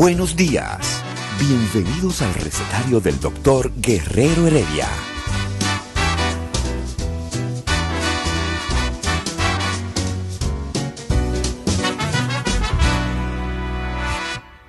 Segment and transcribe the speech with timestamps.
[0.00, 1.02] Buenos días.
[1.40, 4.86] Bienvenidos al recetario del doctor Guerrero Heredia.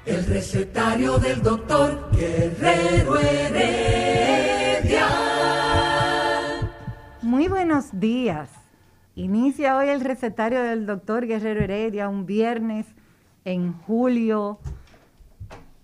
[0.08, 5.08] El recetario del doctor Guerrero Heredia.
[7.22, 8.50] Muy buenos días.
[9.14, 12.88] Inicia hoy el recetario del doctor Guerrero Heredia, un viernes
[13.46, 14.60] en julio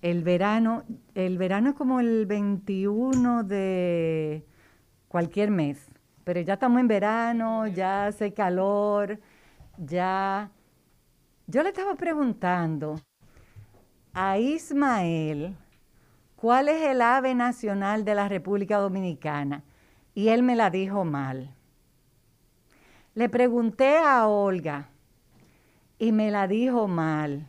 [0.05, 0.83] el verano,
[1.15, 4.45] el verano es como el 21 de
[5.07, 5.89] cualquier mes,
[6.23, 9.19] pero ya estamos en verano, ya hace calor,
[9.77, 10.51] ya...
[11.47, 12.99] Yo le estaba preguntando
[14.13, 15.55] a Ismael
[16.35, 19.63] cuál es el ave nacional de la República Dominicana
[20.13, 21.55] y él me la dijo mal.
[23.15, 24.87] Le pregunté a Olga
[25.97, 27.47] y me la dijo mal.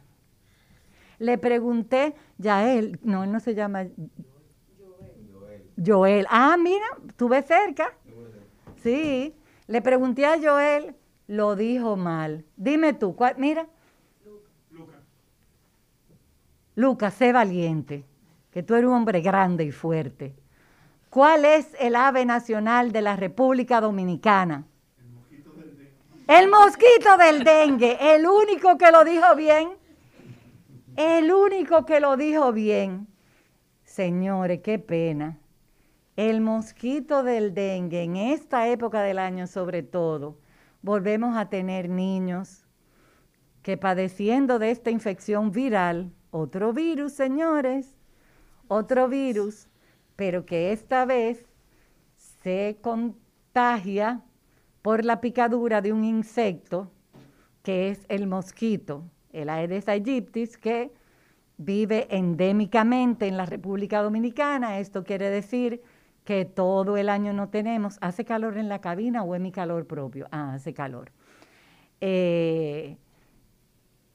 [1.19, 3.87] Le pregunté, ya él, no, él no se llama
[5.33, 5.63] Joel.
[5.85, 6.27] Joel.
[6.31, 7.93] Ah, mira, estuve cerca.
[8.83, 9.35] Sí.
[9.67, 10.95] Le pregunté a Joel,
[11.27, 12.45] lo dijo mal.
[12.57, 13.35] Dime tú, ¿cuál?
[13.39, 13.67] mira.
[14.71, 15.01] Lucas.
[16.75, 18.05] Lucas, sé valiente,
[18.51, 20.35] que tú eres un hombre grande y fuerte.
[21.11, 24.67] ¿Cuál es el ave nacional de la República Dominicana?
[24.99, 26.39] El mosquito del dengue.
[26.39, 29.71] El mosquito del dengue, el único que lo dijo bien.
[30.97, 33.07] El único que lo dijo bien.
[33.85, 35.39] Señores, qué pena.
[36.17, 40.39] El mosquito del dengue, en esta época del año sobre todo,
[40.81, 42.65] volvemos a tener niños
[43.61, 47.95] que padeciendo de esta infección viral, otro virus, señores,
[48.67, 49.69] otro virus,
[50.17, 51.45] pero que esta vez
[52.43, 54.23] se contagia
[54.81, 56.91] por la picadura de un insecto
[57.63, 59.05] que es el mosquito
[59.37, 60.91] el Aedes aegyptis, que
[61.59, 64.79] vive endémicamente en la República Dominicana.
[64.79, 65.83] Esto quiere decir
[66.25, 67.99] que todo el año no tenemos.
[68.01, 70.27] ¿Hace calor en la cabina o es mi calor propio?
[70.31, 71.13] Ah, hace calor.
[72.01, 72.97] Eh,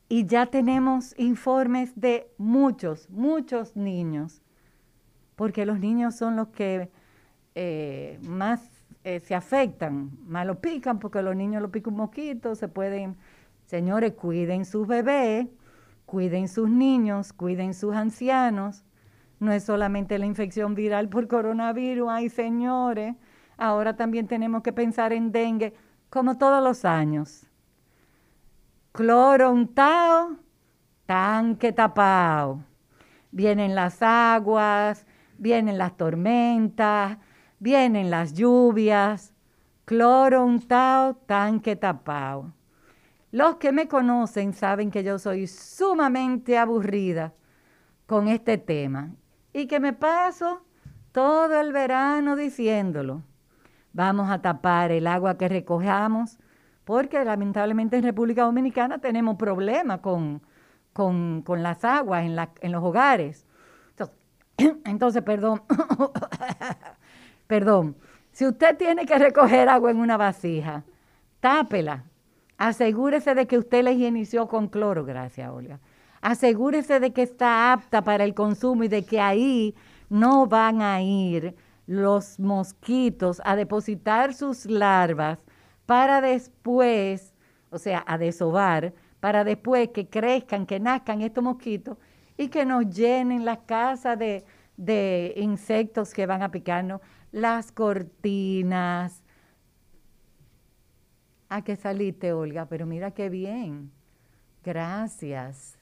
[0.10, 4.42] y ya tenemos informes de muchos, muchos niños,
[5.36, 6.90] porque los niños son los que
[7.56, 12.56] eh, más eh, se afectan, más lo pican, porque los niños lo pican un mosquito,
[12.56, 13.16] se pueden
[13.72, 15.48] Señores, cuiden sus bebés,
[16.06, 18.84] cuiden sus niños, cuiden sus ancianos.
[19.40, 23.16] No es solamente la infección viral por coronavirus, ay señores.
[23.56, 25.74] Ahora también tenemos que pensar en dengue,
[26.10, 27.48] como todos los años.
[28.92, 30.36] Cloro untado,
[31.06, 32.60] tanque tapado.
[33.32, 35.06] Vienen las aguas,
[35.38, 37.20] vienen las tormentas,
[37.58, 39.34] vienen las lluvias.
[39.86, 42.52] Cloro untado, tanque tapado.
[43.32, 47.34] Los que me conocen saben que yo soy sumamente aburrida
[48.06, 49.12] con este tema
[49.54, 50.66] y que me paso
[51.14, 53.24] todo el verano diciéndolo.
[53.94, 56.40] Vamos a tapar el agua que recojamos
[56.84, 60.42] porque lamentablemente en República Dominicana tenemos problemas con,
[60.92, 63.46] con, las aguas en, en los hogares.
[63.92, 64.16] Entonces,
[64.84, 65.64] entonces perdón,
[67.48, 67.96] perdón,
[68.34, 70.84] si usted tiene que recoger agua en una vasija,
[71.40, 72.11] tápela
[72.62, 75.80] Asegúrese de que usted la higienizó con cloro, gracias Olga.
[76.22, 79.74] Asegúrese de que está apta para el consumo y de que ahí
[80.10, 81.56] no van a ir
[81.88, 85.44] los mosquitos a depositar sus larvas
[85.88, 87.34] para después,
[87.72, 91.98] o sea, a desovar, para después que crezcan, que nazcan estos mosquitos
[92.38, 94.46] y que nos llenen las casas de,
[94.78, 99.21] de insectos que van a picarnos, las cortinas,
[101.54, 103.92] Ah, que saliste, Olga, pero mira qué bien.
[104.64, 105.78] Gracias.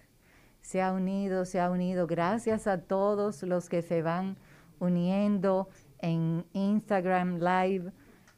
[0.62, 2.08] Se ha unido, se ha unido.
[2.08, 4.36] Gracias a todos los que se van
[4.80, 5.70] uniendo
[6.00, 7.92] en Instagram Live.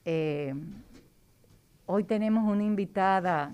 [0.04, 0.54] Eh,
[1.86, 3.54] hoy tenemos una invitada.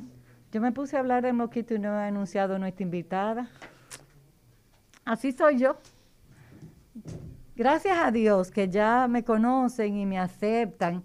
[0.52, 3.48] Yo me puse a hablar de Mosquito y no he anunciado nuestra invitada.
[5.06, 5.78] Así soy yo.
[7.56, 11.04] Gracias a Dios que ya me conocen y me aceptan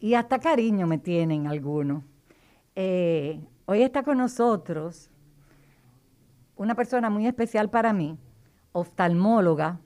[0.00, 2.04] y hasta cariño me tienen algunos.
[2.74, 5.10] Eh, hoy está con nosotros
[6.56, 8.18] una persona muy especial para mí,
[8.72, 9.78] oftalmóloga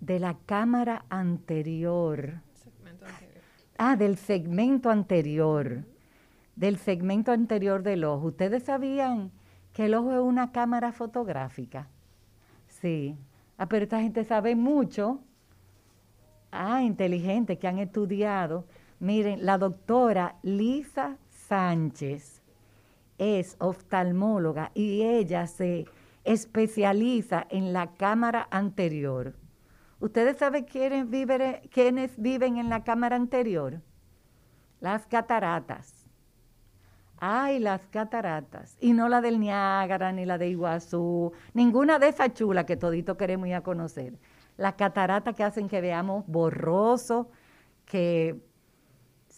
[0.00, 2.40] de la cámara anterior.
[3.78, 5.84] Ah, del segmento anterior.
[6.56, 8.26] Del segmento anterior del ojo.
[8.26, 9.30] ¿Ustedes sabían
[9.72, 11.88] que el ojo es una cámara fotográfica?
[12.66, 13.16] Sí.
[13.56, 15.20] Ah, pero esta gente sabe mucho.
[16.50, 18.66] Ah, inteligente, que han estudiado.
[19.00, 22.42] Miren, la doctora Lisa Sánchez
[23.16, 25.86] es oftalmóloga y ella se
[26.24, 29.34] especializa en la cámara anterior.
[30.00, 31.08] ¿Ustedes saben quiénes
[32.20, 33.80] viven, en la cámara anterior?
[34.80, 36.06] Las cataratas.
[37.18, 38.76] Ay, las cataratas.
[38.80, 43.16] Y no la del Niágara, ni la de Iguazú, ninguna de esas chulas que todito
[43.16, 44.18] queremos ir a conocer.
[44.56, 47.30] Las cataratas que hacen que veamos borroso,
[47.86, 48.40] que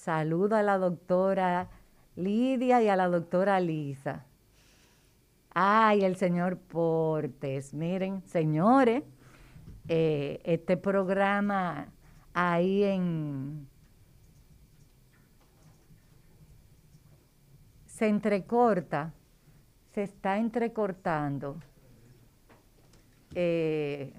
[0.01, 1.69] saluda a la doctora
[2.17, 4.25] Lidia y a la doctora Lisa.
[5.53, 7.75] Ay, el señor Portes.
[7.75, 9.03] Miren, señores,
[9.89, 11.89] eh, este programa
[12.33, 13.69] ahí en...
[17.87, 19.13] Se entrecorta,
[19.93, 21.57] se está entrecortando.
[23.35, 24.15] Eh,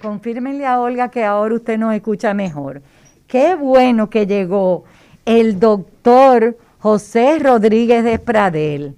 [0.00, 2.82] confírmenle a Olga que ahora usted nos escucha mejor.
[3.32, 4.84] Qué bueno que llegó
[5.24, 8.94] el doctor José Rodríguez de Pradel,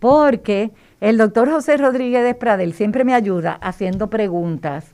[0.00, 4.86] porque el doctor José Rodríguez de Pradel siempre me ayuda haciendo preguntas.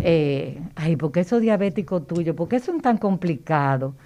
[0.00, 2.36] Eh, ay, ¿por qué esos diabéticos tuyos?
[2.36, 3.96] ¿Por qué son tan complicados?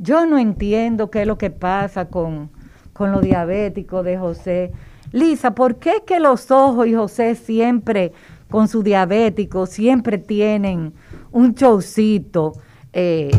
[0.00, 2.50] Yo no entiendo qué es lo que pasa con,
[2.92, 4.72] con los diabéticos de José.
[5.12, 8.10] Lisa, ¿por qué que los ojos y José siempre
[8.50, 10.94] con su diabético siempre tienen
[11.30, 12.54] un showcito
[12.92, 13.30] eh,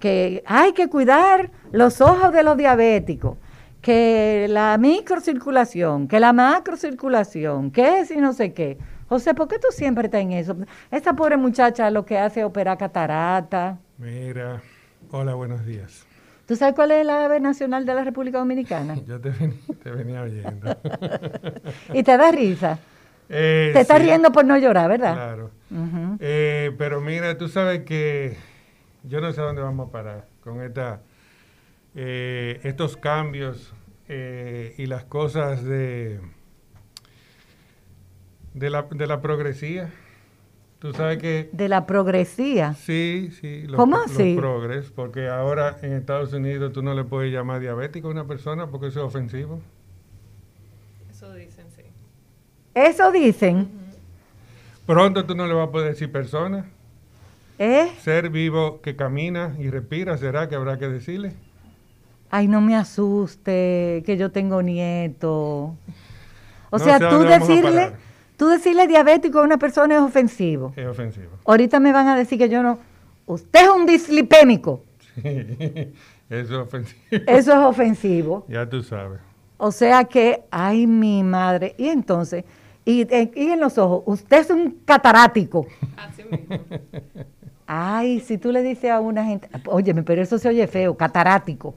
[0.00, 3.36] que hay que cuidar los ojos de los diabéticos?
[3.80, 8.78] que la microcirculación, que la macrocirculación, que si no sé qué.
[9.08, 10.56] José, ¿por qué tú siempre estás en eso?
[10.90, 13.78] Esta pobre muchacha lo que hace es operar catarata.
[13.96, 14.60] Mira,
[15.10, 16.04] hola, buenos días.
[16.44, 18.96] ¿Tú sabes cuál es la ave nacional de la República Dominicana?
[19.06, 19.30] Yo te,
[19.90, 20.76] venía oyendo.
[21.94, 22.78] ¿Y te da risa?
[23.30, 25.14] Eh, te estás riendo por no llorar, ¿verdad?
[25.14, 25.50] Claro.
[26.20, 28.36] Eh, pero mira, tú sabes que
[29.04, 31.00] yo no sé dónde vamos a parar con esta
[31.94, 33.72] eh, estos cambios
[34.08, 36.20] eh, y las cosas de,
[38.54, 39.90] de, la, de la progresía.
[40.78, 41.50] Tú sabes que...
[41.52, 42.74] De la progresía.
[42.74, 43.66] Sí, sí.
[43.66, 44.34] Los, ¿Cómo así?
[44.34, 48.26] Los progres, porque ahora en Estados Unidos tú no le puedes llamar diabético a una
[48.26, 49.60] persona porque eso es ofensivo.
[51.10, 51.82] Eso dicen, sí.
[52.74, 53.68] Eso dicen.
[54.86, 56.70] Pronto tú no le vas a poder decir persona.
[57.58, 57.90] ¿Eh?
[58.00, 61.32] Ser vivo que camina y respira, ¿será que habrá que decirle?
[62.30, 65.74] ay, no me asuste, que yo tengo nieto.
[66.70, 67.92] O sea, tú decirle,
[68.36, 70.72] tú decirle diabético a una persona es ofensivo.
[70.76, 71.30] Es ofensivo.
[71.44, 72.78] Ahorita me van a decir que yo no.
[73.26, 74.82] Usted es un dislipémico.
[75.14, 75.22] Sí,
[76.30, 77.00] eso es ofensivo.
[77.26, 78.46] Eso es ofensivo.
[78.48, 79.20] ya tú sabes.
[79.56, 81.74] O sea que, ay, mi madre.
[81.78, 82.44] Y entonces,
[82.84, 85.66] y, y en los ojos, usted es un catarático.
[85.96, 86.58] Así mismo.
[87.70, 91.74] Ay, si tú le dices a una gente, óyeme, pero eso se oye feo, catarático.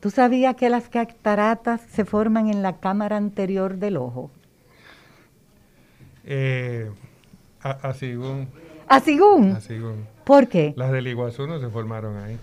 [0.00, 4.30] ¿Tú sabías que las cataratas se forman en la cámara anterior del ojo?
[6.24, 6.90] Eh,
[7.60, 8.18] así
[8.88, 9.20] ¿Así
[10.24, 10.72] ¿Por qué?
[10.78, 12.38] Las del Iguazú no se formaron ahí.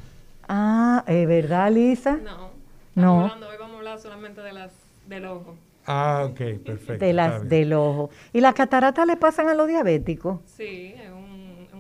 [0.47, 2.19] Ah, ¿es verdad, Lisa?
[2.23, 2.51] No.
[2.93, 3.23] No.
[3.25, 4.71] hoy vamos a hablar solamente de las
[5.07, 5.55] del ojo.
[5.87, 7.03] Ah, ok, perfecto.
[7.03, 8.11] De las del ojo.
[8.31, 10.39] ¿Y las cataratas le pasan a los diabéticos?
[10.45, 11.08] Sí, es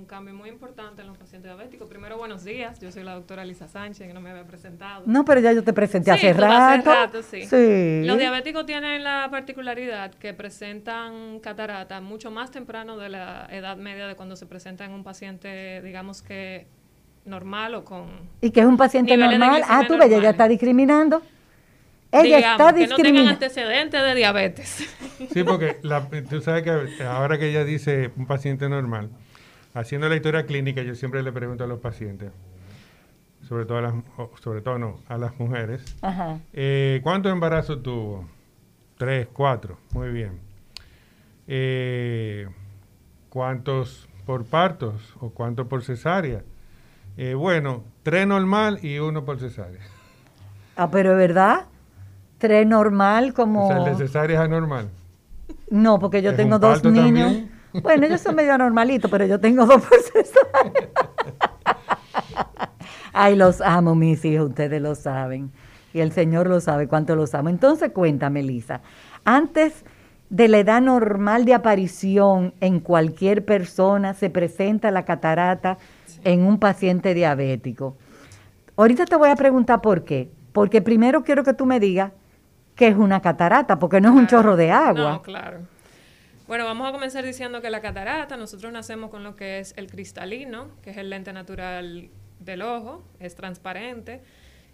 [0.09, 1.87] cambio muy importante en los pacientes diabéticos.
[1.87, 2.79] Primero, buenos días.
[2.79, 5.03] Yo soy la doctora Lisa Sánchez, que no me había presentado.
[5.05, 6.91] No, pero ya yo te presenté hace rato.
[6.91, 8.03] Hace rato sí.
[8.05, 14.07] Los diabéticos tienen la particularidad que presentan catarata mucho más temprano de la edad media
[14.07, 16.65] de cuando se presenta en un paciente, digamos que
[17.25, 18.07] normal o con...
[18.41, 19.61] ¿Y que es un paciente normal?
[19.67, 21.21] Ah, tú ves, ella está discriminando.
[22.11, 22.95] Ella está discriminando.
[22.95, 24.89] Que no tengan antecedentes de diabetes.
[25.31, 25.77] Sí, porque
[26.27, 29.11] tú sabes que ahora que ella dice un paciente normal,
[29.73, 32.31] haciendo la historia clínica, yo siempre le pregunto a los pacientes,
[33.47, 33.93] sobre todo a las,
[34.41, 35.95] sobre todo no, a las mujeres,
[36.53, 38.27] eh, ¿cuántos embarazos tuvo?
[38.97, 40.39] Tres, cuatro, muy bien.
[41.47, 42.47] Eh,
[43.29, 46.43] ¿Cuántos por partos o cuántos por cesárea?
[47.17, 49.81] Eh, bueno, tres normal y uno por cesárea.
[50.75, 51.65] Ah, pero es verdad.
[52.37, 53.67] Tres normal como...
[53.67, 54.89] O sea, el de cesárea es anormal.
[55.69, 57.43] No, porque yo tengo dos niños.
[57.73, 59.99] Bueno, yo soy medio normalito, pero yo tengo dos por
[63.13, 65.51] Ay, los amo, mis hijos, ustedes lo saben.
[65.93, 67.49] Y el Señor lo sabe cuánto los amo.
[67.49, 68.81] Entonces, cuéntame, Lisa.
[69.25, 69.83] Antes
[70.29, 75.77] de la edad normal de aparición en cualquier persona se presenta la catarata
[76.23, 77.97] en un paciente diabético.
[78.77, 80.31] Ahorita te voy a preguntar por qué.
[80.53, 82.11] Porque primero quiero que tú me digas
[82.75, 85.13] qué es una catarata, porque no es un chorro de agua.
[85.13, 85.59] No, claro.
[86.49, 89.85] Bueno, vamos a comenzar diciendo que la catarata, nosotros nacemos con lo que es el
[89.85, 94.23] cristalino, que es el lente natural del ojo, es transparente.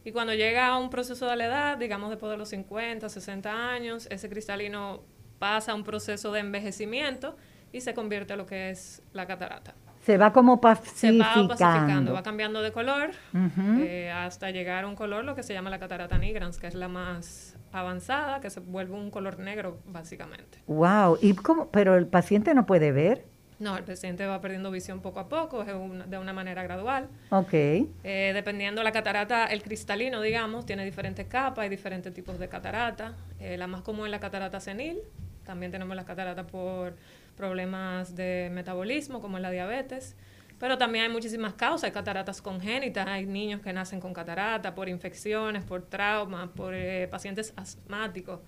[0.05, 3.72] Y cuando llega a un proceso de la edad, digamos después de los 50, 60
[3.74, 5.01] años, ese cristalino
[5.38, 7.36] pasa a un proceso de envejecimiento
[7.74, 9.75] y se convierte en lo que es la catarata.
[10.00, 11.25] Se va como pacificando.
[11.25, 15.44] Se va pacificando, va cambiando de color eh, hasta llegar a un color, lo que
[15.44, 19.39] se llama la catarata nigrans, que es la más avanzada, que se vuelve un color
[19.39, 20.60] negro, básicamente.
[20.67, 21.70] Wow, ¿y cómo?
[21.70, 23.25] Pero el paciente no puede ver.
[23.58, 25.67] No, el paciente va perdiendo visión poco a poco, es
[26.10, 27.08] de una manera gradual.
[27.29, 27.53] Ok.
[27.53, 33.13] Eh, dependiendo la catarata, el cristalino, digamos, tiene diferentes capas y diferentes tipos de catarata.
[33.39, 35.00] Eh, la más común es la catarata senil.
[35.46, 36.96] También tenemos la catarata por
[37.38, 40.15] problemas de metabolismo, como la diabetes.
[40.60, 44.88] Pero también hay muchísimas causas, hay cataratas congénitas, hay niños que nacen con catarata por
[44.88, 48.40] infecciones, por traumas, por eh, pacientes asmáticos,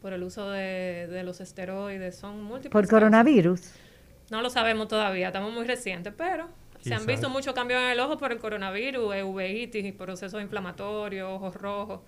[0.00, 2.70] por el uso de, los esteroides, son múltiples.
[2.70, 3.72] ¿Por coronavirus?
[4.30, 6.48] No lo sabemos todavía, estamos muy recientes, pero
[6.80, 11.54] se han visto muchos cambios en el ojo por el coronavirus, uveitis, procesos inflamatorios, ojos
[11.54, 12.00] rojos.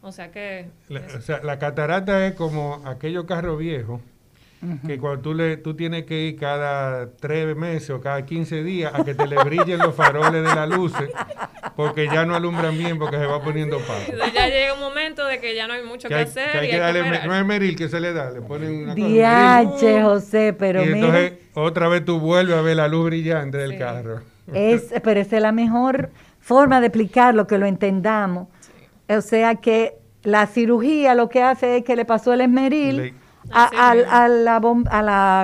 [0.00, 0.68] O sea que...
[1.16, 4.00] o sea, la catarata es como aquellos carros viejos
[4.86, 8.92] que cuando tú, le, tú tienes que ir cada tres meses o cada 15 días
[8.94, 11.10] a que te le brillen los faroles de las luces,
[11.74, 14.12] porque ya no alumbran bien porque se va poniendo paso.
[14.32, 16.64] Ya llega un momento de que ya no hay mucho que, hacer.
[16.64, 20.92] y no es Meril que se le da, le ponen una Diache, José, pero y
[20.92, 24.20] entonces otra vez tú vuelves a ver la luz brillante del carro.
[24.52, 28.48] Es, pero esa es la mejor forma de explicarlo, que lo entendamos.
[29.08, 33.14] O sea que la cirugía lo que hace es que le pasó el esmeril
[33.50, 34.56] al, a la
[34.90, 35.42] a la,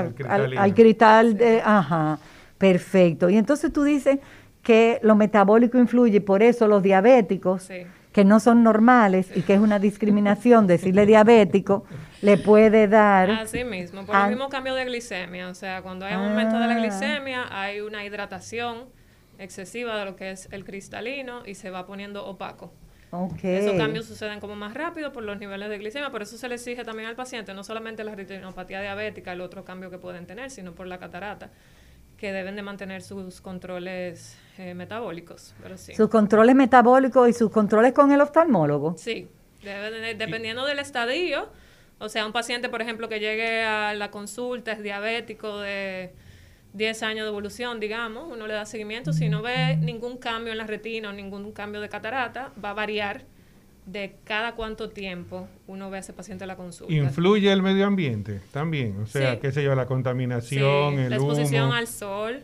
[0.58, 2.18] al, cristal de, ajá,
[2.56, 3.28] perfecto.
[3.30, 4.18] Y entonces tú dices
[4.62, 7.68] que lo metabólico influye, por eso los diabéticos,
[8.12, 11.84] que no son normales y que es una discriminación decirle diabético,
[12.20, 13.30] le puede dar...
[13.30, 15.48] Así mismo, por el mismo cambio de glicemia.
[15.48, 16.78] O sea, cuando hay un aumento de la ah.
[16.78, 18.86] glicemia, hay una hidratación
[19.38, 22.72] excesiva de lo que es el cristalino y se va poniendo opaco.
[23.42, 26.56] Esos cambios suceden como más rápido por los niveles de glicemia, por eso se le
[26.56, 30.50] exige también al paciente, no solamente la retinopatía diabética, el otro cambio que pueden tener,
[30.50, 31.50] sino por la catarata,
[32.18, 35.54] que deben de mantener sus controles eh, metabólicos.
[35.96, 38.94] Sus controles metabólicos y sus controles con el oftalmólogo.
[38.98, 39.28] Sí,
[39.62, 41.48] dependiendo del estadio,
[41.98, 46.12] o sea, un paciente, por ejemplo, que llegue a la consulta, es diabético de
[46.74, 50.58] 10 años de evolución, digamos, uno le da seguimiento, si no ve ningún cambio en
[50.58, 53.24] la retina o ningún cambio de catarata, va a variar
[53.86, 56.92] de cada cuánto tiempo uno ve a ese paciente en la consulta.
[56.92, 59.00] ¿Influye el medio ambiente también?
[59.00, 62.42] O sea, qué sé yo, la contaminación, sí, la exposición al sol,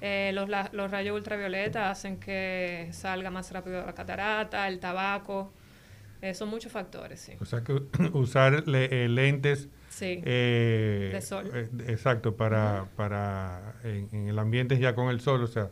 [0.00, 5.52] eh, los, los rayos ultravioleta hacen que salga más rápido la catarata, el tabaco,
[6.22, 7.32] eh, son muchos factores, sí.
[7.40, 7.72] O sea, que
[8.12, 10.22] usar eh, lentes Sí.
[10.24, 11.50] Eh, de sol.
[11.52, 15.68] Eh, exacto, para, para en, el ambiente ya con el sol, o sea,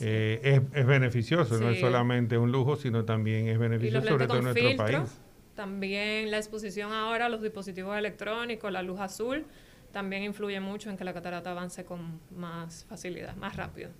[0.00, 4.38] eh, es, es, beneficioso, no es solamente un lujo, sino también es beneficioso, sobre todo
[4.38, 5.20] en nuestro país.
[5.54, 9.44] También la exposición ahora a los dispositivos electrónicos, la luz azul,
[9.92, 13.90] también influye mucho en que la catarata avance con más facilidad, más rápido.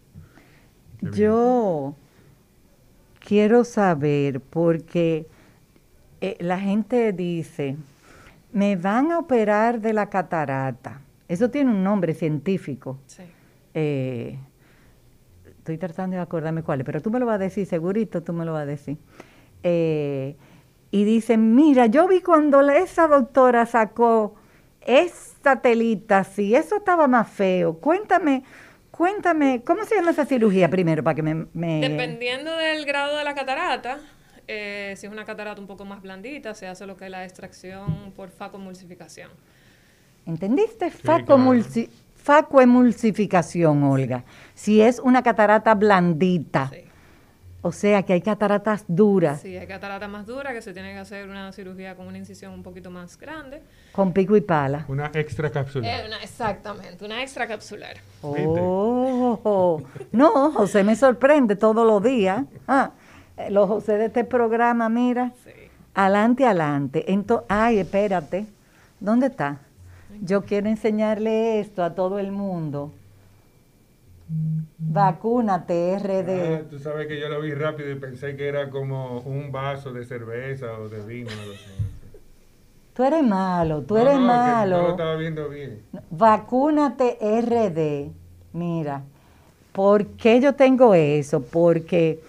[1.03, 1.95] Yo
[3.21, 5.27] quiero saber, porque
[6.41, 7.77] la gente dice,
[8.53, 11.01] me van a operar de la catarata.
[11.29, 12.99] Eso tiene un nombre científico.
[13.07, 13.23] Sí.
[13.75, 14.39] Eh,
[15.45, 18.33] estoy tratando de acordarme cuál es, pero tú me lo vas a decir, segurito tú
[18.33, 18.99] me lo vas a decir.
[19.63, 20.37] Eh,
[20.91, 24.35] y dicen, mira, yo vi cuando esa doctora sacó
[24.81, 27.79] esta telita, si eso estaba más feo.
[27.79, 28.43] Cuéntame,
[28.91, 31.47] cuéntame, ¿cómo se llama esa cirugía primero para que me...
[31.81, 33.99] Dependiendo del grado de la catarata,
[34.49, 37.25] eh, si es una catarata un poco más blandita, se hace lo que es la
[37.25, 39.31] extracción por facomulsificación.
[40.27, 40.91] ¿Entendiste?
[40.91, 44.25] Facoemulsificación, Olga.
[44.55, 46.71] Si es una catarata blandita.
[47.65, 49.41] O sea que hay cataratas duras.
[49.41, 52.53] Sí, hay cataratas más duras que se tiene que hacer una cirugía con una incisión
[52.53, 53.63] un poquito más grande.
[53.93, 54.85] Con pico y pala.
[54.89, 55.89] Una extra capsular.
[55.89, 57.99] Eh, exactamente, una extra capsular.
[58.21, 59.81] Oh,
[60.11, 62.43] no, José me sorprende todos los días.
[62.67, 62.91] Ah,
[63.51, 65.51] los José de este programa, mira, sí.
[65.95, 67.13] adelante, adelante.
[67.13, 68.47] Entonces, ay, espérate,
[69.01, 69.61] ¿dónde está?
[70.21, 72.93] Yo quiero enseñarle esto a todo el mundo.
[74.79, 76.31] Vacúnate, RD.
[76.31, 79.93] Ah, tú sabes que yo lo vi rápido y pensé que era como un vaso
[79.93, 81.31] de cerveza o de vino.
[82.95, 84.77] Tú eres malo, tú eres malo.
[84.77, 85.83] No lo estaba viendo bien.
[86.11, 88.13] Vacúnate RD.
[88.53, 89.03] Mira,
[89.73, 91.43] ¿por qué yo tengo eso?
[91.43, 92.21] Porque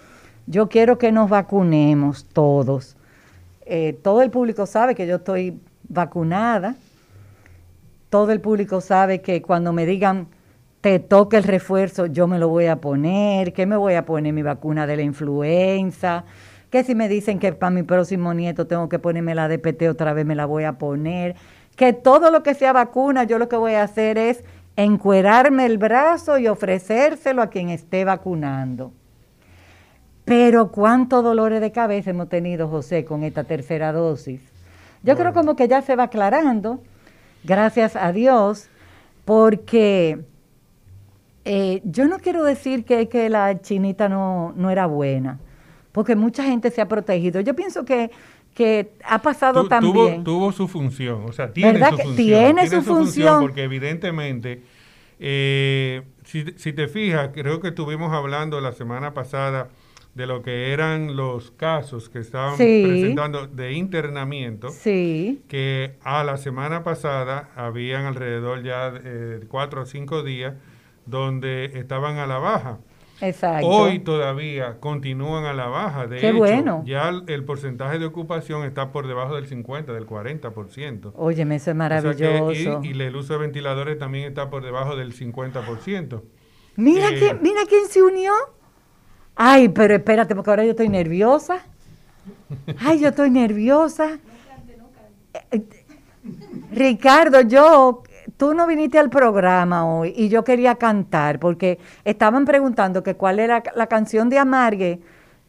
[0.45, 2.97] yo quiero que nos vacunemos todos.
[3.65, 6.75] Eh, todo el público sabe que yo estoy vacunada.
[8.09, 10.27] Todo el público sabe que cuando me digan
[10.81, 14.33] te toca el refuerzo, yo me lo voy a poner, que me voy a poner
[14.33, 16.25] mi vacuna de la influenza,
[16.69, 20.11] que si me dicen que para mi próximo nieto tengo que ponerme la DPT otra
[20.11, 21.35] vez me la voy a poner,
[21.77, 24.43] que todo lo que sea vacuna yo lo que voy a hacer es
[24.75, 28.91] encuerarme el brazo y ofrecérselo a quien esté vacunando.
[30.25, 34.41] Pero cuántos dolores de cabeza hemos tenido, José, con esta tercera dosis.
[35.03, 36.81] Yo creo como que ya se va aclarando,
[37.43, 38.69] gracias a Dios,
[39.25, 40.19] porque
[41.43, 45.39] eh, yo no quiero decir que, que la chinita no, no, era buena,
[45.91, 47.41] porque mucha gente se ha protegido.
[47.41, 48.11] Yo pienso que,
[48.53, 50.23] que ha pasado también.
[50.23, 52.15] Tuvo, su función, o sea, tiene su función.
[52.15, 54.63] Tiene, su, función, Porque evidentemente,
[55.19, 59.67] eh, si, si te fijas, creo que estuvimos hablando la semana pasada
[60.15, 65.41] de lo que eran los casos que estaban presentando de internamiento, sí.
[65.47, 70.53] que a la semana pasada habían alrededor ya de cuatro o cinco días
[71.05, 72.79] donde estaban a la baja.
[73.21, 73.67] Exacto.
[73.67, 76.07] Hoy todavía continúan a la baja.
[76.07, 76.83] De Qué hecho, bueno.
[76.85, 81.13] ya el, porcentaje de ocupación está por debajo del 50, del 40%.
[81.15, 82.81] Óyeme, eso es maravilloso.
[82.83, 86.21] y, el uso de ventiladores también está por debajo del 50%.
[86.75, 88.33] Mira, eh, quién, mira quién se unió.
[89.35, 91.59] Ay, pero espérate, porque ahora yo estoy nerviosa.
[92.79, 94.19] Ay, yo estoy nerviosa.
[96.71, 98.03] Ricardo, yo
[98.37, 103.39] tú no viniste al programa hoy y yo quería cantar porque estaban preguntando que cuál
[103.39, 105.01] era la canción de Amargue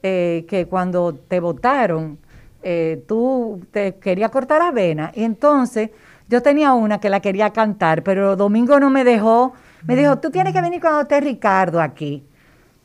[0.02, 2.18] eh, que cuando te votaron
[2.62, 5.90] eh, tú te querías cortar la vena y entonces
[6.28, 9.52] yo tenía una que la quería cantar pero Domingo no me dejó
[9.86, 12.24] me dijo tú tienes que venir cuando esté Ricardo aquí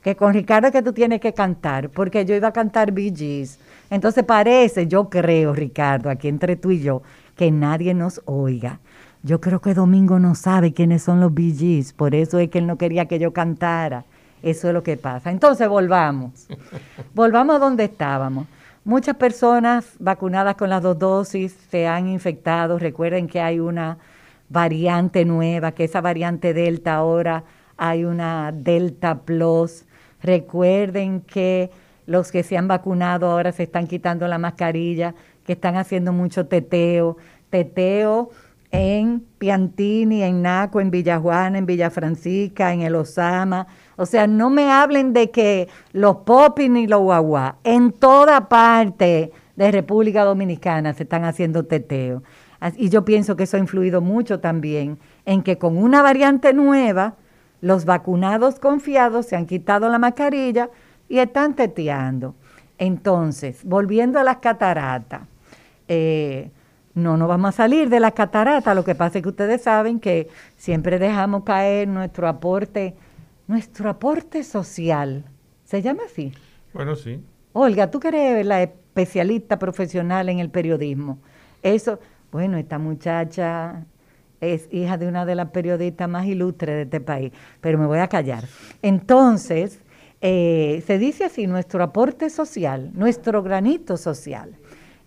[0.10, 3.60] que con Ricardo que tú tienes que cantar porque yo iba a cantar Bee Gees
[3.90, 7.02] entonces parece yo creo Ricardo aquí entre tú y yo
[7.36, 8.80] que nadie nos oiga
[9.22, 12.68] yo creo que Domingo no sabe quiénes son los Bee por eso es que él
[12.68, 14.06] no quería que yo cantara.
[14.42, 15.30] Eso es lo que pasa.
[15.30, 16.48] Entonces volvamos.
[17.14, 18.48] volvamos a donde estábamos.
[18.86, 22.80] Muchas personas vacunadas con las dos dosis se han infectado.
[22.80, 23.98] Recuerden que hay una
[24.48, 27.44] variante nueva, que esa variante Delta ahora
[27.76, 29.84] hay una Delta Plus.
[30.22, 31.72] Recuerden que
[32.06, 36.48] los que se han vacunado ahora se están quitando la mascarilla, que están haciendo mucho
[36.48, 37.18] teteo.
[37.50, 38.30] Teteo
[38.72, 43.68] en Piantini, en Naco, en Villajuana, en Villa Francisca, en El Osama.
[43.96, 47.58] O sea, no me hablen de que los popis ni los guaguá.
[47.64, 52.24] En toda parte de República Dominicana se están haciendo teteos.
[52.76, 57.16] Y yo pienso que eso ha influido mucho también en que con una variante nueva,
[57.62, 60.70] los vacunados confiados se han quitado la mascarilla
[61.08, 62.36] y están teteando.
[62.78, 65.22] Entonces, volviendo a las cataratas,
[65.88, 66.52] eh,
[66.94, 68.74] no nos vamos a salir de la catarata.
[68.74, 72.96] Lo que pasa es que ustedes saben que siempre dejamos caer nuestro aporte,
[73.48, 75.26] nuestro aporte social.
[75.66, 76.32] ¿Se llama así?
[76.74, 77.22] Bueno, sí.
[77.54, 81.20] Olga, tú que eres la especialista profesional en el periodismo.
[81.62, 82.00] Eso,
[82.32, 83.86] bueno, esta muchacha
[84.42, 88.00] es hija de una de las periodistas más ilustres de este país, pero me voy
[88.00, 88.46] a callar.
[88.82, 89.80] Entonces,
[90.22, 94.56] eh, se dice así, nuestro aporte social, nuestro granito social.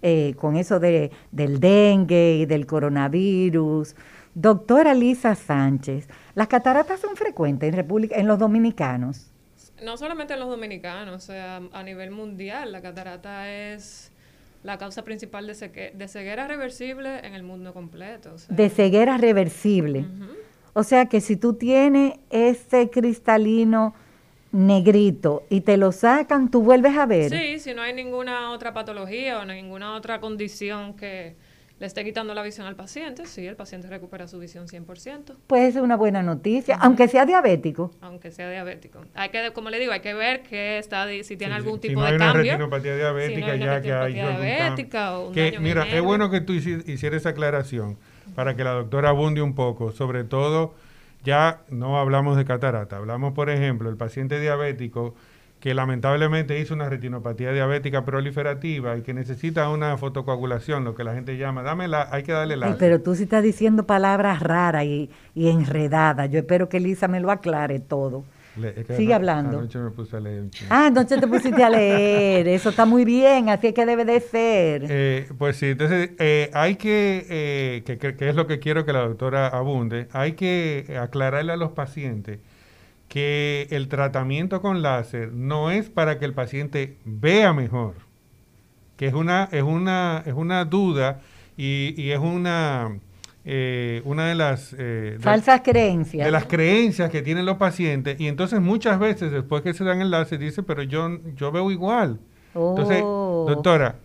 [0.05, 3.95] Eh, con eso de, del dengue y del coronavirus.
[4.35, 9.31] Doctora Lisa Sánchez, ¿las cataratas son frecuentes en, República, en los dominicanos?
[9.81, 14.12] No solamente en los dominicanos, o sea, a nivel mundial, la catarata es
[14.62, 18.37] la causa principal de, de ceguera reversible en el mundo completo.
[18.48, 20.07] De ceguera reversible.
[20.72, 23.94] O sea que si tú tienes ese cristalino
[24.53, 27.31] negrito y te lo sacan, tú vuelves a ver.
[27.31, 31.35] Sí, si no hay ninguna otra patología o ninguna otra condición que
[31.83, 35.35] le esté quitando la visión al paciente, sí, el paciente recupera su visión 100%.
[35.49, 37.90] Pues es una buena noticia, aunque sea diabético.
[38.01, 39.01] Aunque sea diabético.
[39.14, 41.97] Hay que, como le digo, hay que ver que está, si tiene algún tipo si
[41.97, 42.42] no de hay cambio.
[42.42, 46.53] Una retinopatía diabética, ya que hay diabética o un que, Mira, es bueno que tú
[46.53, 47.99] hicieras esa aclaración
[48.37, 50.77] para que la doctora abunde un poco, sobre todo
[51.25, 55.16] ya no hablamos de catarata, hablamos, por ejemplo, el paciente diabético
[55.62, 61.14] que lamentablemente hizo una retinopatía diabética proliferativa y que necesita una fotocoagulación, lo que la
[61.14, 62.77] gente llama, dámela, hay que darle la...
[62.77, 66.29] pero tú sí estás diciendo palabras raras y, y enredadas.
[66.31, 68.25] Yo espero que Elisa me lo aclare todo.
[68.96, 69.61] Sigue hablando.
[69.61, 70.46] Anoche me puse a leer.
[70.68, 72.48] Ah, entonces te pusiste a leer.
[72.48, 74.87] Eso está muy bien, así es que debe de ser.
[74.88, 78.92] Eh, pues sí, entonces eh, hay que, eh, que, que, es lo que quiero que
[78.92, 82.40] la doctora abunde, hay que aclararle a los pacientes
[83.12, 87.96] que el tratamiento con láser no es para que el paciente vea mejor,
[88.96, 91.20] que es una, es una, es una duda
[91.59, 92.98] y, y es una
[93.44, 96.25] eh, una de las eh, falsas creencias.
[96.25, 98.18] de las creencias que tienen los pacientes.
[98.18, 101.70] Y entonces muchas veces después que se dan el láser dice pero yo yo veo
[101.70, 102.18] igual
[102.55, 103.44] entonces Oh.
[103.46, 103.96] doctora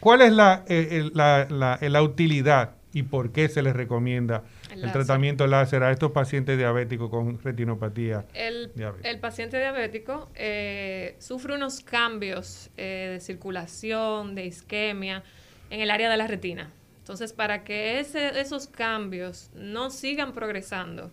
[0.00, 4.90] cuál es la, eh, la, la, la utilidad y por qué se les recomienda El
[4.92, 9.10] tratamiento láser a estos pacientes diabéticos con retinopatía El, diabética?
[9.10, 15.22] el paciente diabético eh, sufre unos cambios eh, de circulación, de isquemia
[15.70, 16.70] en el área de la retina.
[16.98, 21.10] Entonces, para que ese- esos cambios no sigan progresando,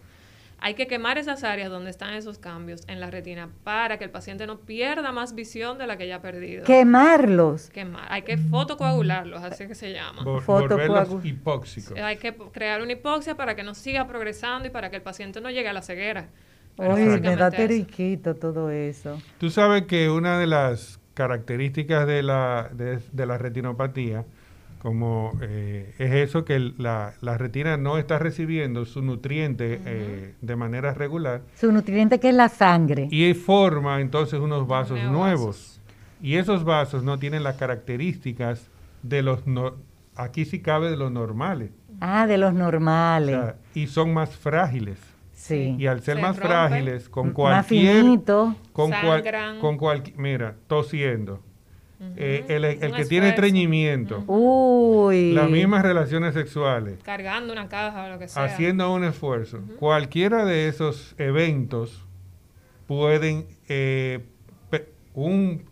[0.65, 4.09] hay que quemar esas áreas donde están esos cambios en la retina para que el
[4.11, 6.63] paciente no pierda más visión de la que ya ha perdido.
[6.63, 7.69] Quemarlos.
[7.69, 8.05] Quemar.
[8.09, 10.23] Hay que fotocoagularlos, así que se llama.
[10.23, 14.71] Vol- Fotocoagu- volverlos hipóxicos Hay que crear una hipoxia para que no siga progresando y
[14.71, 16.29] para que el paciente no llegue a la ceguera.
[16.77, 17.57] Oye, me da eso.
[17.57, 19.21] teriquito todo eso.
[19.37, 24.25] Tú sabes que una de las características de la, de, de la retinopatía,
[24.83, 30.55] como eh, es eso que la, la retina no está recibiendo su nutriente eh, de
[30.57, 33.07] manera regular Su nutriente que es la sangre.
[33.09, 35.17] y forma entonces unos vasos Neovasos.
[35.17, 35.79] nuevos.
[36.21, 38.69] Y esos vasos no tienen las características
[39.01, 39.75] de los, no-
[40.15, 41.71] aquí sí cabe de los normales.
[42.01, 43.35] Ah, de los O normales.
[43.35, 44.97] sea, y son más frágiles.
[45.31, 45.75] sí.
[45.79, 46.49] Y al ser Se más rompen.
[46.49, 48.55] frágiles, con Más cualquier finito.
[48.73, 49.23] con cual,
[49.61, 51.41] con cual, mira, tosiendo.
[52.15, 52.45] Eh,
[52.81, 55.33] el que tiene estreñimiento, Uy.
[55.33, 58.43] las mismas relaciones sexuales, Cargando una caja o lo que sea.
[58.43, 59.59] haciendo un esfuerzo.
[59.79, 62.05] Cualquiera de esos eventos
[62.87, 64.19] pueden eh,
[65.13, 65.63] un,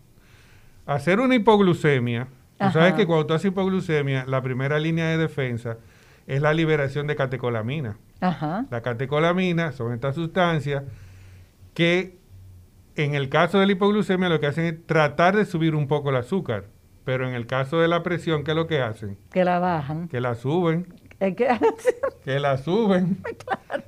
[0.86, 2.26] hacer una hipoglucemia.
[2.58, 2.96] Tú sabes Ajá.
[2.96, 5.78] que cuando tú haces hipoglucemia, la primera línea de defensa
[6.26, 7.96] es la liberación de catecolamina.
[8.20, 8.66] Ajá.
[8.70, 10.84] La catecolamina son estas sustancias
[11.74, 12.16] que
[12.96, 16.10] en el caso de la hipoglucemia lo que hacen es tratar de subir un poco
[16.10, 16.64] el azúcar,
[17.04, 19.16] pero en el caso de la presión, ¿qué es lo que hacen?
[19.32, 20.08] Que la bajan.
[20.08, 20.86] Que la suben,
[21.20, 21.48] Es que-
[22.24, 23.18] que la suben,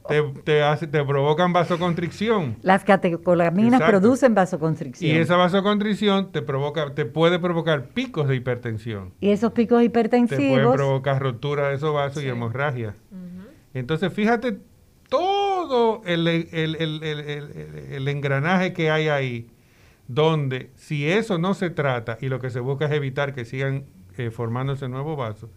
[0.09, 2.57] te, te, hace- te provocan vasoconstricción.
[2.62, 4.01] Las catecolaminas Exacto.
[4.01, 5.11] producen vasoconstricción.
[5.11, 9.12] Y esa vasoconstricción te provoca, te puede provocar picos de hipertensión.
[9.21, 10.75] Y esos picos Te pueden hipertensivos.
[10.75, 12.29] provocar rotura de esos vasos y Sí.
[12.31, 12.95] hemorragia.
[13.75, 14.59] Entonces, fíjate
[15.18, 16.77] todo el, el- el-
[17.92, 19.46] el- engranaje que hay ahí,
[20.09, 23.85] donde si eso no se trata y lo que se busca es evitar que sigan
[24.18, 25.50] eh, formándose nuevos vasos,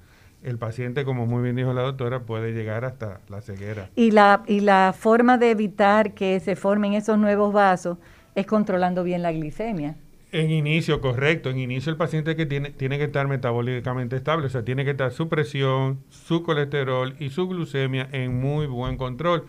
[0.43, 3.89] el paciente, como muy bien dijo la doctora, puede llegar hasta la ceguera.
[3.95, 7.97] Y la, y la forma de evitar que se formen esos nuevos vasos
[8.35, 9.95] es controlando bien la glicemia.
[10.31, 11.49] En inicio, correcto.
[11.49, 14.91] En inicio el paciente que tiene, tiene que estar metabólicamente estable, o sea, tiene que
[14.91, 19.45] estar su presión, su colesterol y su glucemia en muy buen control.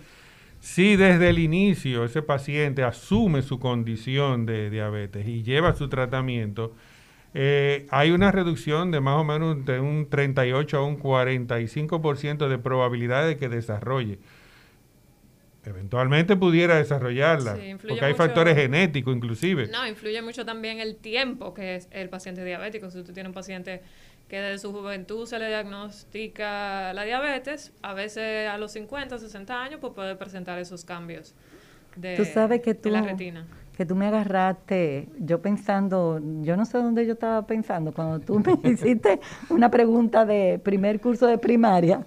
[0.60, 6.74] Si desde el inicio ese paciente asume su condición de diabetes y lleva su tratamiento,
[7.34, 12.58] eh, hay una reducción de más o menos de un 38 a un 45% de
[12.58, 14.18] probabilidad de que desarrolle.
[15.68, 19.68] Eventualmente pudiera desarrollarla, Sí, influye porque hay mucho- factores genéticos inclusive.
[19.68, 22.90] No, influye mucho también el tiempo que es el paciente diabético.
[22.90, 23.82] Si tú tienes un paciente
[24.28, 29.62] que desde su juventud se le diagnostica la diabetes, a veces a los 50, 60
[29.62, 31.34] años, pues puede presentar esos cambios
[31.96, 33.46] de, Tú sabes que tú, de la retina.
[33.76, 38.38] que tú me agarraste, yo pensando, yo no sé dónde yo estaba pensando, cuando tú
[38.62, 42.06] me hiciste una pregunta de primer curso de primaria.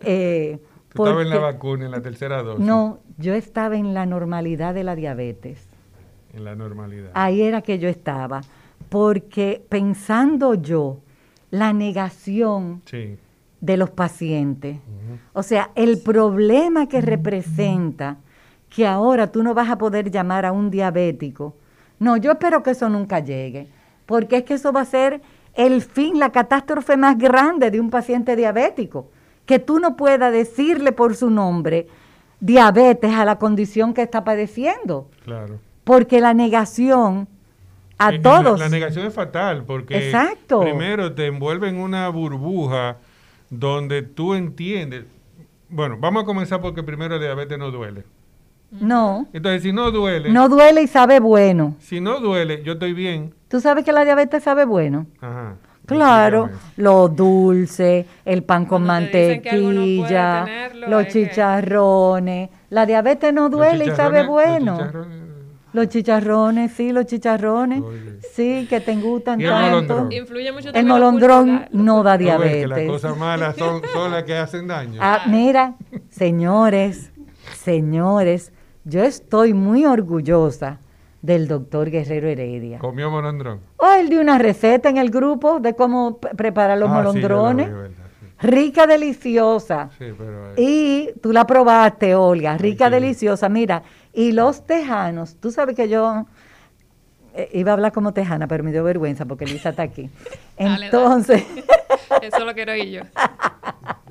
[0.00, 0.58] eh,
[0.94, 2.64] Tú estabas en la vacuna, en la tercera dosis.
[2.64, 5.66] No, yo estaba en la normalidad de la diabetes.
[6.32, 7.10] En la normalidad.
[7.14, 8.40] Ahí era que yo estaba.
[8.88, 10.98] Porque pensando yo,
[11.50, 13.16] la negación Sí.
[13.60, 14.78] de los pacientes,
[15.32, 18.18] o sea, el problema que representa
[18.68, 21.54] que ahora tú no vas a poder llamar a un diabético.
[22.00, 23.68] No, yo espero que eso nunca llegue,
[24.06, 25.22] porque es que eso va a ser
[25.54, 29.08] el fin, la catástrofe más grande de un paciente diabético,
[29.46, 31.86] que tú no puedas decirle por su nombre
[32.40, 35.58] diabetes a la condición que está padeciendo, Claro.
[35.84, 37.28] porque la negación
[37.98, 38.58] a todos.
[38.58, 40.60] La, la negación es fatal porque Exacto.
[40.60, 42.96] primero te envuelve en una burbuja
[43.50, 45.04] donde tú entiendes.
[45.68, 48.04] Bueno, vamos a comenzar porque primero el diabetes no duele.
[48.72, 51.76] no, Entonces, si no duele, no duele y sabe bueno.
[51.78, 53.32] si no duele, yo estoy bien.
[53.48, 55.06] ¿Tú sabes que la diabetes sabe bueno?
[55.20, 55.54] Ajá.
[55.86, 56.72] Claro, Explícame.
[56.78, 62.50] lo dulce, el pan con Cuando no mantequilla, tenerlo, los que- chicharrones.
[62.70, 64.78] La diabetes no Los duele y sabe los bueno.
[64.78, 65.24] chicharrones-
[65.74, 67.82] Los chicharrones, sí, los chicharrones.
[68.32, 69.70] Sí, que te gustan ¿Y el tanto.
[69.70, 70.12] molondrón?
[70.12, 72.68] Influye mucho El molondrón no da ¿No ves que diabetes.
[72.68, 75.00] las cosas malas son, son las que hacen daño?
[75.02, 75.74] Ah, mira,
[76.10, 77.10] señores,
[77.56, 78.52] señores,
[78.84, 80.78] yo estoy muy orgullosa
[81.24, 82.78] del doctor Guerrero Heredia.
[82.78, 83.60] Comió molondrón.
[83.78, 87.08] Hoy de una receta en el grupo de cómo preparar los Ah, sí, yo la
[87.12, 87.66] molondrones.
[87.68, 88.46] vi, verdad, sí.
[88.46, 89.88] rica, deliciosa.
[89.98, 90.50] Sí, pero...
[90.50, 92.90] eh, Y tú la probaste, Olga, rica, sí.
[92.92, 93.48] deliciosa.
[93.48, 93.82] Mira,
[94.12, 96.26] y los tejanos, tú sabes que yo
[97.34, 100.10] eh, iba a hablar como tejana, pero me dio vergüenza porque Lisa está aquí.
[100.58, 100.84] Dale, dale.
[100.86, 101.44] Entonces,
[102.20, 103.02] Eso lo quiero oír yo.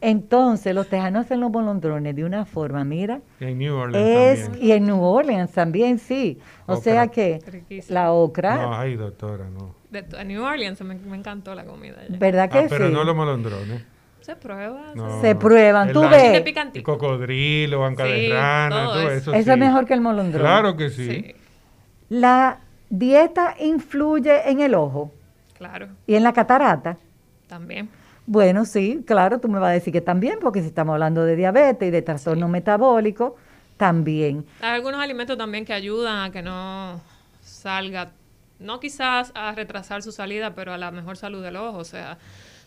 [0.00, 4.08] entonces los tejanos hacen los molondrones de una forma, mira, en New Orleans
[4.40, 4.64] es también.
[4.66, 6.38] y en New Orleans también sí.
[6.66, 6.82] O Ocra.
[6.82, 7.94] sea que Riquísimo.
[7.94, 9.74] la ocra, No, ay, doctora, no.
[9.90, 11.96] De en New Orleans me, me encantó la comida.
[12.08, 12.92] ¿verdad que Ah, pero sí?
[12.92, 13.82] no los molondrones.
[14.20, 14.92] Se prueba.
[14.94, 15.20] No.
[15.22, 16.32] Se prueban, tú ves.
[16.32, 16.78] De picantito.
[16.78, 19.16] El cocodrilo, banca Sí, de rana, todo todo eso.
[19.16, 19.32] eso.
[19.34, 19.50] Eso sí.
[19.50, 20.42] es mejor que el molondrón.
[20.42, 21.06] Claro que sí.
[21.10, 21.34] Sí,
[22.10, 22.58] La
[22.90, 25.12] dieta influye en el ojo
[25.56, 26.98] claro, y en la catarata.
[27.46, 27.88] también.
[28.30, 31.34] Bueno, sí, claro, tú me vas a decir que también, porque si estamos hablando de
[31.34, 33.36] diabetes y de trastorno metabólico,
[33.78, 34.44] también.
[34.60, 37.00] Hay algunos alimentos también que ayudan a que no
[37.42, 38.10] salga,
[38.58, 41.78] no quizás a retrasar su salida, pero a la mejor salud del ojo.
[41.78, 42.18] O sea,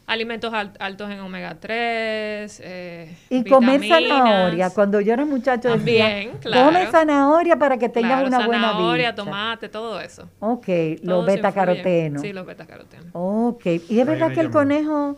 [0.08, 2.60] alimentos al- altos en omega 3.
[2.63, 4.71] Eh, Y comer zanahoria.
[4.71, 6.65] Cuando yo era muchacho decía, También, claro.
[6.65, 9.24] come zanahoria para que tengas Claro, una buena zanahoria, vista.
[9.24, 10.28] tomate, todo eso.
[10.39, 12.21] Ok, Todo los beta-carotenos.
[12.24, 13.06] Sí, los beta-carotenos.
[13.13, 15.17] Ok, y es verdad que el conejo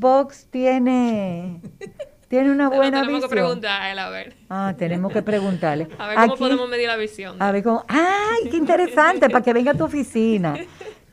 [0.00, 1.60] box tiene,
[2.28, 3.30] tiene una buena tenemos que visión.
[3.30, 4.34] preguntar a él, a ver.
[4.48, 5.88] Ah, tenemos que preguntarle.
[5.98, 7.36] A ver cómo Aquí- podemos medir la visión.
[7.40, 7.84] A ver cómo.
[7.88, 9.28] ¡Ay, qué interesante!
[9.30, 10.56] para que venga a tu oficina.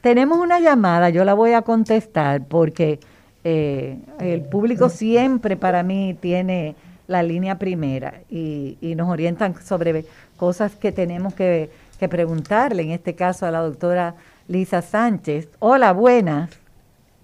[0.01, 2.99] Tenemos una llamada, yo la voy a contestar porque
[3.43, 6.75] eh, el público siempre para mí tiene
[7.07, 10.05] la línea primera y, y nos orientan sobre
[10.37, 14.15] cosas que tenemos que, que preguntarle, en este caso a la doctora
[14.47, 15.49] Lisa Sánchez.
[15.59, 16.49] Hola, buenas.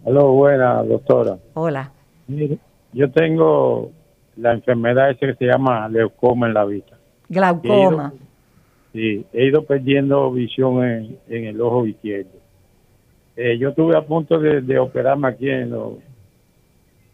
[0.03, 1.37] Hola, buena doctora.
[1.53, 1.91] Hola.
[2.27, 2.57] Mire,
[2.93, 3.91] yo tengo
[4.35, 6.97] la enfermedad esa que se llama leucoma en la vista.
[7.29, 8.13] Glaucoma.
[8.93, 12.31] Sí, he ido perdiendo visión en, en el ojo izquierdo.
[13.35, 15.99] Eh, yo estuve a punto de, de operarme aquí en lo,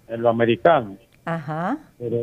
[0.07, 1.77] en lo americano, Ajá.
[1.99, 2.17] pero,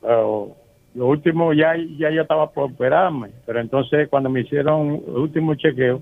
[0.00, 0.56] pero
[0.94, 5.54] lo último ya, ya yo estaba por operarme, pero entonces cuando me hicieron el último
[5.54, 6.00] chequeo,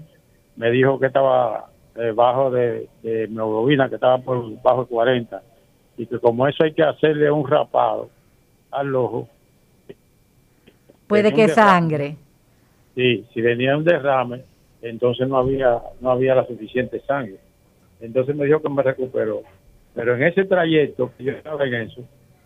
[0.56, 5.42] me dijo que estaba eh, bajo de, de hemoglobina, que estaba por bajo de 40,
[5.98, 8.08] y que como eso hay que hacerle un rapado
[8.70, 9.28] al ojo,
[11.12, 12.16] Puede que sangre.
[12.94, 14.44] Sí, si venía un derrame,
[14.80, 17.36] entonces no había no había la suficiente sangre.
[18.00, 19.42] Entonces me dijo que me recuperó.
[19.94, 22.02] Pero en ese trayecto, que yo estaba en eso,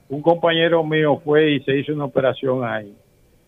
[0.09, 2.92] un compañero mío fue y se hizo una operación ahí.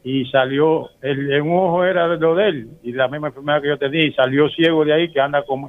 [0.05, 3.69] Y salió, el, en un ojo era lo de él, y la misma enfermedad que
[3.69, 5.69] yo tenía, y salió ciego de ahí, que anda con,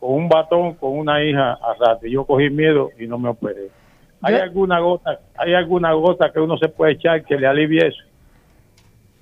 [0.00, 2.06] con un batón, con una hija a rato.
[2.06, 3.70] Y yo cogí miedo y no me operé.
[4.22, 7.86] ¿Hay Yo- alguna gota, hay alguna gota que uno se puede echar que le alivie
[7.86, 8.02] eso?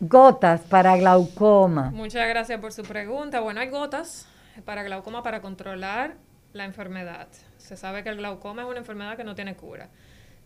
[0.01, 1.91] Gotas para glaucoma.
[1.91, 3.41] Muchas gracias por su pregunta.
[3.41, 4.29] Bueno, hay gotas
[4.65, 6.15] para glaucoma para controlar
[6.53, 7.27] la enfermedad.
[7.57, 9.89] Se sabe que el glaucoma es una enfermedad que no tiene cura.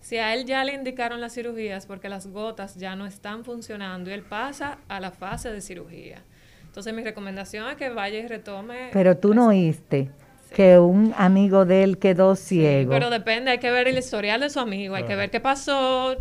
[0.01, 4.11] Si a él ya le indicaron las cirugías porque las gotas ya no están funcionando
[4.11, 6.23] y él pasa a la fase de cirugía.
[6.73, 8.89] Entonces mi recomendación es que vaya y retome.
[8.95, 10.11] Pero tú no oíste
[10.55, 12.91] que un amigo de él quedó ciego.
[12.93, 16.17] Pero depende, hay que ver el historial de su amigo, hay que ver qué pasó.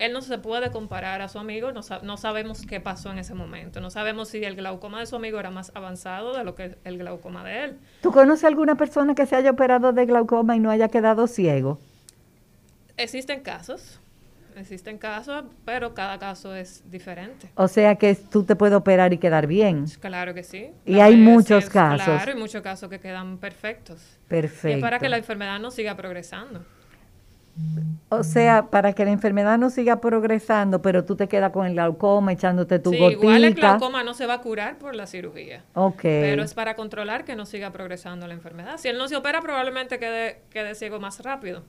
[0.00, 3.18] Él no se puede comparar a su amigo, no, sa- no sabemos qué pasó en
[3.18, 3.82] ese momento.
[3.82, 6.96] No sabemos si el glaucoma de su amigo era más avanzado de lo que el
[6.96, 7.78] glaucoma de él.
[8.00, 11.78] ¿Tú conoces alguna persona que se haya operado de glaucoma y no haya quedado ciego?
[12.96, 14.00] Existen casos,
[14.56, 17.50] existen casos, pero cada caso es diferente.
[17.54, 19.86] O sea que tú te puedes operar y quedar bien.
[20.00, 20.70] Claro que sí.
[20.84, 22.04] Y La hay muchos es- casos.
[22.04, 24.00] Claro, hay muchos casos que quedan perfectos.
[24.26, 24.76] Y Perfecto.
[24.76, 26.64] es para que la enfermedad no siga progresando.
[28.08, 31.74] O sea, para que la enfermedad no siga progresando, pero tú te quedas con el
[31.74, 35.62] glaucoma echándote tu Sí, igual el glaucoma no se va a curar por la cirugía.
[35.74, 36.00] Ok.
[36.02, 38.78] Pero es para controlar que no siga progresando la enfermedad.
[38.78, 41.62] Si él no se opera, probablemente quede, quede ciego más rápido.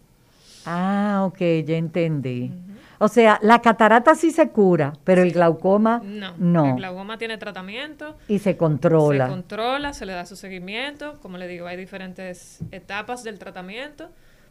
[0.66, 2.52] Ah, ok, ya entendí.
[3.00, 6.36] O sea, la catarata sí se cura, pero el glaucoma No.
[6.38, 6.66] no.
[6.68, 8.16] El glaucoma tiene tratamiento.
[8.28, 9.26] y se controla.
[9.26, 11.20] Se controla, se le da su seguimiento.
[11.22, 14.10] Como le digo, hay diferentes etapas del tratamiento.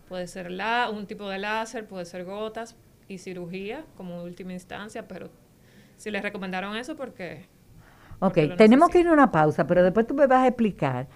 [0.09, 2.75] Puede ser la, un tipo de láser, puede ser gotas
[3.07, 5.31] y cirugía como última instancia, pero
[5.97, 7.47] si les recomendaron eso porque...
[8.19, 11.07] ok, porque tenemos que ir a una pausa, pero después tú me vas a explicar.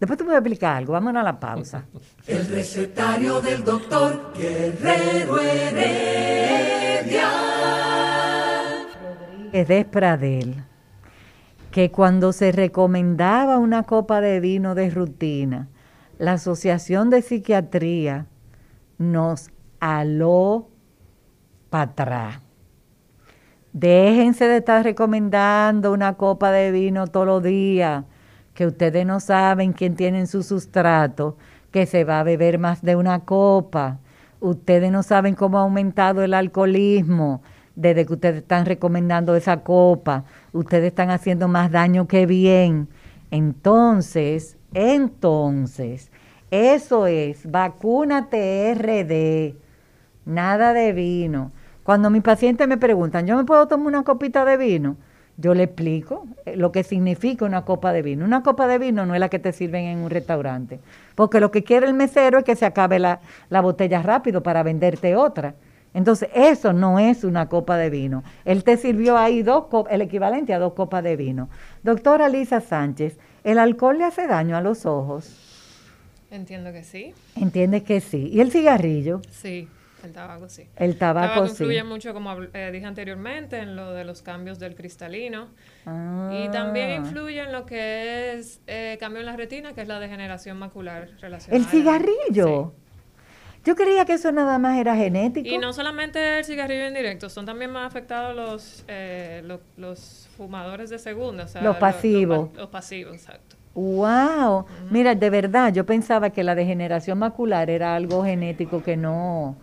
[0.00, 0.92] Después tú me vas a explicar algo.
[0.92, 1.84] Vámonos a la pausa.
[2.26, 7.28] El recetario del doctor Guerrero Heredia.
[9.52, 10.64] es de Pradel.
[11.70, 15.68] que cuando se recomendaba una copa de vino de rutina,
[16.18, 18.26] la Asociación de Psiquiatría
[18.98, 20.68] nos aló
[21.70, 22.40] para atrás.
[23.72, 28.04] Déjense de estar recomendando una copa de vino todos los días,
[28.58, 31.36] que ustedes no saben quién tiene en su sustrato,
[31.70, 34.00] que se va a beber más de una copa.
[34.40, 37.40] Ustedes no saben cómo ha aumentado el alcoholismo
[37.76, 40.24] desde que ustedes están recomendando esa copa.
[40.52, 42.88] Ustedes están haciendo más daño que bien.
[43.30, 46.10] Entonces, entonces,
[46.50, 49.56] eso es, vacúnate RD,
[50.26, 51.52] nada de vino.
[51.84, 54.96] Cuando mis pacientes me preguntan, ¿yo me puedo tomar una copita de vino?
[55.40, 58.24] Yo le explico eh, lo que significa una copa de vino.
[58.24, 60.80] Una copa de vino no es la que te sirven en un restaurante,
[61.14, 64.64] porque lo que quiere el mesero es que se acabe la, la botella rápido para
[64.64, 65.54] venderte otra.
[65.94, 68.24] Entonces, eso no es una copa de vino.
[68.44, 71.48] Él te sirvió ahí dos el equivalente a dos copas de vino.
[71.84, 75.46] Doctora Lisa Sánchez, ¿el alcohol le hace daño a los ojos?
[76.32, 77.14] Entiendo que sí.
[77.36, 78.28] ¿Entiendes que sí?
[78.32, 79.22] ¿Y el cigarrillo?
[79.30, 79.68] Sí,
[80.04, 80.68] el tabaco sí.
[80.76, 81.50] El tabaco, sí.
[81.50, 85.48] influye mucho, como eh, dije anteriormente, en lo de los cambios del cristalino.
[85.84, 86.94] Y también ah.
[86.96, 91.08] influye en lo que es eh, cambio en la retina, que es la degeneración macular
[91.20, 91.56] relacionada.
[91.56, 92.72] ¿El cigarrillo?
[93.64, 95.48] Yo creía que eso nada más era genético.
[95.48, 99.42] Y no solamente el cigarrillo indirecto, son también más afectados los, eh,
[99.76, 101.46] los, fumadores de segunda.
[101.60, 102.50] los pasivos.
[102.54, 103.56] Los, pasivos, exacto.
[103.74, 109.56] Wow, mira, de verdad, yo pensaba que la degeneración macular era algo genético que no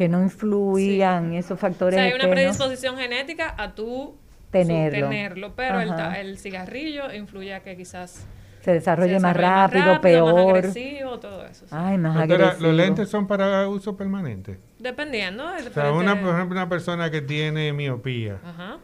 [0.00, 1.92] que no influían esos factores.
[1.92, 4.16] O sea, hay una predisposición genética a tú
[4.50, 8.26] tenerlo, tenerlo pero el, el, cigarrillo influye a que quizás
[8.62, 10.32] se desarrolle, más, rápido, peor.
[10.32, 11.66] Más agresivo, todo eso.
[11.70, 12.66] Ay, más agresivo.
[12.66, 14.58] ¿Los lentes son para uso permanente?
[14.78, 15.44] Dependiendo.
[15.44, 18.38] O sea, una, por ejemplo, una persona que tiene miopía.
[18.42, 18.78] Ajá.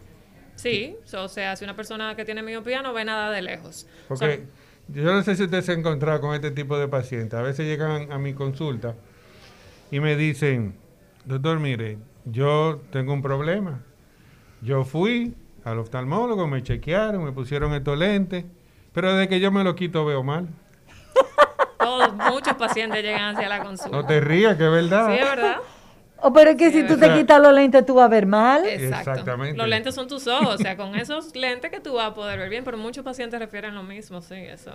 [0.55, 3.87] Sí, o sea, si una persona que tiene miopía no ve nada de lejos.
[4.07, 4.45] Porque
[4.89, 7.39] yo no sé si usted se ha encontrado con este tipo de pacientes.
[7.39, 8.97] A veces llegan a mi consulta
[9.91, 10.75] y me dicen,
[11.27, 13.83] doctor, mire, yo tengo un problema.
[14.63, 15.35] Yo fui
[15.65, 18.45] al oftalmólogo, me chequearon, me pusieron estos lentes
[18.97, 20.49] pero de que yo me lo quito veo mal.
[21.79, 23.95] Todos, muchos pacientes llegan hacia la consulta.
[23.95, 25.09] No te rías, que es verdad.
[25.09, 25.57] Sí, es verdad.
[26.17, 28.25] O oh, pero es que si tú te quitas los lentes, tú vas a ver
[28.25, 28.65] mal.
[28.65, 29.55] Exactamente.
[29.55, 32.39] Los lentes son tus ojos, o sea, con esos lentes que tú vas a poder
[32.39, 34.73] ver bien, pero muchos pacientes refieren lo mismo, sí, eso.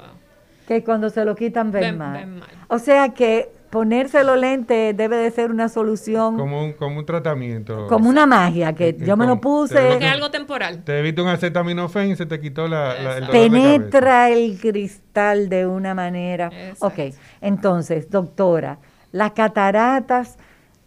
[0.68, 2.14] Que cuando se lo quitan ven, mal.
[2.14, 2.50] ven mal.
[2.68, 6.38] O sea que ponerse los lentes debe de ser una solución.
[6.38, 7.88] Como un, como un tratamiento.
[7.88, 9.95] Como una magia, que yo me lo puse.
[9.97, 10.84] es algo temporal.
[10.84, 15.95] Te evita un acetaminofén y se te quitó la, el Penetra el cristal de una
[15.95, 16.51] manera.
[16.79, 16.99] Ok,
[17.39, 18.77] entonces, doctora,
[19.12, 20.38] las cataratas,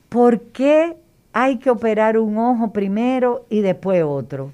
[0.08, 0.96] ¿por qué
[1.32, 4.52] hay que operar un ojo primero y después otro?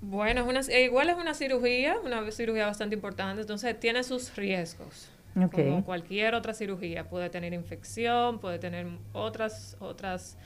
[0.00, 5.11] Bueno, es una, igual es una cirugía, una cirugía bastante importante, entonces tiene sus riesgos.
[5.34, 10.36] Como cualquier otra cirugía, puede tener infección, puede tener otras, otras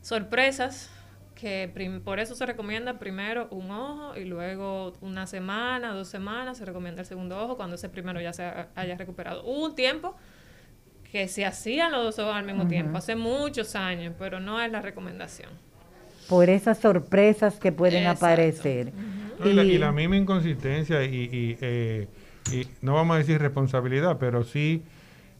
[0.00, 0.90] sorpresas
[1.36, 6.64] que por eso se recomienda primero un ojo y luego una semana, dos semanas se
[6.64, 9.44] recomienda el segundo ojo cuando ese primero ya se haya recuperado.
[9.44, 10.16] Hubo un tiempo
[11.12, 14.72] que se hacían los dos ojos al mismo tiempo, hace muchos años, pero no es
[14.72, 15.50] la recomendación.
[16.28, 18.92] Por esas sorpresas que pueden aparecer.
[19.44, 22.08] y, la, misma inconsistencia y, eh,
[22.52, 24.82] y no vamos a decir responsabilidad, pero sí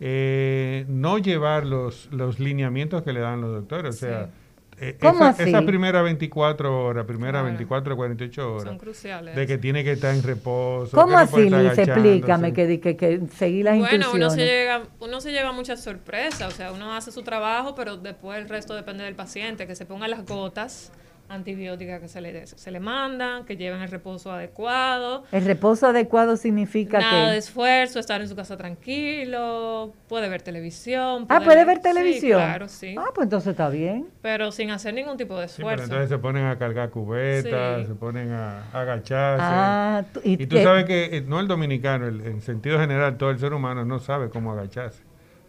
[0.01, 3.97] eh, no llevar los, los lineamientos que le dan los doctores.
[3.97, 4.31] O sea,
[4.79, 8.65] eh, esa, primera 24 horas, primera 24 48 horas.
[8.65, 9.35] Son cruciales.
[9.35, 10.95] De que tiene que estar en reposo.
[10.95, 11.79] ¿Cómo así, Liz?
[11.79, 16.53] Explícame que, que, que seguir las bueno, Uno se, llega, uno se lleva muchas sorpresas.
[16.53, 19.67] O sea, uno hace su trabajo, pero después el resto depende del paciente.
[19.67, 20.93] Que se ponga las gotas
[21.29, 25.25] antibióticas que se le, se le mandan, que lleven el reposo adecuado.
[25.33, 31.27] El reposo adecuado significa Nada de esfuerzo, estar en su casa tranquilo, puede ver televisión.
[31.29, 32.41] ah, puede ver televisión.
[32.41, 32.95] claro, sí.
[32.99, 34.09] Ah, pues entonces está bien.
[34.23, 35.85] Pero sin hacer ningún tipo de esfuerzo.
[35.85, 39.45] Sí, pero entonces se ponen a cargar cubetas, se ponen a, agacharse.
[39.45, 43.53] Ah, y, tú sabes que eh, no el dominicano, en sentido general, todo el ser
[43.53, 45.03] humano no sabe cómo agacharse.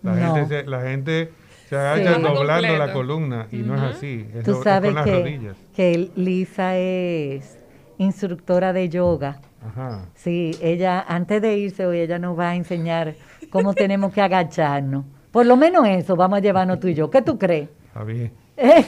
[0.04, 1.32] La gente, la gente
[1.68, 5.20] se agacha doblando la columna y no es así, es, Tú sabes con las que,
[5.20, 5.58] rodillas.
[5.76, 7.58] que Lisa es
[7.98, 9.40] instructora de yoga.
[9.68, 10.06] Ajá.
[10.16, 13.16] Sí, ella antes de irse hoy ella nos va a enseñar
[13.50, 15.06] cómo tenemos que agacharnos.
[15.32, 17.10] Por lo menos eso vamos a llevarnos tú y yo.
[17.10, 17.70] ¿Qué tú crees?
[17.88, 18.32] Está bien.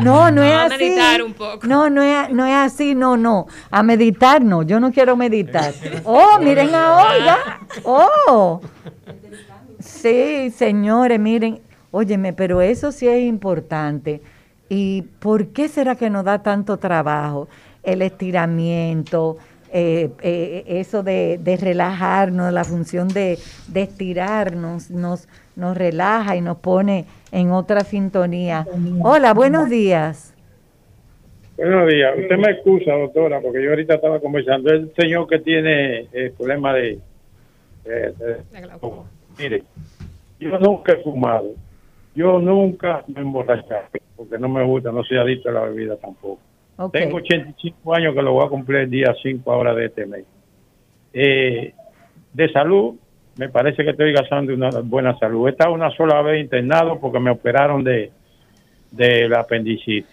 [0.00, 0.74] no, no es así.
[0.74, 1.66] A meditar un poco.
[1.66, 3.46] No, no es, no es así, no, no.
[3.70, 5.72] A meditar no, yo no quiero meditar.
[6.04, 7.60] Oh, miren ahora.
[7.84, 8.60] Oh.
[9.94, 14.20] Sí, señores, miren, óyeme, pero eso sí es importante.
[14.68, 17.48] ¿Y por qué será que nos da tanto trabajo?
[17.84, 19.36] el estiramiento,
[19.72, 23.38] eh, eh, eso de, de, relajarnos, la función de,
[23.68, 28.66] de estirarnos, nos, nos relaja y nos pone en otra sintonía.
[29.02, 30.34] Hola, buenos días.
[31.56, 32.14] Buenos días.
[32.18, 34.70] Usted me excusa, doctora, porque yo ahorita estaba conversando.
[34.70, 36.98] El señor que tiene el eh, problema de...
[39.38, 39.62] mire,
[40.38, 41.52] yo nunca he fumado.
[42.14, 46.38] Yo nunca me emborrachado, porque no me gusta, no soy adicto a la bebida tampoco.
[46.92, 50.24] Tengo 85 años que lo voy a cumplir el día 5 ahora de este mes.
[51.12, 51.72] Eh,
[52.32, 52.96] de salud,
[53.36, 55.46] me parece que estoy gastando una buena salud.
[55.46, 58.10] He estado una sola vez internado porque me operaron de,
[58.90, 60.06] de la apendicitis.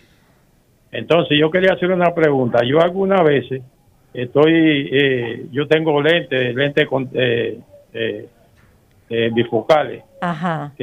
[0.91, 2.63] Entonces yo quería hacer una pregunta.
[2.63, 3.61] Yo algunas veces
[4.13, 7.59] estoy, eh, yo tengo lentes, lentes con, eh,
[9.11, 10.03] eh, eh bifocales.
[10.21, 10.73] Ajá.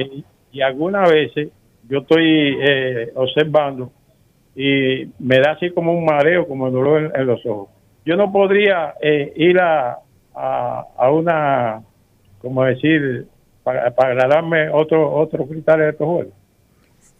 [0.51, 1.49] y algunas veces
[1.87, 2.57] yo estoy
[3.15, 3.91] observando
[4.55, 7.69] y me da así como un mareo, como dolor en, los ojos.
[8.05, 8.95] Yo no podría
[9.35, 9.99] ir a,
[10.33, 11.81] a, una,
[12.41, 13.27] como decir,
[13.63, 16.33] para, para agradarme otro, otro cristal de estos juegos.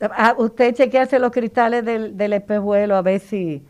[0.01, 3.61] Ah, usted chequearse los cristales del, del espejuelo a ver si,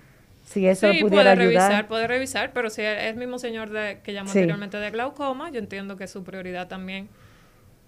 [0.43, 1.69] si eso sí, pudiera puede ayudar.
[1.69, 5.49] revisar, puede revisar, pero si es el mismo señor de, que llamó anteriormente de glaucoma,
[5.49, 7.09] yo entiendo que su prioridad también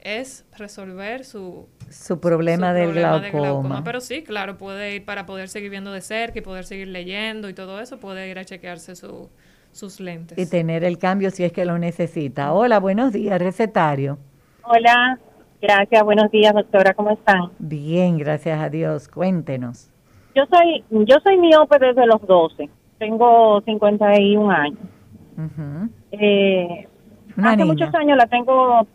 [0.04, 3.84] es resolver su, su problema, del, glaucoma.
[3.84, 7.50] Pero sí, claro, puede ir para poder seguir viendo de cerca y poder seguir leyendo
[7.50, 9.30] y todo eso, puede ir a chequearse su,
[9.72, 10.38] sus lentes.
[10.38, 12.54] Y tener el cambio si es que lo necesita.
[12.54, 14.18] Hola, buenos días, recetario.
[14.64, 15.20] Hola,
[15.62, 17.52] Gracias, buenos días, doctora, ¿cómo están?
[17.60, 19.08] Bien, gracias a Dios.
[19.08, 19.92] Cuéntenos.
[20.34, 22.68] Yo soy yo soy miope desde los 12.
[22.98, 24.80] Tengo 51 años.
[26.12, 26.88] eh,
[27.38, 28.88] hace muchos años la tengo,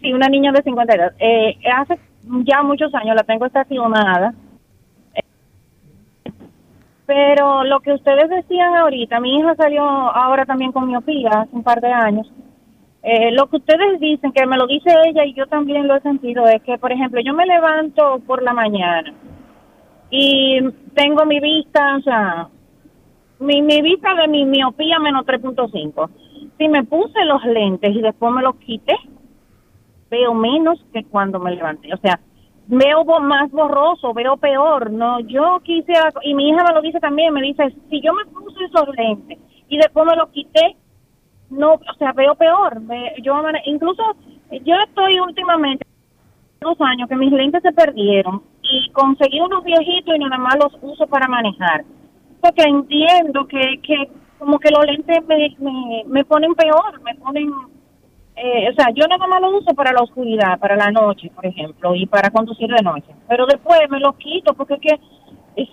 [0.00, 1.12] sí, una niña de 52.
[1.18, 1.98] Eh, hace
[2.44, 4.34] ya muchos años la tengo estacionada.
[7.06, 11.62] Pero lo que ustedes decían ahorita, mi hija salió ahora también con miopía hace un
[11.62, 12.26] par de años
[13.08, 16.00] eh, lo que ustedes dicen, que me lo dice ella y yo también lo he
[16.00, 19.14] sentido, es que, por ejemplo, yo me levanto por la mañana
[20.10, 20.58] y
[20.92, 22.48] tengo mi vista, o sea,
[23.38, 26.10] mi, mi vista de mi miopía menos 3.5.
[26.58, 28.96] Si me puse los lentes y después me los quité,
[30.10, 31.92] veo menos que cuando me levanté.
[31.92, 32.20] O sea,
[32.66, 34.90] veo más borroso, veo peor.
[34.90, 35.92] No, yo quise,
[36.22, 39.38] y mi hija me lo dice también, me dice, si yo me puse esos lentes
[39.68, 40.76] y después me los quité,
[41.50, 42.80] no, o sea, veo peor.
[43.22, 44.02] yo incluso
[44.64, 45.86] yo estoy últimamente
[46.60, 50.76] dos años que mis lentes se perdieron y conseguí unos viejitos y nada más los
[50.82, 51.84] uso para manejar.
[52.40, 57.52] Porque entiendo que, que como que los lentes me, me, me ponen peor, me ponen,
[58.36, 61.46] eh, o sea, yo nada más los uso para la oscuridad, para la noche, por
[61.46, 63.08] ejemplo, y para conducir de noche.
[63.28, 65.00] Pero después me los quito porque es que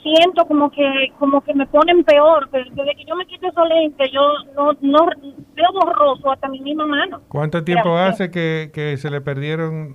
[0.01, 4.09] siento como que como que me ponen peor desde que yo me quito esos lentes
[4.13, 4.21] yo
[4.55, 5.07] no no
[5.53, 7.21] veo borroso hasta mi misma mano.
[7.27, 9.93] ¿cuánto tiempo hace que, que se le perdieron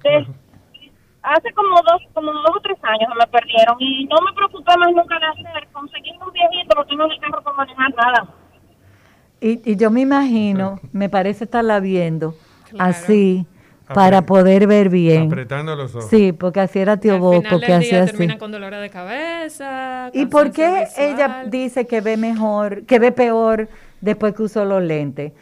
[1.23, 4.93] hace como dos como dos o tres años me perdieron y no me preocupé más
[4.93, 5.69] nunca de hacer.
[5.73, 8.29] Conseguir un viejito no tengo ni carro para manejar nada.
[9.41, 12.35] Y, y yo me imagino me parece estarla viendo
[12.79, 13.47] así
[13.95, 15.29] para poder ver bien.
[15.29, 16.11] Apretando los ojos.
[16.11, 18.13] Sí, porque así era tío Boco, que hacía así.
[18.13, 20.11] termina con dolor de cabeza.
[20.13, 23.69] ¿Y por qué ella dice que ve mejor, que ve peor
[24.01, 25.33] después que usó los lentes?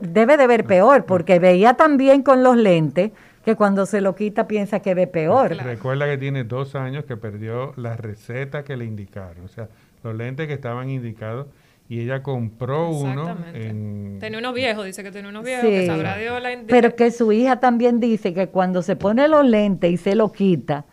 [0.00, 3.12] debe de ver peor, porque veía tan bien con los lentes
[3.44, 5.50] que cuando se lo quita piensa que ve peor.
[5.50, 9.68] Recuerda que tiene dos años que perdió la receta que le indicaron, o sea,
[10.02, 11.46] los lentes que estaban indicados
[11.88, 13.36] y ella compró uno.
[13.54, 14.18] En...
[14.18, 17.32] Tenía unos viejos, dice que tenía unos viejos, que sabrá Dios la Pero que su
[17.32, 20.84] hija también dice que cuando se pone los lentes y se lo quita,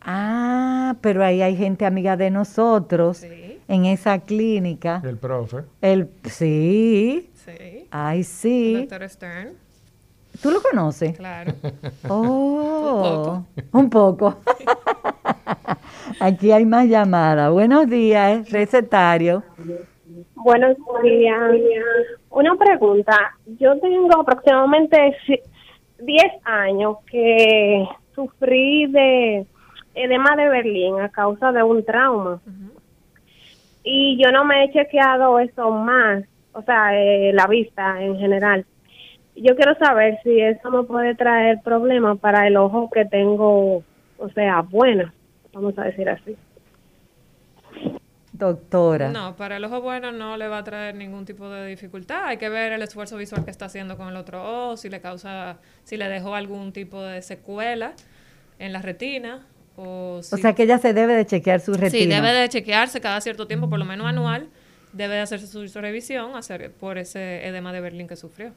[0.01, 3.24] Ah, pero ahí hay gente amiga de nosotros
[3.68, 5.03] en esa clínica.
[5.05, 5.64] El profe.
[5.80, 7.30] El, sí.
[7.34, 7.88] Sí.
[7.90, 8.74] Ay, sí.
[8.74, 9.66] El doctor Stern.
[10.40, 11.16] ¿Tú lo conoces?
[11.16, 11.53] Claro.
[12.09, 13.42] Oh,
[13.72, 14.36] un poco.
[16.20, 17.51] Aquí hay más llamadas.
[17.51, 19.42] Buenos días, recetario.
[20.34, 21.40] Buenos días.
[22.30, 23.16] Una pregunta.
[23.59, 25.16] Yo tengo aproximadamente
[25.99, 29.47] 10 años que sufrí de
[29.94, 32.40] edema de Berlín a causa de un trauma.
[33.82, 38.64] Y yo no me he chequeado eso más, o sea, eh, la vista en general.
[39.36, 43.84] Yo quiero saber si eso me puede traer problemas para el ojo que tengo,
[44.18, 45.12] o sea, bueno,
[45.53, 46.36] vamos a decir así.
[48.39, 49.11] Doctora.
[49.11, 52.26] No, para el ojo bueno no le va a traer ningún tipo de dificultad.
[52.26, 55.01] Hay que ver el esfuerzo visual que está haciendo con el otro ojo, si le
[55.01, 57.93] causa, si le dejó algún tipo de secuela
[58.59, 59.47] en la retina.
[59.76, 61.91] O, o sea que ella se debe de chequear su retina.
[61.91, 64.49] Sí, debe de chequearse cada cierto tiempo, por lo menos anual.
[64.93, 68.53] Debe de hacerse su, revisión hacer, por ese edema de Berlín que sufrió.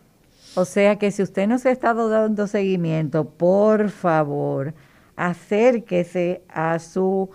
[0.55, 4.73] O sea que si usted no se ha estado dando seguimiento, por favor,
[5.17, 7.29] acérquese a su,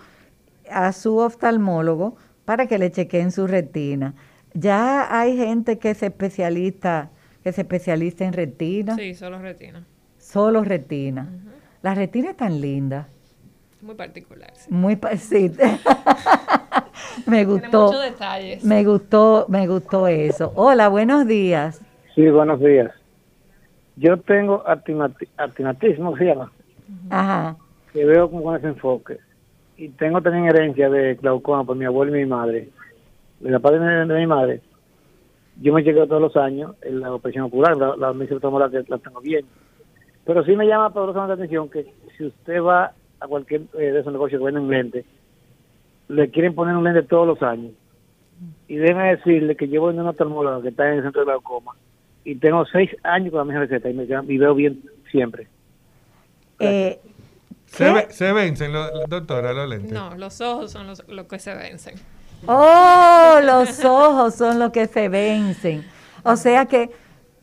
[0.69, 4.13] a su oftalmólogo para que le chequeen su retina.
[4.53, 7.09] Ya hay gente que se especialista,
[7.43, 8.95] que se especializa en retina.
[8.95, 9.83] Sí, solo retina.
[10.17, 11.27] Solo retina.
[11.81, 13.09] La retina es tan linda.
[13.81, 14.51] Muy particular.
[14.55, 14.73] Sí.
[14.73, 15.51] Muy sí.
[17.27, 17.87] me gustó.
[17.87, 18.63] muchos detalles.
[18.63, 20.51] Me gustó, me gustó eso.
[20.55, 21.81] Hola, buenos días.
[22.15, 22.91] Sí, buenos días.
[23.97, 26.51] Yo tengo atinatismo, se llama.
[27.09, 27.57] Ajá.
[27.93, 29.19] Que veo como con ese enfoque
[29.77, 32.69] y tengo también herencia de glaucoma por mi abuelo y mi madre.
[33.39, 34.61] De la parte de, mi madre,
[35.61, 38.13] yo me llegué todos los años en la operación ocular, la, la
[38.69, 39.45] que la tengo bien.
[40.25, 41.85] Pero sí me llama poderosamente la atención que
[42.17, 45.05] si usted va a cualquier eh, de esos negocios que venden lentes,
[46.07, 47.71] le quieren poner un lente todos los años.
[48.67, 51.73] Y déjeme decirle que llevo en una oftalmóloga que está en el centro de glaucoma
[52.25, 55.47] y tengo seis años con la misma receta y, me, y veo bien siempre.
[56.59, 56.99] Eh,
[57.75, 58.71] se, vencen,
[59.07, 59.91] doctora, los lentes.
[59.91, 61.95] No, los ojos son los, los que se vencen.
[62.47, 65.85] Oh, los ojos son los que se vencen.
[66.23, 66.91] O sea que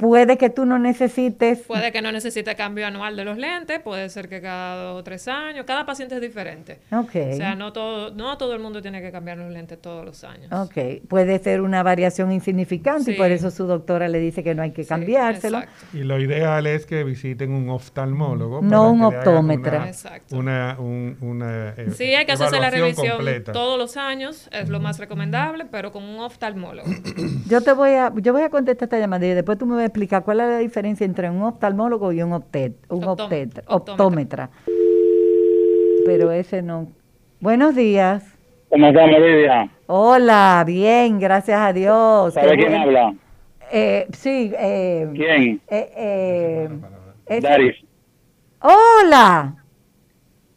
[0.03, 1.61] Puede que tú no necesites.
[1.61, 5.05] Puede que no necesite cambio anual de los lentes, puede ser que cada dos o
[5.05, 5.65] tres años.
[5.65, 6.81] Cada paciente es diferente.
[6.91, 7.15] Ok.
[7.31, 10.25] O sea, no todo, no todo el mundo tiene que cambiar los lentes todos los
[10.25, 10.51] años.
[10.51, 11.07] Ok.
[11.07, 14.73] Puede ser una variación insignificante y por eso su doctora le dice que no hay
[14.73, 15.63] que cambiárselo.
[15.93, 18.61] y lo ideal es que visiten un oftalmólogo.
[18.61, 19.87] No un optómetra.
[19.87, 20.37] exacto.
[20.37, 23.19] Una, una eh, sí, hay que hacerse la revisión
[23.53, 26.91] todos los años, es lo más recomendable, pero con un oftalmólogo.
[27.49, 29.92] yo te voy a, yo voy a contestar esta llamada y después tú me vas
[29.93, 34.49] explicar cuál es la diferencia entre un oftalmólogo y un, optet, un optómetra.
[36.07, 36.89] Pero ese no.
[37.41, 38.25] Buenos días.
[38.71, 39.69] ¿Cómo está, Lidia?
[39.87, 42.33] Hola, bien, gracias a Dios.
[42.33, 43.15] ¿Sabe quién habla?
[43.71, 44.53] Eh, sí.
[44.59, 45.61] Eh, ¿Quién?
[45.69, 46.69] Eh,
[47.29, 47.77] eh Daris.
[48.61, 49.55] Hola.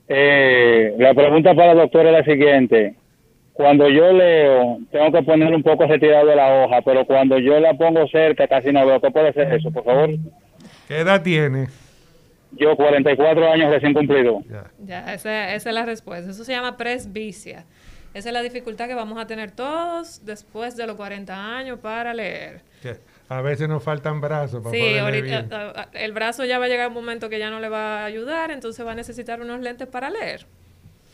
[0.07, 2.95] Eh, la pregunta para el doctor es la siguiente
[3.55, 7.57] cuando yo leo, tengo que poner un poco retirado de la hoja, pero cuando yo
[7.61, 8.99] la pongo cerca, casi no veo.
[8.99, 10.09] ¿Qué puede ser eso, por favor?
[10.89, 11.69] ¿Qué edad tiene?
[12.51, 14.43] Yo, 44 años recién cumplido.
[14.79, 16.31] Ya, esa, es la respuesta.
[16.31, 17.63] Eso se llama presbicia.
[18.13, 22.13] Esa es la dificultad que vamos a tener todos después de los 40 años para
[22.13, 22.61] leer.
[23.29, 26.93] A veces nos faltan brazos para sí, ahorita el brazo ya va a llegar un
[26.93, 30.09] momento que ya no le va a ayudar, entonces va a necesitar unos lentes para
[30.09, 30.45] leer.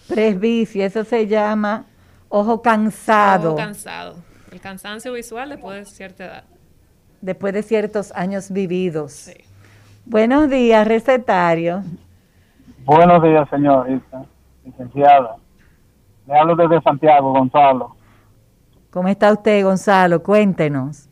[0.07, 1.85] Presbicia, eso se llama
[2.33, 3.49] Ojo cansado.
[3.49, 4.15] Ojo cansado.
[4.53, 6.43] El cansancio visual después de cierta edad.
[7.19, 9.11] Después de ciertos años vividos.
[9.11, 9.33] Sí.
[10.05, 11.83] Buenos días, recetario.
[12.85, 14.23] Buenos días, señorita,
[14.63, 15.35] licenciada.
[16.25, 17.97] Le hablo desde Santiago, Gonzalo.
[18.91, 20.23] ¿Cómo está usted, Gonzalo?
[20.23, 21.09] Cuéntenos.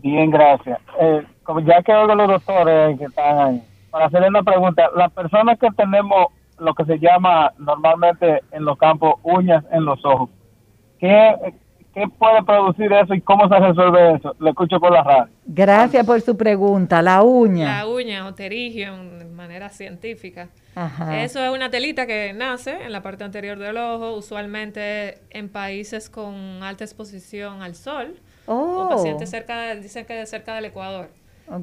[0.00, 0.80] Bien, gracias.
[0.98, 5.12] Eh, como ya que oigo los doctores que están ahí, para hacerle una pregunta, las
[5.12, 10.30] personas que tenemos lo que se llama normalmente en los campos uñas en los ojos,
[11.94, 14.34] ¿Qué, puede producir eso y cómo se resuelve eso?
[14.40, 15.32] Le escucho por la radio.
[15.46, 17.02] Gracias por su pregunta.
[17.02, 17.78] La uña.
[17.78, 20.48] La uña o terigio de manera científica.
[21.12, 26.10] Eso es una telita que nace en la parte anterior del ojo, usualmente en países
[26.10, 28.88] con alta exposición al sol o oh.
[28.88, 31.10] pacientes cerca, dicen que cerca del Ecuador.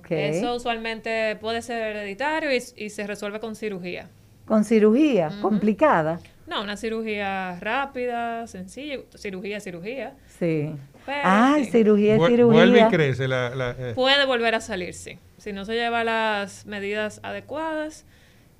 [0.09, 4.07] Eso usualmente puede ser hereditario y, se resuelve con cirugía.
[4.45, 5.29] ¿Con cirugía?
[5.41, 6.19] ¿Complicada?
[6.51, 10.17] No, una cirugía rápida, sencilla, cirugía, cirugía.
[10.27, 10.75] Sí.
[11.07, 12.45] ah, cirugía, cirugía.
[12.45, 13.73] Vuelve y crece la...
[13.79, 13.93] Eh.
[13.95, 15.17] Puede volver a salir, sí.
[15.37, 18.03] Si no se lleva las medidas adecuadas,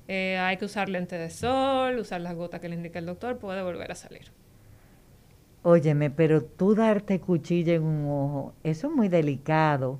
[0.08, 3.36] eh, hay que usar lente de sol, usar las gotas que le indica el doctor,
[3.36, 4.32] puede volver a salir.
[5.62, 9.98] Óyeme, pero tú darte cuchilla en un ojo, eso es muy delicado.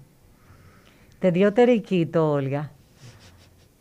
[1.19, 2.73] ¿Te dio teriquito, Olga?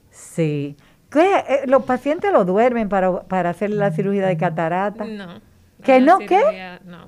[0.09, 0.75] Sí.
[1.11, 1.43] ¿Qué?
[1.47, 5.05] Eh, ¿Los pacientes lo duermen para, para hacer la cirugía de catarata?
[5.05, 5.41] No.
[5.83, 6.79] ¿Que no qué?
[6.85, 7.07] No.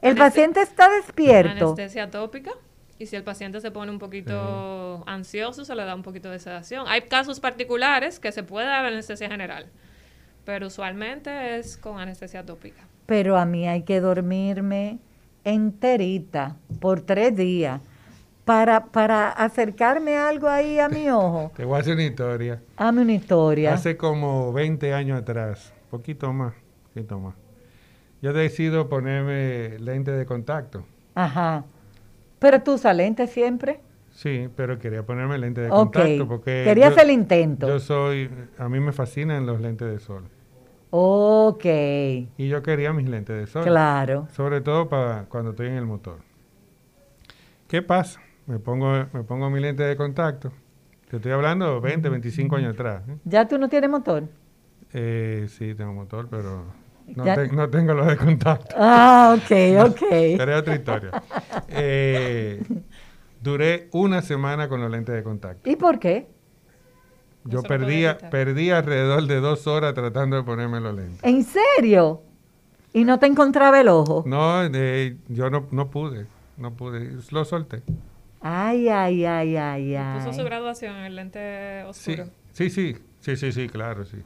[0.00, 1.66] ¿El paciente está despierto?
[1.66, 2.52] Anestesia tópica.
[2.98, 6.38] Y si el paciente se pone un poquito ansioso, se le da un poquito de
[6.38, 6.86] sedación.
[6.88, 9.66] Hay casos particulares que se puede dar anestesia general,
[10.44, 12.82] pero usualmente es con anestesia tópica.
[13.06, 14.98] Pero a mí hay que dormirme
[15.44, 17.80] enterita por tres días
[18.48, 21.52] para, para acercarme algo ahí a mi ojo.
[21.56, 22.62] Te voy a hacer una historia.
[22.78, 23.74] Hazme una historia.
[23.74, 26.54] Hace como 20 años atrás, poquito más,
[26.94, 27.34] poquito más.
[28.22, 30.82] Yo decido ponerme lente de contacto.
[31.14, 31.66] Ajá.
[32.38, 33.80] Pero tú usas lentes siempre.
[34.12, 37.68] Sí, pero quería ponerme lente de contacto porque Querías yo- el intento.
[37.68, 40.24] Yo soy, a mí me fascinan los lentes de sol.
[40.88, 41.64] Ok.
[41.66, 43.62] Y yo quería mis lentes de sol.
[43.64, 44.26] Claro.
[44.32, 46.16] Sobre todo para cuando estoy en el motor.
[47.68, 48.22] ¿Qué pasa?
[48.48, 50.50] Me pongo, me pongo mi lente de contacto.
[51.10, 53.02] Te estoy hablando 20, 25 años atrás.
[53.08, 53.16] ¿eh?
[53.24, 54.24] ¿Ya tú no tienes motor?
[54.94, 56.64] Eh, sí, tengo motor, pero
[57.14, 58.74] no, Ya- te- no tengo los de contacto.
[58.78, 59.50] Ah, ok,
[59.90, 60.00] ok.
[60.38, 61.22] Pero es otra historia.
[61.68, 62.62] Eh,
[63.42, 65.68] duré una semana con los lentes de contacto.
[65.68, 66.26] ¿Y por qué?
[67.44, 71.20] Yo perdía, perdí alrededor de dos horas tratando de ponerme los lentes.
[71.22, 72.22] ¿En serio?
[72.94, 74.24] ¿Y no te encontraba el ojo?
[74.26, 76.26] No, eh, yo no, no pude,
[76.56, 77.82] no pude, lo solté.
[78.40, 80.18] Ay, ay, ay, ay, ay.
[80.20, 82.26] Puso su graduación en el lente oscuro.
[82.52, 82.96] sí, sí, sí,
[83.36, 84.18] sí, sí, claro, sí.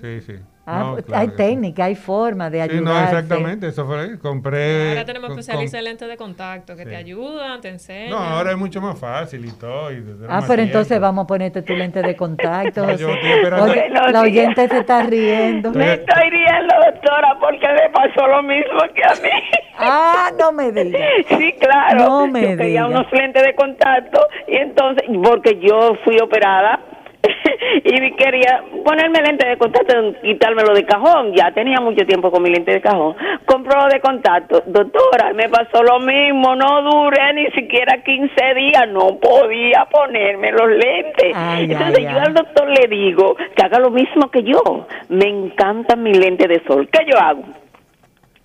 [0.00, 0.34] Sí, sí.
[0.66, 1.36] Ah, No, pues, claro hay que sí.
[1.38, 2.84] técnica, hay forma de Sí, ayudarse.
[2.84, 4.90] no, exactamente, eso fue, compré...
[4.90, 6.90] Ahora tenemos especialistas de lentes de contacto que Sí.
[6.90, 8.10] te ayudan, te enseñan.
[8.10, 9.90] No, ahora es mucho más fácil y todo.
[9.92, 11.02] y Ah, pero entonces tiempo.
[11.06, 12.82] vamos a ponerte tu lente de contacto.
[12.86, 13.18] No, yo José.
[13.20, 15.70] estoy esperando- Oye, Buenos la oyente se está riendo.
[15.72, 19.30] Me estoy riendo, doctora, porque me pasó lo mismo que a mí.
[19.82, 21.00] Ah, no me digas.
[21.26, 21.98] Sí, claro.
[22.04, 22.86] No me yo quería diga.
[22.86, 26.78] unos lentes de contacto y entonces, porque yo fui operada
[27.84, 31.32] y quería ponerme lente de contacto, quitármelo de cajón.
[31.34, 33.14] Ya tenía mucho tiempo con mi lente de cajón.
[33.44, 34.62] Compró de contacto.
[34.66, 36.54] Doctora, me pasó lo mismo.
[36.56, 38.88] No duré ni siquiera 15 días.
[38.88, 41.32] No podía ponerme los lentes.
[41.34, 42.26] Ay, entonces ay, yo ay.
[42.26, 44.86] al doctor le digo que haga lo mismo que yo.
[45.08, 46.88] Me encantan mis lentes de sol.
[46.90, 47.42] ¿Qué yo hago?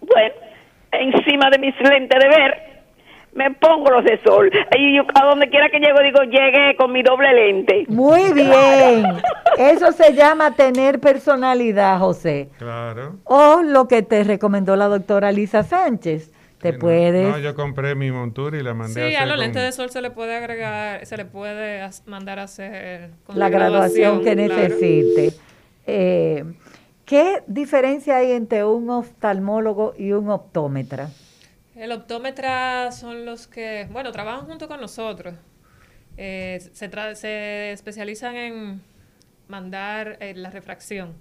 [0.01, 0.35] Bueno,
[0.91, 2.64] encima de mis lentes de ver,
[3.35, 4.49] me pongo los de sol.
[4.77, 7.85] Y yo a donde quiera que llego, digo, llegué con mi doble lente.
[7.89, 9.05] Muy bien.
[9.57, 12.49] Eso se llama tener personalidad, José.
[12.57, 13.17] Claro.
[13.25, 16.31] O lo que te recomendó la doctora Lisa Sánchez.
[16.59, 17.29] Te Sí, no, puedes...
[17.29, 19.61] No, yo compré mi montura y la mandé a Sí, hacer a los con- lentes
[19.61, 24.23] de sol se le puede agregar, se le puede mandar a hacer con la graduación
[24.23, 24.53] que claro.
[24.55, 25.33] necesite.
[25.85, 26.43] Eh,
[27.03, 31.09] ¿Qué diferencia hay entre un oftalmólogo y un optómetra?
[31.75, 35.35] El optómetra son los que, bueno, trabajan junto con nosotros.
[36.17, 38.81] Eh, se, tra- se especializan en
[39.47, 41.13] mandar eh, la refracción.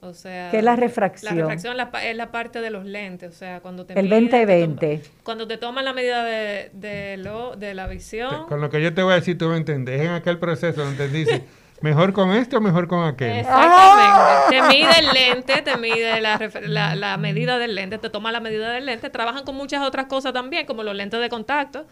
[0.00, 1.36] O sea, ¿Qué es la refracción?
[1.36, 4.06] La refracción la pa- es la parte de los lentes, o sea, cuando te El
[4.06, 4.98] miden, te 20-20.
[4.98, 8.46] toma- cuando te toman la medida de, de, lo, de la visión.
[8.48, 10.00] Con lo que yo te voy a decir, tú me entendés.
[10.00, 11.44] En aquel proceso donde te dice,
[11.82, 13.32] mejor con esto o mejor con aquel.
[13.38, 14.50] Exactamente.
[14.50, 18.40] Te mide el lente, te mide la, la, la medida del lente, te toma la
[18.40, 19.10] medida del lente.
[19.10, 21.86] Trabajan con muchas otras cosas también, como los lentes de contacto.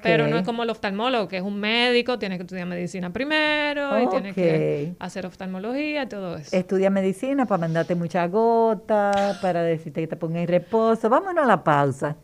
[0.00, 4.00] Pero no es como el oftalmólogo, que es un médico, tiene que estudiar medicina primero
[4.00, 4.96] y tiene que Ok.
[5.02, 6.54] hacer oftalmología y todo eso.
[6.56, 11.08] Estudia medicina para mandarte mucha gota, para decirte que te pongas en reposo.
[11.10, 12.14] Vámonos a la pausa.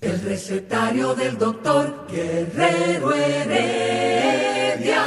[0.00, 5.02] El recetario del doctor Guerrero Heredia.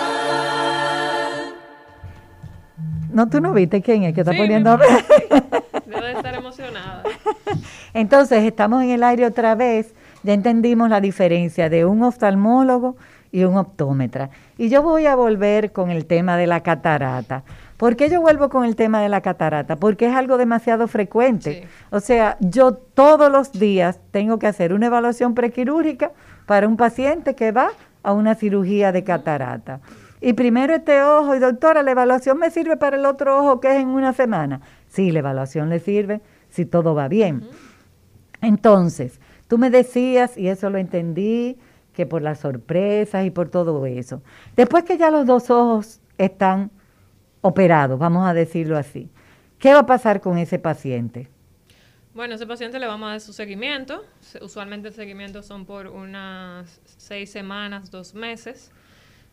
[3.17, 5.43] No, tú no viste quién es que está Sí, poniendo a mi ver.
[5.87, 7.01] Debe de estar emocionada.
[7.95, 9.95] Entonces, estamos en el aire otra vez.
[10.21, 12.95] Ya entendimos la diferencia de un oftalmólogo
[13.31, 14.29] y un optómetra.
[14.59, 17.41] Y yo voy a volver con el tema de la catarata.
[17.77, 19.77] ¿Por qué yo vuelvo con el tema de la catarata?
[19.77, 21.63] Porque es algo demasiado frecuente.
[21.63, 21.67] Sí.
[21.89, 26.11] O sea, yo todos los días tengo que hacer una evaluación prequirúrgica
[26.45, 27.69] para un paciente que va
[28.03, 29.79] a una cirugía de catarata.
[30.19, 33.69] Y primero este ojo, y doctora, la evaluación me sirve para el otro ojo que
[33.75, 34.61] es en una semana.
[34.87, 37.47] Sí, la evaluación le sirve si todo va bien.
[38.41, 41.57] Entonces, tú me decías, y eso lo entendí,
[41.93, 44.21] que por las sorpresas y por todo eso.
[44.55, 46.69] Después que ya los dos ojos están
[47.41, 49.09] operados, vamos a decirlo así,
[49.57, 51.29] ¿qué va a pasar con ese paciente?
[52.13, 54.03] Bueno, a ese paciente le vamos a dar su seguimiento.
[54.21, 58.71] Se- Usualmente el seguimiento son por unas seis semanas, dos meses.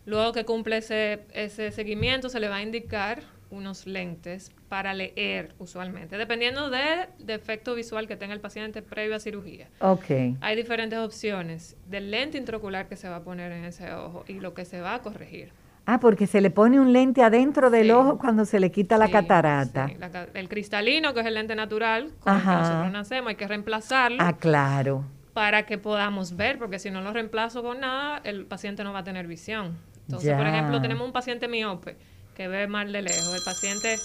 [0.06, 5.54] Luego que cumple ese, ese seguimiento, se le va a indicar unos lentes para leer
[5.58, 9.68] usualmente, dependiendo del defecto visual que tenga el paciente previo a cirugía.
[9.78, 10.06] Ok.
[10.40, 14.40] Hay diferentes opciones del lente intraocular que se va a poner en ese ojo y
[14.40, 15.52] lo que se va a corregir.
[15.86, 17.90] Ah, porque se le pone un lente adentro del Sí.
[17.92, 19.86] ojo cuando se le quita la catarata.
[19.88, 23.36] sí, la el cristalino, que es el lente natural, con el que nosotros nacemos, hay
[23.36, 25.04] que reemplazarlo Ah, claro.
[25.34, 29.00] para que podamos ver, porque si no lo reemplazo con nada, el paciente no va
[29.00, 29.76] a tener visión.
[30.06, 31.96] Entonces, por ejemplo, tenemos un paciente miope
[32.34, 33.34] que ve mal de lejos.
[33.34, 33.96] El paciente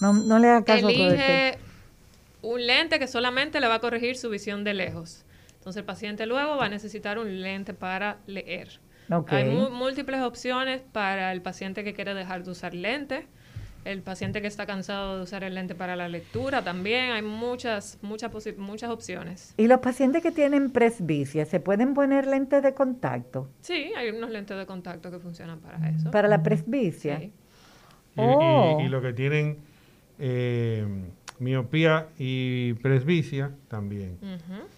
[0.00, 0.88] No, no le haga caso.
[0.88, 1.58] Elige
[2.42, 5.24] un lente que solamente le va a corregir su visión de lejos.
[5.54, 8.80] Entonces el paciente luego va a necesitar un lente para leer.
[9.28, 13.26] Hay múltiples opciones para el paciente que quiere dejar de usar lente,
[13.84, 17.12] el paciente que está cansado de usar el lente para la lectura también.
[17.12, 19.54] Hay muchas, muchas, muchas opciones.
[19.56, 24.30] ¿Y los pacientes que tienen presbicia, se pueden poner lentes de contacto Sí, hay unos
[24.30, 26.10] lentes de contacto que funcionan para eso.
[26.10, 27.18] para la presbicia?
[27.18, 27.32] Sí.
[28.16, 28.78] Y, y- Oh.
[28.80, 29.58] y lo que tienen
[30.18, 30.84] eh,
[31.38, 34.18] miopía y presbicia también.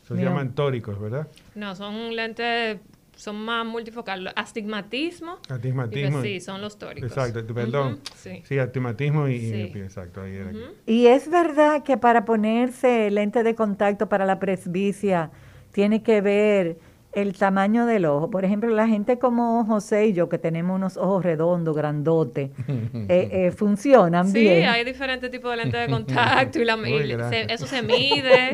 [0.06, 1.26] Se llaman tóricos, ¿verdad?
[1.54, 2.78] No, son lentes,
[3.20, 4.32] son más multifocal.
[4.34, 5.38] Astigmatismo.
[5.48, 6.24] Astigmatismo.
[6.24, 7.10] y- y- Sí, son los tóricos.
[7.10, 7.94] Exacto, perdón.
[7.94, 8.42] Ujú, sí.
[8.46, 9.52] Sí, astigmatismo y, y Sí.
[9.56, 10.22] miopía, exacto.
[10.22, 10.50] Ahí era.
[10.50, 10.58] Ujú.
[10.86, 15.30] ¿Y es verdad que para ponerse lente de contacto para la presbicia
[15.72, 16.78] tiene que ver
[17.12, 18.30] el tamaño del ojo?
[18.30, 23.28] Por ejemplo, la gente como José y yo, que tenemos unos ojos redondos, grandotes, eh,
[23.32, 24.68] eh, funcionan Sí, bien.
[24.68, 28.52] hay diferentes tipos de lentes de contacto y, la, y se- eso se mide.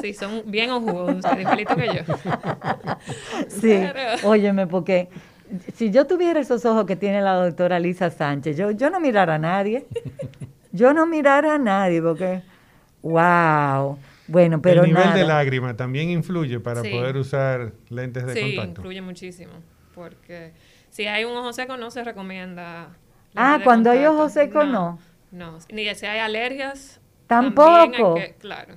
[0.00, 2.14] Sí, son bien ojudos, igualito que yo.
[3.48, 5.08] Sí, Pero- óyeme, porque
[5.74, 9.34] si yo tuviera esos ojos que tiene la doctora Lisa Sánchez, yo, yo no mirara
[9.36, 9.86] a nadie.
[10.72, 12.42] Yo no mirara a nadie porque,
[13.02, 13.98] wow.
[14.28, 15.16] Bueno, pero el nivel nada.
[15.16, 16.90] de lágrima también influye para Sí.
[16.90, 18.80] poder usar lentes de Sí, contacto.
[18.82, 19.52] influye muchísimo.
[19.94, 20.52] Porque
[20.90, 22.90] si hay un ojo seco, no se recomienda.
[23.34, 24.20] Ah, cuando hay contacto.
[24.22, 24.98] ojo seco, no.
[25.30, 27.00] No, ni si hay alergias.
[27.26, 28.14] Tampoco.
[28.16, 28.74] hay que- claro.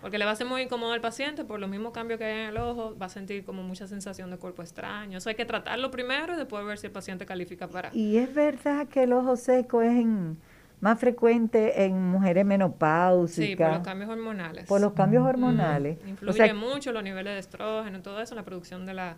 [0.00, 2.42] Porque le va a ser muy incómodo al paciente por los mismos cambios que hay
[2.42, 2.96] en el ojo.
[2.96, 5.18] Va a sentir como mucha sensación de cuerpo extraño.
[5.18, 7.90] Eso hay que tratarlo primero y después ver si el paciente califica para.
[7.92, 10.38] Y es verdad que el ojo seco es en-
[10.80, 13.46] más frecuente en mujeres menopáusicas.
[13.48, 14.66] Sí, por los cambios hormonales.
[14.66, 15.98] Por los cambios hormonales.
[15.98, 18.94] Mm, O Influye sea, mucho los niveles de estrógeno, todo eso en la producción de
[18.94, 19.16] la,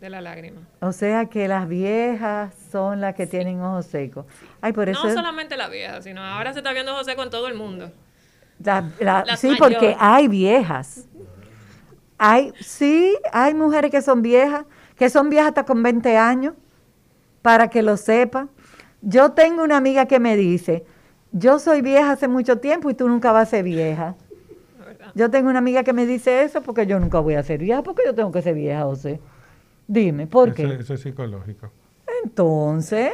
[0.00, 0.60] de la lágrima.
[0.80, 4.26] o sea que las viejas son las que tienen ojos secos.
[4.60, 7.48] Ay, por eso No solamente la vieja, sino ahora se está viendo José con todo
[7.48, 7.90] el mundo.
[8.62, 11.06] La- la- Las sí, porque hay viejas.
[12.18, 14.64] Hay, sí, hay mujeres que son viejas,
[14.96, 16.54] que son viejas hasta con 20 años,
[17.42, 18.48] para que lo sepa.
[19.00, 20.84] Yo tengo una amiga que me dice,
[21.32, 24.14] yo soy vieja hace mucho tiempo y tú nunca vas a ser vieja.
[25.14, 27.82] Yo tengo una amiga que me dice eso porque yo nunca voy a ser vieja,
[27.82, 29.20] porque yo tengo que ser vieja, José.
[29.86, 30.74] Dime, ¿por Eso, qué?
[30.80, 31.70] eso es psicológico.
[32.24, 33.12] Entonces,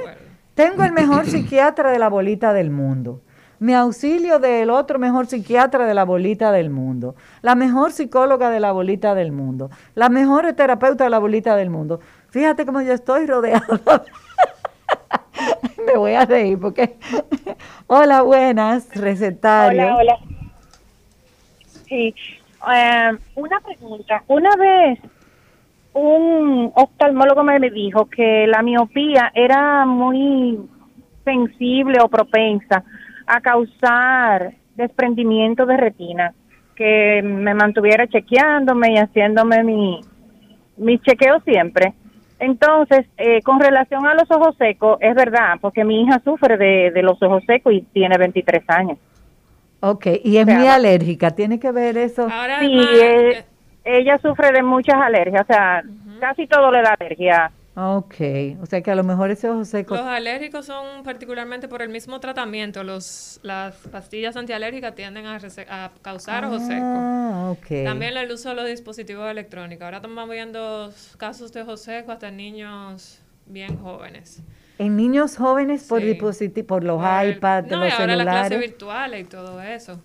[0.55, 3.21] tengo el mejor psiquiatra de la bolita del mundo.
[3.61, 7.15] Mi auxilio del otro mejor psiquiatra de la bolita del mundo.
[7.43, 9.71] La mejor psicóloga de la bolita del mundo.
[9.95, 12.01] La mejor terapeuta de la bolita del mundo.
[12.29, 13.65] Fíjate cómo yo estoy rodeada.
[15.87, 16.97] Me voy a reír porque...
[17.87, 19.83] Hola, buenas, recetario.
[19.83, 20.19] Hola, hola.
[21.87, 22.15] Sí,
[22.73, 24.23] eh, una pregunta.
[24.29, 24.99] Una vez
[25.95, 30.59] un oftalmólogo me dijo que la miopía era muy
[31.25, 32.85] sensible o propensa
[33.27, 36.35] a causar desprendimiento de retina,
[36.75, 40.01] que me mantuviera chequeándome y haciéndome mi,
[40.77, 41.95] mi chequeo siempre.
[42.39, 46.91] Entonces, eh, con relación a los ojos secos, es verdad, porque mi hija sufre de,
[46.91, 48.99] de los ojos secos y tiene 23 años.
[49.81, 51.31] Ok, y es O sea, muy alérgica.
[51.33, 52.27] ¿Tiene que ver eso?
[52.61, 53.45] Sí, eh,
[53.85, 55.83] ella sufre de muchas alergias, o sea,
[56.21, 57.51] casi todo le da alergia.
[57.77, 58.15] Ok,
[58.63, 59.97] o sea que a lo mejor ese ojo seco...
[59.97, 62.85] Los alérgicos son particularmente por el mismo tratamiento.
[62.85, 65.41] Los, las pastillas antialérgicas tienden a,
[66.01, 66.83] causar ojos secos.
[66.85, 67.85] Ah, ok.
[67.85, 69.85] También el uso de los dispositivos electrónicos.
[69.85, 74.41] Ahora estamos viendo casos de ojos secos hasta en niños bien jóvenes.
[74.79, 76.15] En niños jóvenes por Sí.
[76.63, 80.01] por los Por el- iPads, no, los y ahora las clases virtuales y todo eso.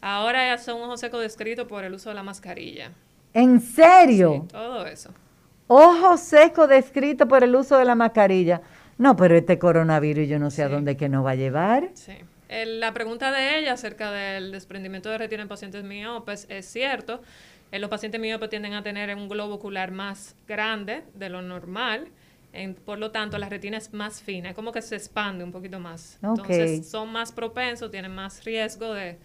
[0.00, 2.90] Ahora ya son ojos secos descritos por el uso de la mascarilla.
[3.34, 4.46] ¿En serio?
[4.50, 5.10] Todo eso.
[5.68, 8.60] Ojo seco descrito por el uso de la mascarilla.
[8.98, 11.90] No, pero este coronavirus yo no sé a dónde que nos va a llevar.
[11.94, 12.12] Sí.
[12.48, 17.22] El- la pregunta de ella acerca del desprendimiento de retina en pacientes miopes es cierto.
[17.70, 22.08] Eh, los pacientes miopes tienden a tener un globo ocular más grande de lo normal.
[22.52, 25.52] En- por lo tanto, la retina es más fina, es como que se expande un
[25.52, 26.18] poquito más.
[26.22, 29.16] Entonces, son más propensos, tienen más riesgo de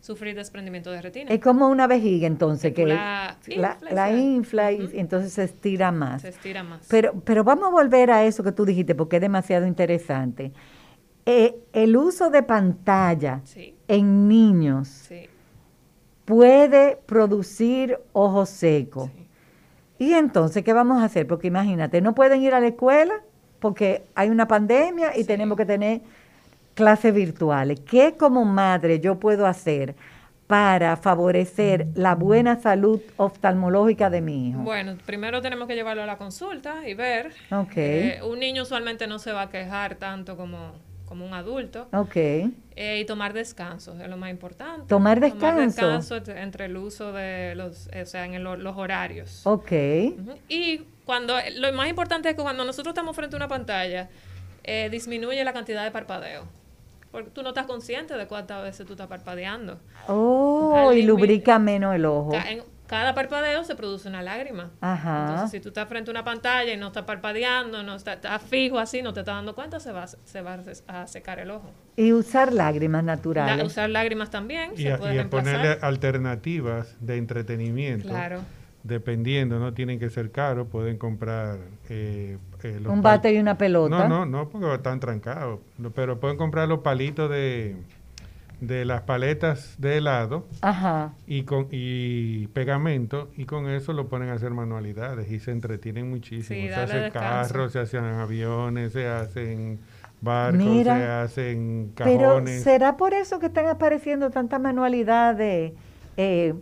[0.00, 1.30] sufrir desprendimiento de retina.
[1.30, 4.14] Es como una vejiga entonces que La la, infla, la sí.
[4.14, 6.22] infla y entonces se estira más.
[6.22, 6.86] Se estira más.
[6.88, 10.52] Pero, pero vamos a volver a eso que tú dijiste porque es demasiado interesante.
[11.24, 13.74] Eh, el uso de pantalla Sí.
[13.88, 15.28] en niños Sí.
[16.24, 19.10] puede producir ojos secos.
[19.98, 21.26] Y entonces, ¿qué vamos a hacer?
[21.26, 23.14] Porque imagínate, no pueden ir a la escuela
[23.60, 26.02] porque hay una pandemia y tenemos que tener
[26.76, 27.80] clases virtuales.
[27.80, 29.96] ¿Qué como madre yo puedo hacer
[30.46, 34.60] para favorecer la buena salud oftalmológica de mi hijo?
[34.60, 37.32] Bueno, primero tenemos que llevarlo a la consulta y ver.
[37.50, 37.76] Ok.
[37.76, 41.88] Eh, un niño usualmente no se va a quejar tanto como como un adulto.
[41.92, 42.16] Ok.
[42.16, 44.86] Eh, y tomar descanso, es lo más importante.
[44.88, 45.46] Tomar descanso.
[45.46, 49.46] Tomar descanso entre el uso de los, o sea, en los horarios.
[49.46, 49.72] Ok.
[50.48, 54.10] Y cuando, lo más importante es que cuando nosotros estamos frente a una pantalla,
[54.64, 56.44] eh, disminuye la cantidad de parpadeo.
[57.16, 59.80] Porque tú no estás consciente de cuántas veces tú estás parpadeando.
[60.06, 62.34] Oh, y lubrica menos el ojo.
[62.34, 64.70] En cada parpadeo se produce una lágrima.
[64.82, 65.20] Ajá.
[65.20, 68.78] Entonces, si tú estás frente a una pantalla y no estás parpadeando, no estás, fijo
[68.78, 70.58] así, no te estás dando cuenta, se va, se va
[70.88, 71.70] a secar el ojo.
[71.96, 73.64] Y usar lágrimas naturales.
[73.64, 74.72] usar lágrimas también.
[74.74, 78.08] Y, se y ponerle alternativas de entretenimiento.
[78.08, 78.42] Claro
[78.86, 81.58] dependiendo, no tienen que ser caros, pueden comprar
[81.88, 84.08] eh, eh, un bate y una pelota.
[84.08, 85.60] No, no, no, porque están trancados,
[85.94, 87.76] pero pueden comprar los palitos de,
[88.60, 91.12] de las paletas de helado Ajá.
[91.26, 96.08] y con y pegamento y con eso lo ponen a hacer manualidades y se entretienen
[96.08, 96.68] muchísimo.
[96.68, 99.80] se hacen carros, se hacen aviones, se hacen
[100.20, 102.18] barcos, se hacen cajones.
[102.18, 105.72] Pero ¿será por eso que están apareciendo tantas manualidades?
[106.16, 106.54] Eh,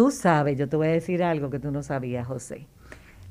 [0.00, 2.66] Tú sabes, yo te voy a decir algo que tú no sabías, José.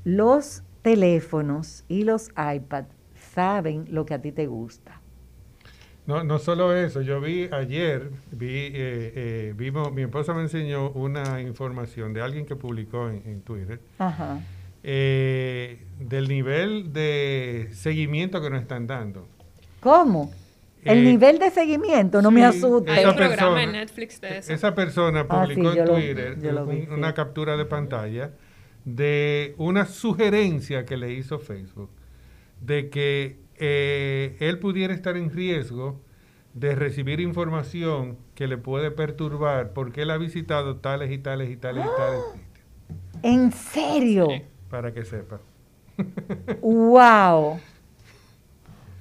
[0.04, 2.94] Los teléfonos y los iPads
[3.34, 5.02] saben lo que a ti te gusta.
[6.06, 10.92] No, no solo eso, yo vi ayer, vi, eh, eh, vimos, mi esposa me enseñó
[10.92, 13.80] una información de alguien que publicó en, Twitter
[14.84, 19.28] eh, del nivel de seguimiento que nos están dando.
[19.80, 20.32] ¿Cómo?
[20.84, 22.92] El eh, nivel de seguimiento, no me asuste.
[22.92, 24.54] Hay un programa en Netflix de eso.
[24.54, 26.38] Esa persona ah, publicó en Twitter
[26.92, 28.32] una captura de pantalla
[28.86, 31.90] de una sugerencia que le hizo Facebook
[32.62, 36.02] de que eh, él pudiera estar en riesgo
[36.54, 41.58] de recibir información que le puede perturbar porque él ha visitado tales y tales y
[41.58, 43.24] tales y tales sitios.
[43.24, 44.28] ¿En serio?
[44.70, 45.40] Para que sepa.
[46.62, 47.60] ¡Wow!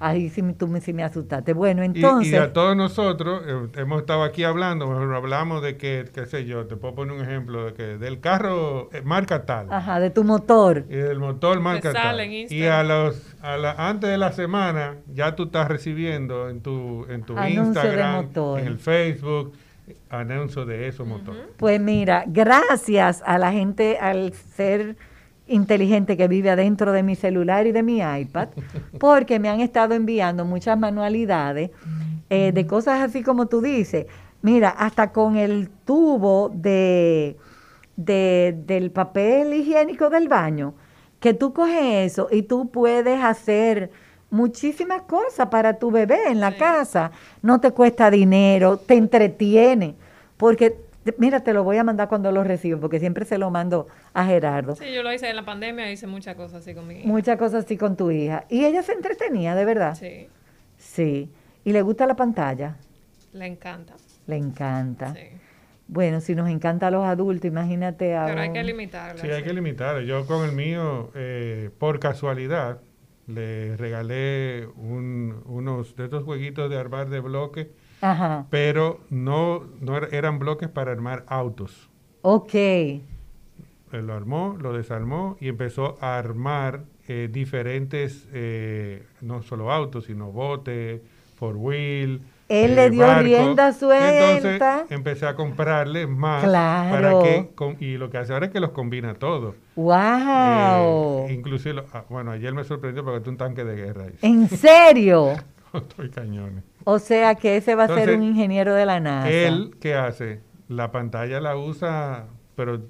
[0.01, 1.53] Ahí sí, tú me, sí me asustaste.
[1.53, 2.33] Bueno, entonces...
[2.33, 6.67] Y, a todos nosotros, eh, hemos estado aquí hablando, hablamos de que, qué sé yo,
[6.67, 9.73] te puedo poner un ejemplo, de que del carro eh, marca tal.
[9.73, 10.85] Ajá, de tu motor.
[10.89, 12.21] Y del motor marca tal.
[12.31, 17.05] y a los, a la, antes de la semana ya tú estás recibiendo en tu,
[17.09, 19.53] en tu Instagram, en el Facebook,
[20.11, 21.43] anuncio de esos motores.
[21.57, 24.97] Pues mira, gracias a la gente al ser
[25.49, 28.49] inteligente que vive adentro de mi celular y de mi iPad,
[29.01, 31.71] porque me han estado enviando muchas manualidades
[32.31, 34.07] eh, de cosas así como tú dices.
[34.43, 37.37] Mira, hasta con el tubo de,
[37.97, 40.75] del papel higiénico del baño,
[41.19, 43.91] que tú coges eso y tú puedes hacer
[44.31, 47.11] muchísimas cosas para tu bebé en la casa.
[47.43, 49.97] No te cuesta dinero, te entretiene,
[50.37, 53.89] porque Mira, te lo voy a mandar cuando lo recibo, porque siempre se lo mando
[54.13, 54.77] a Gerardo.
[54.77, 57.09] Sí, yo lo hice en la pandemia, hice muchas cosas así con mi hija.
[57.09, 58.45] Muchas cosas así con tu hija.
[58.49, 59.95] ¿Y ella se entretenía, de verdad?
[59.95, 60.29] Sí.
[60.77, 61.31] Sí.
[61.65, 62.77] ¿Y le gusta la pantalla?
[63.33, 63.95] Le encanta.
[64.27, 65.15] Le encanta.
[65.15, 65.21] Sí.
[65.87, 68.27] Bueno, si nos encanta a los adultos, imagínate a...
[68.27, 69.21] Pero hay que limitarlo.
[69.21, 70.03] Sí, hay que limitarlo.
[70.03, 72.81] Yo con el mío, eh, por casualidad,
[73.27, 77.71] le regalé unos de estos jueguitos de armar de bloque
[78.51, 81.89] pero no, no er, eran bloques para armar autos.
[82.23, 82.55] Ok.
[82.55, 90.05] Él lo armó, lo desarmó y empezó a armar eh, diferentes, eh, no solo autos,
[90.05, 91.03] sino bote,
[91.37, 92.21] four wheel.
[92.49, 94.37] Él le eh, dio rienda suelta.
[94.37, 96.45] Entonces empecé a comprarle más.
[96.45, 99.55] Para que, y lo que hace ahora es que los combina todos.
[99.77, 101.29] ¡Wow!
[101.31, 104.07] inclusive, ah, bueno, ayer me sorprendió porque es un tanque de guerra.
[104.23, 105.33] ¿En serio?
[105.73, 106.65] Estoy cañones.
[106.91, 109.29] O sea que ese va a ser un ingeniero de la NASA.
[109.31, 110.41] Él, ¿qué hace?
[110.69, 112.81] La pantalla la usa, pero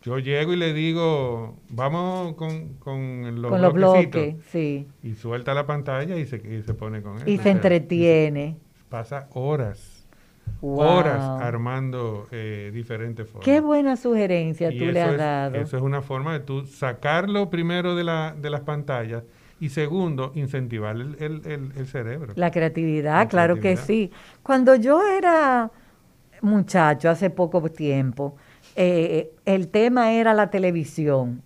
[0.00, 4.36] yo llego y le digo, vamos con, con los, con los bloques.
[4.50, 4.86] Sí.
[5.02, 7.28] Y suelta la pantalla y se, se pone con él.
[7.28, 8.58] Y se entretiene.
[8.88, 10.06] pasa horas.
[10.60, 13.44] Horas armando eh, diferentes formas.
[13.44, 15.56] Qué buena sugerencia tú le has dado.
[15.56, 19.24] Eso es una forma de tú sacarlo primero de, la, de las pantallas
[19.60, 22.32] y segundo, incentivar el, cerebro.
[22.36, 24.10] La creatividad, claro que sí.
[24.42, 25.70] Cuando yo era
[26.40, 28.36] muchacho, hace poco tiempo,
[28.76, 31.42] eh, el tema era la televisión.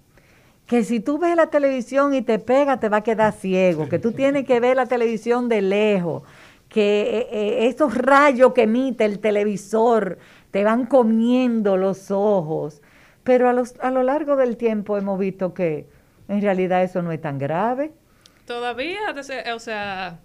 [0.67, 3.89] Que si tú ves la televisión y te pega, te va a quedar ciego.
[3.89, 6.23] Que tú tienes que ver la televisión de lejos.
[6.69, 10.19] Que eh, eh, esos rayos que emite el televisor
[10.51, 12.83] te van comiendo los ojos.
[13.25, 15.87] Pero a, los, a lo largo del tiempo hemos visto que
[16.29, 17.93] en realidad eso no es tan grave.
[18.47, 18.99] Todavía,
[19.55, 20.19] o sea,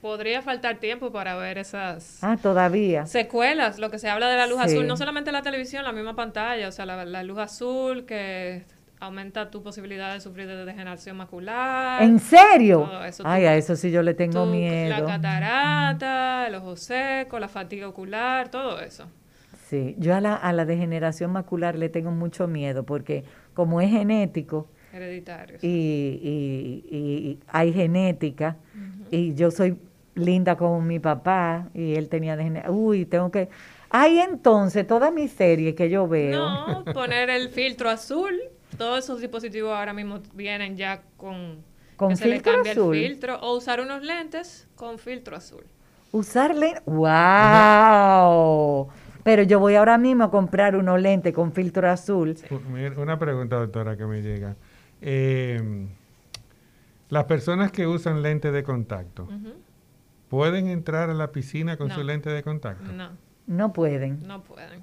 [0.00, 3.06] podría faltar tiempo para ver esas ah, todavía.
[3.06, 6.14] secuelas, lo que se habla de la luz azul, no solamente la televisión, la misma
[6.14, 8.64] pantalla, o sea, la, luz azul que
[8.98, 12.02] aumenta tu posibilidad de sufrir de degeneración macular.
[12.02, 13.04] ¿En serio?
[13.04, 13.22] eso.
[13.26, 14.90] Ay, a eso sí yo le tengo miedo.
[14.90, 19.06] La catarata, el ojo seco, la fatiga ocular, todo eso.
[19.68, 23.24] Sí, yo a la, a la degeneración macular le tengo mucho miedo porque
[23.54, 25.58] como es genético Hereditario.
[25.62, 28.56] y, y- y hay genética
[29.10, 29.76] y yo soy
[30.14, 33.48] linda como mi papá y él tenía degeneración, uy, tengo que...
[33.88, 36.48] Ay, entonces, toda mi serie que yo veo...
[36.48, 38.38] No, poner el filtro azul.
[38.78, 41.58] Todos esos dispositivos ahora mismo vienen ya con,
[41.96, 42.96] ¿Con que se le filtro cambia azul?
[42.96, 45.64] el filtro o usar unos lentes con filtro azul.
[46.12, 48.88] Usarle, wow.
[49.22, 52.36] Pero yo voy ahora mismo a comprar unos lentes con filtro azul.
[52.96, 54.56] Una pregunta, doctora, que me llega.
[55.02, 55.88] Eh,
[57.08, 59.28] las personas que usan lentes de contacto.
[60.28, 61.94] ¿pueden entrar a la piscina con No.
[61.96, 62.92] su lente de contacto?
[62.92, 63.10] No,
[63.48, 64.20] No pueden.
[64.28, 64.82] no pueden.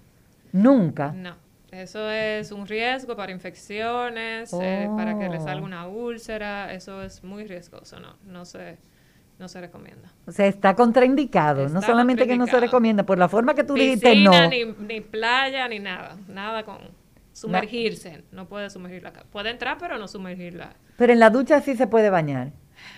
[0.51, 1.13] Nunca.
[1.13, 1.36] No.
[1.72, 5.43] Eso es un riesgo para infecciones, eh, para que le Oh.
[5.43, 6.74] salga una úlcera.
[6.74, 7.99] Eso es muy riesgoso.
[7.99, 8.78] No, no se,
[9.39, 10.11] no se recomienda.
[10.26, 11.70] O sea, está contraindicado.
[11.70, 14.49] no solamente que no se recomienda, por la forma que tú dijiste, Piscina, no.
[14.49, 16.18] ni, ni playa, ni nada.
[16.28, 16.78] Nada con
[17.38, 18.23] sumergirse.
[18.31, 19.27] No puede sumergir la cara.
[19.31, 20.75] Puede entrar, pero no sumergirla.
[20.97, 22.51] Pero en la ducha sí se puede bañar.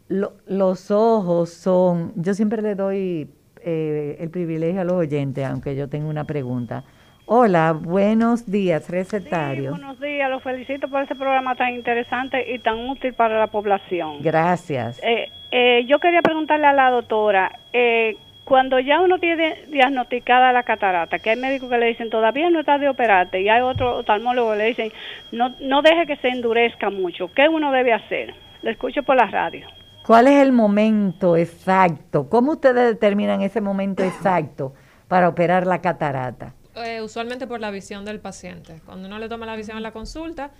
[0.08, 3.28] lo- los ojos son, yo siempre le doy
[3.66, 6.84] eh, el privilegio a los oyentes, aunque yo tengo una pregunta.
[7.26, 9.70] Hola, buenos días, recetario.
[9.70, 14.18] Buenos días, los felicito por ese programa tan interesante y tan útil para la población.
[14.20, 15.00] Gracias.
[15.02, 20.62] Eh, eh, yo quería preguntarle a la doctora, eh, cuando ya uno tiene diagnosticada la
[20.62, 23.98] catarata, que hay médicos que le dicen todavía no está de operarte y hay otro
[23.98, 24.92] oftalmólogo que le dicen
[25.32, 28.34] no, no deje que se endurezca mucho, ¿qué uno debe hacer?
[28.62, 29.66] Lo escucho por la radio.
[30.06, 32.28] ¿Cuál es el momento exacto?
[32.28, 34.74] ¿Cómo ustedes determinan ese momento exacto
[35.08, 36.54] para operar la catarata?
[36.76, 38.80] Eh, usualmente por la visión del paciente.
[38.84, 40.50] Cuando uno le toma la visión en la consulta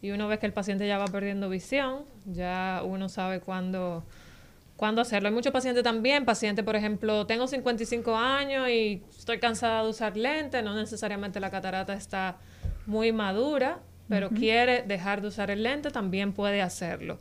[0.00, 4.04] y uno ve que el paciente ya va perdiendo visión, ya uno sabe cuándo,
[4.76, 5.28] cuándo hacerlo.
[5.28, 10.16] Hay muchos pacientes también, pacientes, por ejemplo, tengo 55 años y estoy cansada de usar
[10.16, 12.36] lentes, no necesariamente la catarata está
[12.86, 17.18] muy madura, pero quiere dejar de usar el lente, también puede hacerlo.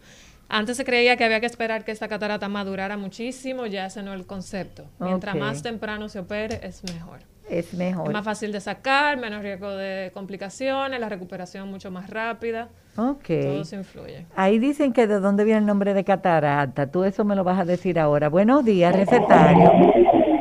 [0.47, 4.13] Antes se creía que había que esperar que esta catarata madurara muchísimo, ya ese no
[4.13, 4.85] es el concepto.
[4.99, 7.21] Mientras más temprano se opere, es mejor.
[7.49, 8.07] Es mejor.
[8.07, 12.69] Es más fácil de sacar, menos riesgo de complicaciones, la recuperación mucho más rápida.
[12.97, 13.25] Ok.
[13.27, 14.25] Todo eso influye.
[14.35, 16.89] Ahí dicen que de dónde viene el nombre de catarata.
[16.89, 18.29] Tú eso me lo vas a decir ahora.
[18.29, 19.71] Buenos días, recetario.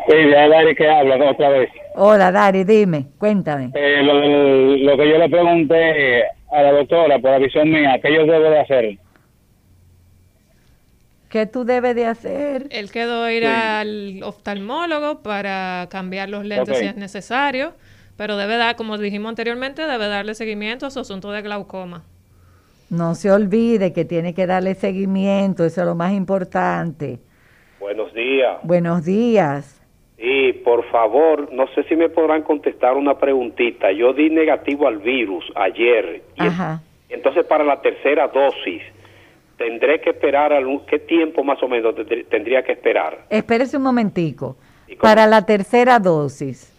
[0.08, 1.70] Sí, ya Dari que habla otra vez.
[1.96, 3.70] Hola, Dari, dime, cuéntame.
[3.74, 4.14] Eh, lo,
[4.92, 8.50] lo que yo le pregunté a la doctora por la visión mía, ¿qué yo debo
[8.50, 8.98] de hacer?
[11.34, 12.68] ¿Qué tú debes de hacer?
[12.70, 13.48] Él quedó ir Sí.
[13.48, 17.72] al oftalmólogo para cambiar los lentes si es necesario,
[18.16, 22.04] pero debe dar, como dijimos anteriormente, debe darle seguimiento a su asunto de glaucoma.
[22.88, 27.18] No se olvide que tiene que darle seguimiento, eso es lo más importante.
[27.80, 28.58] Buenos días.
[28.62, 29.82] Buenos días.
[30.16, 33.90] Y por favor, no sé si me podrán contestar una preguntita.
[33.90, 36.22] Yo di negativo al virus ayer.
[36.38, 36.80] Ajá.
[37.08, 38.82] Entonces, para la tercera dosis,
[39.56, 43.26] ¿tendré que esperar algún, qué tiempo más o menos tendr- tendría que esperar?
[43.30, 44.56] Espérese un momentico.
[45.00, 46.70] Para la tercera dosis,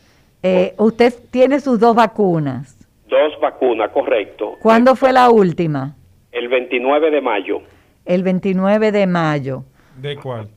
[0.44, 2.88] eh, usted tiene sus dos vacunas.
[3.10, 4.54] Dos vacunas, correcto.
[4.62, 5.96] ¿Cuándo fue la última?
[6.32, 7.62] El 29 de mayo.
[8.06, 9.64] El 29 de mayo,
[9.98, 10.50] ¿De cuál?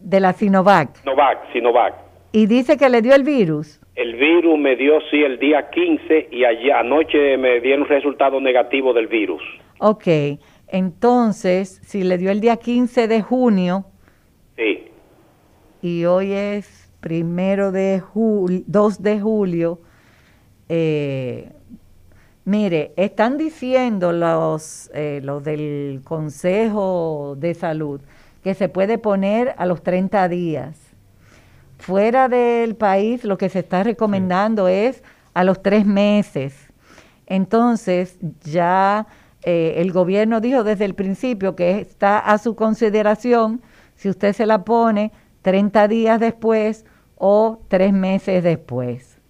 [0.00, 0.96] de la Sinovac.
[0.96, 1.94] Sinovac, Sinovac.
[2.32, 3.80] Y dice que le dio el virus.
[3.96, 8.92] El virus me dio sí el día 15 y ayer, anoche me dieron resultado negativo
[8.92, 9.42] del virus.
[9.78, 10.06] Ok,
[10.70, 13.84] entonces, si le dio el día 15 de junio
[14.56, 14.90] Sí.
[15.82, 19.80] y hoy es primero de julio, 2 de julio,
[20.68, 21.52] eh,
[22.46, 28.00] Mire, están diciendo los, eh, los del Consejo de Salud
[28.42, 30.76] que se puede poner a los 30 días.
[31.78, 35.04] Fuera del país lo que se está recomendando es
[35.34, 36.54] a los tres meses.
[37.26, 39.06] Entonces ya
[39.42, 43.60] eh, el gobierno dijo desde el principio que está a su consideración
[43.94, 45.12] si usted se la pone
[45.42, 46.86] 30 días después
[47.16, 49.20] o tres meses después.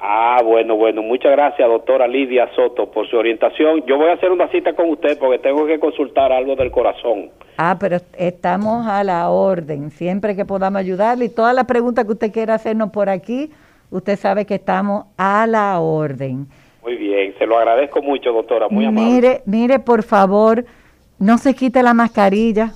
[0.00, 1.02] Ah, bueno, bueno.
[1.02, 3.84] Muchas gracias, doctora Lidia Soto, por su orientación.
[3.86, 7.30] Yo voy a hacer una cita con usted porque tengo que consultar algo del corazón.
[7.56, 11.24] Ah, pero estamos a la orden, siempre que podamos ayudarle.
[11.24, 13.50] Y todas las preguntas que usted quiera hacernos por aquí,
[13.90, 16.46] usted sabe que estamos a la orden.
[16.82, 19.10] Muy bien, se lo agradezco mucho, doctora, muy amable.
[19.10, 20.64] Mire, mire, por favor,
[21.18, 22.72] no se quite la mascarilla.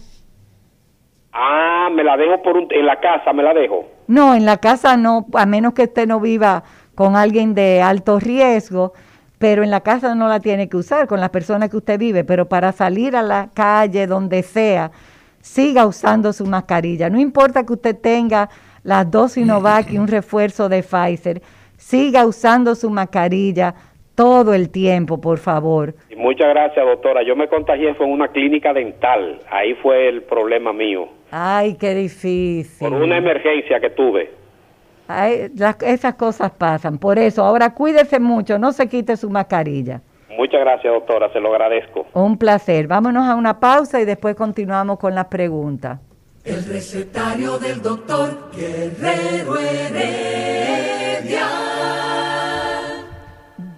[1.33, 3.87] Ah, me la dejo por en la casa, me la dejo.
[4.07, 8.21] No, en la casa no, a menos que usted no viva con alguien de alto
[8.21, 8.93] riesgo,
[9.39, 12.23] pero en la casa no la tiene que usar con las personas que usted vive,
[12.23, 14.91] pero para salir a la calle, donde sea,
[15.41, 17.09] siga usando su mascarilla.
[17.09, 18.51] No importa que usted tenga
[18.83, 21.43] las dos Sinovac y un refuerzo de Pfizer,
[21.77, 23.75] siga usando su mascarilla
[24.23, 25.95] todo el tiempo, por favor.
[26.17, 27.25] muchas gracias, doctora.
[27.25, 29.41] Yo me contagié fue en una clínica dental.
[29.51, 31.09] Ahí fue el problema mío.
[31.33, 32.89] Ay, qué difícil.
[32.89, 34.31] Por una emergencia que tuve.
[35.09, 35.51] Ay,
[35.81, 36.99] esas cosas pasan.
[36.99, 40.03] Por eso, ahora cuídese mucho, no se quite su mascarilla.
[40.39, 42.07] Muchas gracias, doctora, se lo agradezco.
[42.15, 42.87] Un placer.
[42.87, 45.99] Vámonos a una pausa y después continuamos con las preguntas.
[46.45, 50.93] El recetario del doctor Guerrero Heredia.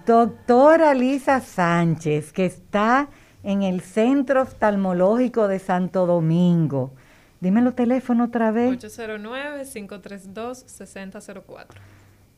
[0.05, 3.09] Doctora Lisa Sánchez, que está
[3.43, 6.91] en el Centro Oftalmológico de Santo Domingo.
[7.39, 8.77] Dime los teléfonos otra vez.
[8.79, 11.65] 809-532-6004.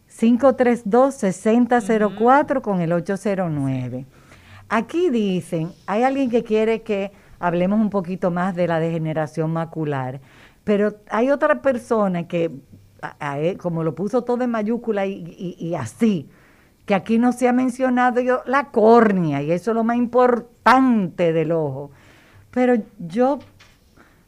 [0.10, 4.06] 532-6004 con el 809.
[4.70, 10.22] Aquí dicen, hay alguien que quiere que hablemos un poquito más de la degeneración macular,
[10.64, 12.52] pero hay otra persona que,
[13.60, 16.30] como lo puso todo en mayúscula y, así,
[16.88, 21.34] que aquí no se ha mencionado yo, la córnea, y eso es lo más importante
[21.34, 21.92] del ojo.
[22.50, 23.40] Pero yo,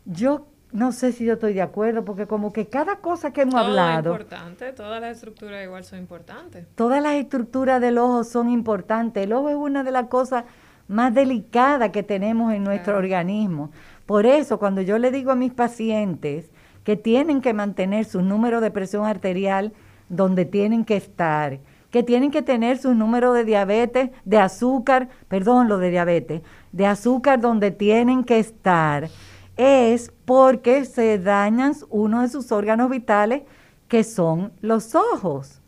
[0.03, 3.55] yo no sé si yo estoy de acuerdo, porque como que cada cosa que hemos
[3.55, 4.13] hablado...
[4.13, 6.67] Es importante, todas las estructuras igual son importantes.
[6.75, 9.23] Todas las estructuras del ojo son importantes.
[9.23, 10.43] El ojo es una de las cosas
[10.89, 13.71] más delicadas que tenemos en nuestro organismo.
[14.05, 16.51] Por eso, cuando yo le digo a mis pacientes
[16.83, 19.71] que tienen que mantener su número de presión arterial
[20.09, 21.59] donde tienen que estar,
[21.91, 26.85] que tienen que tener su número de diabetes, de azúcar, perdón, lo de diabetes, de
[26.85, 29.09] azúcar donde tienen que estar,
[29.57, 33.43] es porque se dañan uno de sus órganos vitales,
[33.87, 35.61] que son los ojos.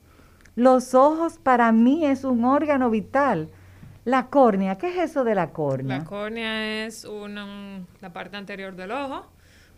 [0.56, 3.50] Los ojos para mí es un órgano vital.
[4.06, 6.00] La córnea, ¿qué es eso de la córnea?
[6.00, 9.26] La córnea es una, la parte anterior del ojo,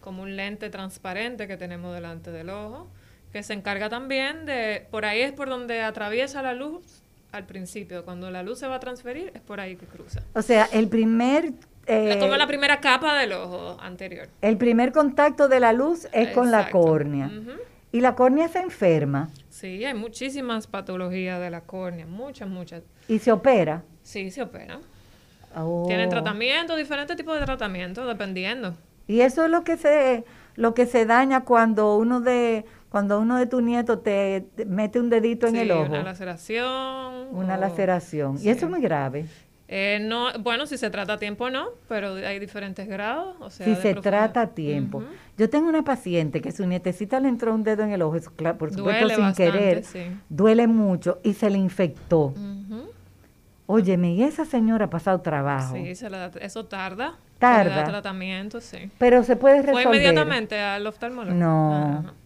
[0.02, 2.88] como un lente transparente que tenemos delante del ojo,
[3.34, 8.06] que se encarga también de, por ahí es por donde atraviesa la luz al principio,
[8.06, 10.22] cuando la luz se va a transferir, es por ahí que cruza.
[10.36, 11.52] O sea, el primer
[11.88, 14.30] es como la primera capa del ojo anterior.
[14.42, 17.32] El primer contacto de la luz es con la córnea.
[17.92, 19.30] ¿Y la córnea se enferma?
[19.50, 22.84] Sí, hay muchísimas patologías de la córnea, muchas, muchas.
[23.08, 23.84] ¿Y se opera?
[24.04, 24.80] Sí, se opera.
[25.56, 25.86] Oh.
[25.88, 28.76] Tienen tratamiento, diferentes tipos de tratamiento, dependiendo.
[29.08, 30.24] Y eso es lo que se,
[30.56, 35.10] lo que se daña cuando uno de, cuando uno de tus nietos te, mete un
[35.10, 35.86] dedito en el ojo.
[35.86, 37.28] Una laceración.
[37.32, 38.38] Una laceración.
[38.40, 39.26] Y eso es muy grave.
[39.68, 43.36] Eh, no, bueno, si se trata a tiempo no, pero hay diferentes grados.
[43.40, 45.04] O sea, si se trata a tiempo.
[45.40, 48.16] Yo tengo una paciente que su nietecita le entró un dedo en el ojo,
[48.60, 49.84] por supuesto sin querer,
[50.30, 52.36] duele mucho y se le infectó.
[53.66, 55.74] Óyeme, y esa señora ha pasado trabajo.
[55.74, 55.94] Sí,
[56.42, 57.16] eso tarda.
[57.40, 57.86] Tarda.
[57.86, 58.92] tratamiento, sí.
[59.00, 59.84] Pero se puede resolver.
[59.84, 61.34] Fue inmediatamente al oftalmólogo.
[61.34, 62.22] No.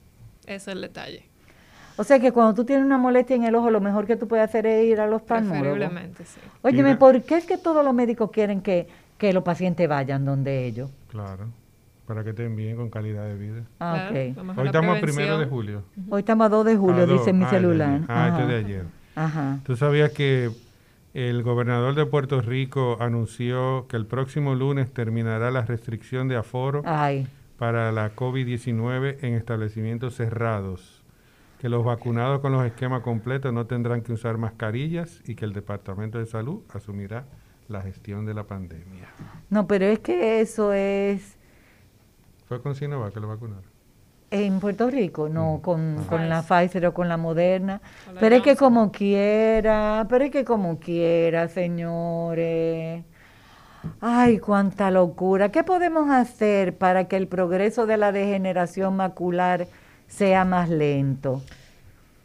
[0.47, 1.25] Ese es el detalle.
[1.97, 4.27] O sea que cuando tú tienes una molestia en el ojo, lo mejor que tú
[4.27, 6.39] puedes hacer es ir a los Preferiblemente, sí.
[6.61, 8.87] Óyeme, ¿por qué es que todos los médicos quieren que,
[9.33, 10.89] los pacientes vayan donde ellos?
[11.09, 11.47] Claro,
[12.05, 13.63] para que estén bien con calidad de vida.
[13.79, 15.83] Ah, Hoy estamos a primero de julio.
[16.09, 18.01] Hoy estamos a 2 de julio, dice mi ah, celular.
[18.07, 18.83] Ah, este de ayer.
[19.15, 19.59] Ajá.
[19.65, 20.51] ¿Tú sabías que
[21.15, 26.83] el gobernador de Puerto Rico anunció que el próximo lunes terminará la restricción de aforo
[27.57, 31.03] para la COVID-19 en establecimientos cerrados?
[31.59, 35.53] que los vacunados con los esquemas completos no tendrán que usar mascarillas y que el
[35.53, 37.25] Departamento de Salud asumirá
[37.67, 39.07] la gestión de la pandemia.
[39.49, 41.35] No, pero es que eso es...
[42.47, 43.63] Fue con Sinovac que lo vacunaron.
[44.29, 45.61] En Puerto Rico, no, Mm.
[45.61, 46.03] con, Ah.
[46.07, 47.81] con la Pfizer o con la Moderna.
[48.05, 53.03] Con la Pero es que como quiera, pero es que como quiera, señores.
[54.01, 55.51] Ay, cuánta locura.
[55.51, 59.67] ¿Qué podemos hacer para que el progreso de la degeneración macular
[60.07, 61.41] sea más lento?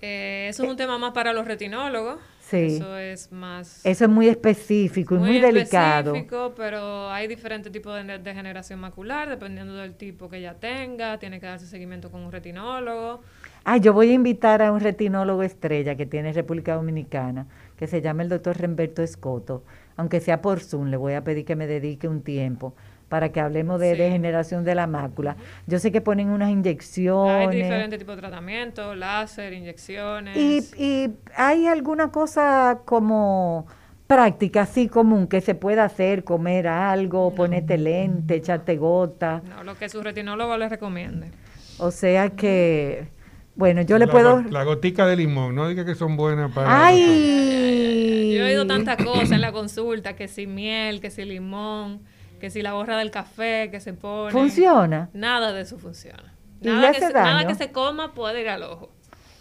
[0.00, 2.18] Eh, eso es un tema más para los retinólogos.
[2.40, 2.76] Sí.
[2.76, 6.10] Eso es más Eso es muy específico y muy, delicado.
[6.10, 11.18] específico, pero hay diferentes tipos de degeneración macular, dependiendo del tipo que ya tenga.
[11.18, 13.22] Tiene que darse seguimiento con un retinólogo.
[13.64, 17.46] Ay, yo voy a invitar a un retinólogo estrella que tiene República Dominicana,
[17.78, 19.62] que se llama el doctor Remberto Escoto.
[19.96, 22.74] Aunque sea por Zoom, le voy a pedir que me dedique un tiempo
[23.08, 25.36] para que hablemos de degeneración de la mácula.
[25.66, 27.50] Yo sé que ponen unas Hay inyecciones.
[27.50, 30.34] diferentes tipos de tratamientos, láser, inyecciones.
[30.34, 33.66] Y, y hay alguna cosa como
[34.06, 39.42] práctica, así común, que se pueda hacer, comer algo, ponerte lente, echarte gota.
[39.46, 41.30] No, lo que su retinólogo le recomiende.
[41.78, 43.08] O sea que,
[43.54, 44.42] bueno, yo le La puedo...
[44.50, 46.86] La gotica de limón, no diga que son buenas para...
[46.86, 48.34] ¡Ay!
[48.34, 52.00] Yo he oído tantas cosas en la consulta, que si miel, que si limón,
[52.40, 54.32] que si la borra del café que se pone.
[54.32, 55.10] ¿Funciona?
[55.12, 56.34] Nada de eso funciona.
[56.60, 58.90] ¿Y le Nada, que se, nada que se coma puede ir al ojo.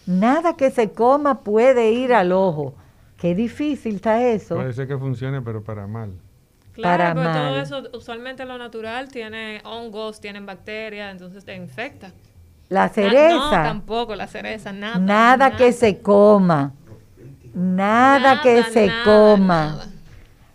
[0.06, 2.76] Nada que se coma puede ir al ojo.
[3.18, 4.56] Qué difícil está eso.
[4.56, 6.14] Puede ser que funcione, pero para mal.
[6.74, 7.62] Claro, Para pero todo mal.
[7.62, 12.12] eso, usualmente lo natural tiene hongos, tienen bacterias, entonces te infecta.
[12.72, 13.64] La Na- no, cereza.
[13.64, 14.98] tampoco la cereza, nada.
[14.98, 16.72] nada, que se coma.
[17.54, 19.88] Nada, que se coma.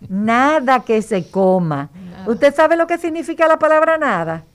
[0.09, 0.83] Nada.
[0.83, 1.91] que se coma.
[2.25, 4.45] ¿Usted sabe lo que significa la palabra nada?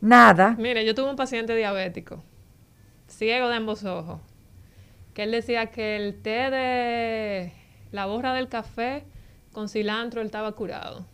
[0.00, 0.56] Nada.
[0.58, 2.24] Mire, yo tuve un paciente diabético,
[3.06, 4.20] ciego de ambos ojos,
[5.14, 7.52] que él decía que el té de
[7.92, 9.04] la borra del café
[9.52, 11.06] con cilantro él estaba curado.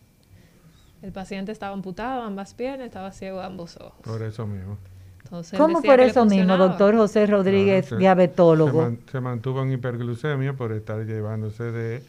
[1.02, 4.00] El paciente estaba amputado, ambas piernas, estaba ciego de ambos ojos.
[4.02, 4.78] Por eso mismo.
[5.24, 8.70] Entonces, ¿Cómo por eso mismo, doctor José Rodríguez, Claro, se- diabetólogo?
[8.70, 12.02] Se, man- se mantuvo en hiperglucemia por estar llevándose de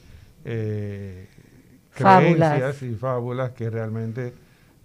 [0.46, 1.28] eh,
[1.92, 2.54] Fábulas.
[2.60, 4.34] creencias y fábulas que realmente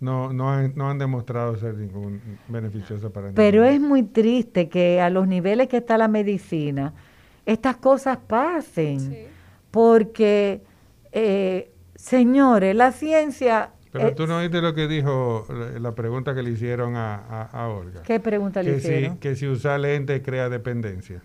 [0.01, 5.01] no, no, han, no han demostrado ser ningún beneficioso para Pero es muy triste que
[5.01, 6.93] a los niveles que está la medicina,
[7.47, 9.27] estas cosas pasen.
[9.71, 10.63] Porque,
[11.13, 13.71] eh, señores, la ciencia...
[13.93, 17.15] Pero eh, tú no oíste lo que dijo la, la pregunta que le hicieron a,
[17.17, 18.03] a- a Olga.
[18.03, 19.13] ¿Qué pregunta le que hicieron?
[19.15, 21.23] Si, que si usar lente crea dependencia.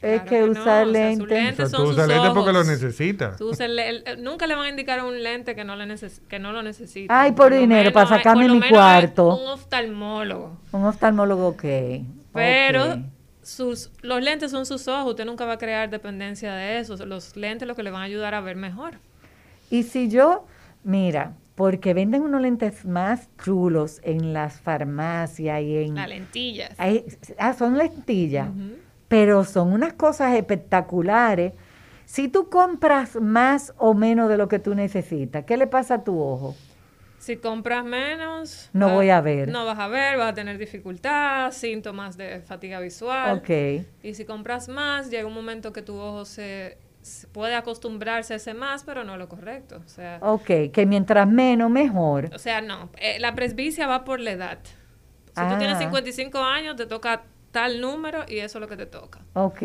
[0.00, 1.28] es que usar lentes...
[1.28, 3.38] lentes O sea, son tú usas sus lentes porque lo necesitas.
[4.18, 7.20] Nunca le van a indicar un lente que no, le neces- que no lo necesita.
[7.20, 9.36] Ay, por dinero, para sacarme por lo mi menos cuarto.
[9.36, 10.56] Un oftalmólogo.
[10.72, 11.64] Un oftalmólogo, ok.
[12.32, 13.02] Pero
[13.42, 15.10] sus, los lentes son sus ojos.
[15.10, 16.96] Usted nunca va a crear dependencia de eso.
[17.04, 18.94] Los lentes lo que le van a ayudar a ver mejor.
[19.70, 20.46] Y si yo,
[20.82, 25.94] mira, porque venden unos lentes más chulos en las farmacias y en...
[25.94, 26.70] Las lentillas.
[26.78, 27.04] Hay-
[27.38, 28.48] ah, son lentillas,
[29.08, 31.52] pero son unas cosas espectaculares.
[32.06, 36.04] Si tú compras más o menos de lo que tú necesitas, ¿qué le pasa a
[36.04, 36.56] tu ojo?
[37.18, 39.48] Si compras menos, No voy a ver.
[39.48, 43.36] No vas a ver, vas a tener dificultad, síntomas de fatiga visual.
[43.36, 43.84] Ok.
[44.02, 46.78] Y si compras más, llega un momento que tu ojo se
[47.32, 49.80] puede acostumbrarse a ese más, pero no lo correcto.
[49.84, 52.30] O sea, Ok, que mientras menos, mejor.
[52.34, 52.90] o sea no.
[52.98, 54.58] Eh, la presbicia va por la edad.
[54.64, 55.48] Si Ah.
[55.52, 57.22] tú tienes 55 años, te toca
[57.52, 59.20] tal número y eso es lo que te toca.
[59.34, 59.62] Ok.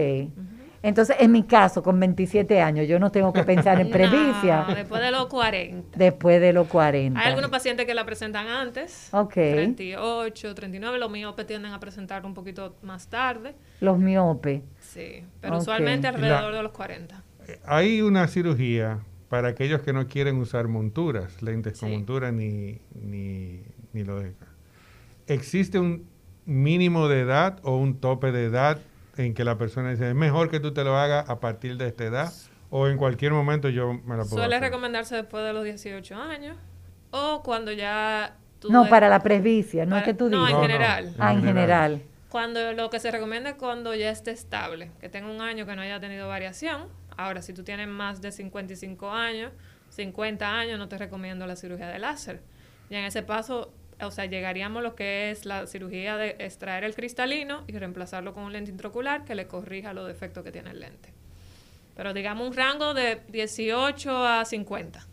[0.83, 4.75] Entonces, en mi caso, con 27 años, yo no tengo que pensar en presbicia No,
[4.75, 5.97] después de los 40.
[5.97, 7.19] después de los 40.
[7.19, 9.09] Hay algunos pacientes que la presentan antes.
[9.11, 9.33] Ok.
[9.33, 10.99] 38, 39.
[10.99, 13.55] Los miopes tienden a presentar un poquito más tarde.
[13.81, 14.61] Los miopes.
[14.95, 17.21] Sí, pero usualmente la- alrededor de los 40.
[17.65, 18.99] Hay una cirugía
[19.29, 21.95] para aquellos que no quieren usar monturas, lentes con Sí.
[21.95, 23.61] montura ni, ni,
[23.93, 24.33] ni lo de
[25.27, 26.07] ¿Existe un
[26.45, 28.79] mínimo de edad o un tope de edad
[29.17, 31.87] en que la persona dice, es mejor que tú te lo hagas a partir de
[31.87, 32.33] esta edad
[32.69, 34.69] o en cualquier momento yo me la puedo Suele hacer?
[34.69, 36.57] recomendarse después de los 18 años
[37.11, 40.49] o cuando ya tú No, para la presbicia, no es que tú no, digas.
[40.49, 41.13] en No, no, general.
[41.19, 42.01] Ah, en en general.
[42.35, 45.73] Cuando lo que se recomienda es cuando ya esté estable, que tenga un año que
[45.73, 46.89] no haya tenido variación.
[47.15, 49.53] Ahora, si tú tienes más de 55 años,
[49.91, 52.41] 50 años, no te recomiendo la cirugía de láser.
[52.89, 53.71] Y en ese paso,
[54.01, 58.33] o sea, llegaríamos a lo que es la cirugía de extraer el cristalino y reemplazarlo
[58.33, 61.13] con un lente intraocular que le corrija los defectos que tiene el lente.
[61.95, 65.07] Pero digamos un rango de 18 a 50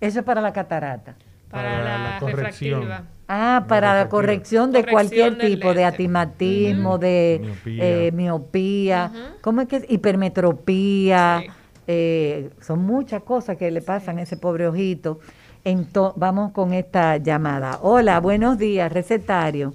[0.00, 1.16] Eso es para la catarata.
[1.50, 2.82] para, Para la, la corrección.
[2.82, 3.17] refractiva.
[3.30, 7.84] Ah, para la corrección de Corrección cualquier tipo, de atimatismo, de Miopía.
[8.06, 9.90] eh, miopía, ¿cómo es que es?
[9.90, 11.44] Hipermetropía.
[11.86, 15.20] eh, son muchas cosas que le pasan a ese pobre ojito.
[15.64, 17.78] Ento- vamos con esta llamada.
[17.82, 19.74] Hola, buenos días, recetario.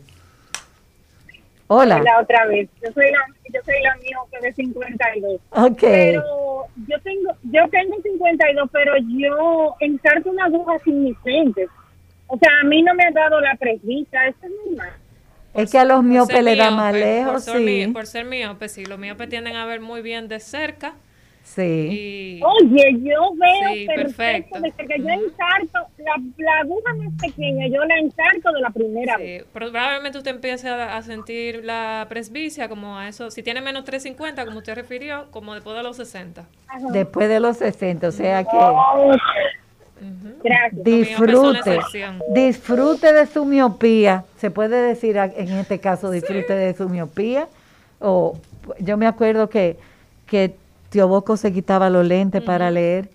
[1.67, 1.99] Hola.
[2.03, 2.69] La otra vez.
[2.83, 3.19] Yo soy la,
[3.51, 5.41] yo soy la miope de 52.
[5.51, 5.79] Ok.
[5.81, 6.23] Pero
[6.87, 11.67] yo tengo, yo tengo 52, pero yo ensarto una aguja sin mis lentes.
[12.33, 14.89] O sea, a mí no me ha dado la presbita, eso es normal.
[15.53, 17.91] Es que a los Por miopes le da más por lejos, ser mi- sí.
[17.91, 18.85] por ser miope, sí.
[18.85, 20.95] Los miopes tienden a ver muy bien de cerca.
[21.43, 21.61] Sí.
[21.61, 24.59] Y, Oye, yo veo Sí, perfecto, perfecto.
[24.61, 29.17] desde que yo ensarto, la, la aguja más pequeña, yo la ensarto de la primera
[29.17, 29.45] Sí, vez.
[29.53, 34.45] probablemente usted empiece a, a sentir la presbicia como a eso, si tiene menos 350,
[34.45, 36.45] como usted refirió, como después de los 60.
[36.93, 38.57] Después de los 60, o sea que
[40.43, 40.83] Gracias.
[40.83, 41.79] disfrute,
[42.33, 44.25] disfrute de su miopía.
[44.37, 47.47] Se puede decir en este caso disfrute de su miopía.
[47.99, 48.37] O
[48.79, 49.77] yo me acuerdo que,
[50.25, 50.55] que
[50.89, 53.09] Tío Boco se quitaba los lentes para leer.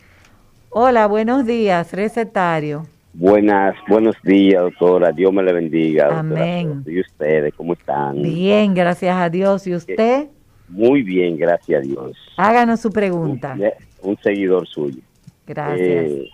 [0.70, 2.86] Hola, buenos días, recetario.
[3.12, 5.12] Buenas, buenos días, doctora.
[5.12, 6.04] Dios me le bendiga.
[6.04, 6.84] doctora Amén.
[6.86, 8.22] ¿Y ustedes cómo están?
[8.22, 9.66] Bien, gracias a Dios.
[9.66, 10.28] ¿Y usted?
[10.68, 12.16] Muy bien, gracias a Dios.
[12.36, 13.56] Háganos su pregunta.
[14.02, 15.00] Un seguidor suyo.
[15.46, 15.80] Gracias.
[15.80, 16.30] Eh,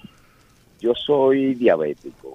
[0.81, 2.35] yo soy diabético.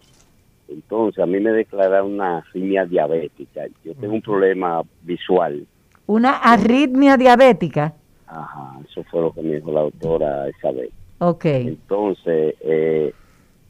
[0.67, 3.65] Entonces, a mí me declararon una arritmia diabética.
[3.83, 5.65] Yo tengo un problema visual.
[6.05, 7.93] Una arritmia diabética.
[8.27, 10.91] Ajá, eso fue lo que me dijo la doctora esa vez.
[11.19, 11.45] Ok.
[11.45, 13.13] Entonces, eh,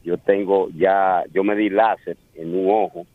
[0.03, 3.05] yo tengo ya, yo me di láser en un ojo,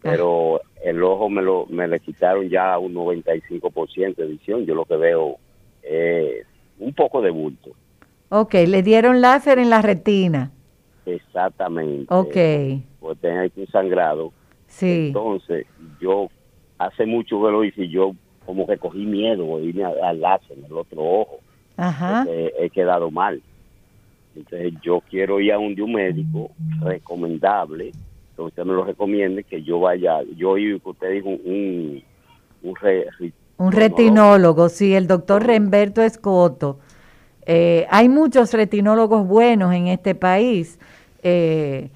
[0.00, 4.64] pero el ojo me lo me le quitaron ya un 95% de visión.
[4.64, 5.36] Yo lo que veo
[5.82, 6.46] es
[6.78, 7.70] un poco de bulto.
[8.30, 10.52] Ok, le dieron láser en la retina.
[11.14, 12.06] Exactamente.
[12.12, 14.32] Ok, Pues tengo aquí un sangrado.
[14.66, 15.06] sí.
[15.08, 15.66] Entonces,
[16.00, 16.28] yo
[16.78, 18.12] hace mucho que lo hice y yo
[18.46, 21.38] como que cogí miedo de irme al láser en el otro ojo.
[21.76, 22.24] Ajá.
[22.24, 23.40] porque he quedado mal.
[24.34, 27.92] Entonces yo quiero ir a un de un médico recomendable,
[28.36, 32.02] que usted me lo recomiende, que yo vaya, yo oí que usted dijo un,
[32.62, 36.78] un re- re- Un retinólogo, sí, el doctor Remberto Escoto.
[37.46, 40.78] Eh, hay muchos retinólogos buenos en este país.
[41.22, 41.90] Eh,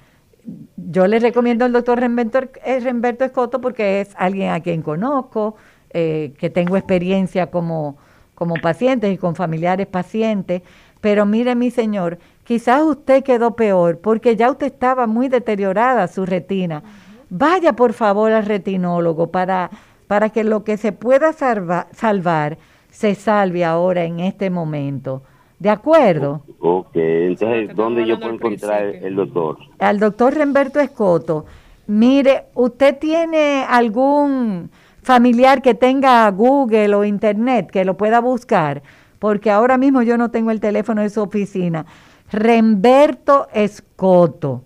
[0.75, 5.55] yo le recomiendo al doctor Remberto, eh, Escoto porque es alguien a quien conozco,
[5.91, 7.97] eh, que tengo experiencia como,
[8.35, 10.61] como paciente y con familiares pacientes.
[10.99, 16.25] Pero mire, mi señor, quizás usted quedó peor porque ya usted estaba muy deteriorada su
[16.25, 16.83] retina.
[17.29, 19.69] Vaya por favor al retinólogo para,
[20.07, 22.57] para que lo que se pueda salva- salvar
[22.89, 25.23] se salve ahora en este momento.
[25.59, 26.43] ¿De acuerdo?
[26.59, 29.57] Ok, entonces, ¿dónde yo puedo encontrar el doctor?
[29.79, 31.45] al doctor Remberto Escoto,
[31.87, 34.69] mire, ¿usted tiene algún
[35.01, 38.83] familiar que tenga Google o Internet que lo pueda buscar?
[39.19, 41.85] Porque ahora mismo yo no tengo el teléfono de su oficina.
[42.31, 44.63] Remberto Escoto.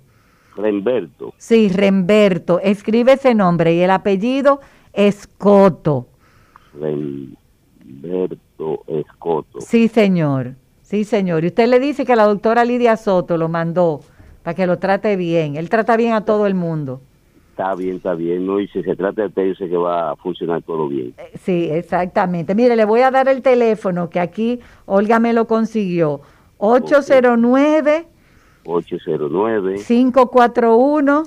[0.56, 1.34] Remberto.
[1.38, 2.60] Sí, Remberto.
[2.60, 4.62] Escribe ese nombre y el apellido
[4.94, 6.08] Escoto.
[6.74, 8.38] Remberto
[8.88, 9.62] Escoto.
[9.62, 10.56] Sí, señor.
[10.88, 11.44] Sí, señor.
[11.44, 14.00] Y usted le dice que la doctora Lidia Soto lo mandó
[14.42, 15.58] para que lo trate bien.
[15.58, 17.02] Él trata bien a todo el mundo.
[17.50, 18.48] Está bien, está bien.
[18.48, 21.14] No, y si se trata de usted, yo sé que va a funcionar todo bien.
[21.42, 22.56] Sí, exactamente.
[22.56, 26.22] Mire, le voy a dar el teléfono que aquí Olga me lo consiguió.
[26.60, 28.08] 809
[28.66, 31.24] 809 541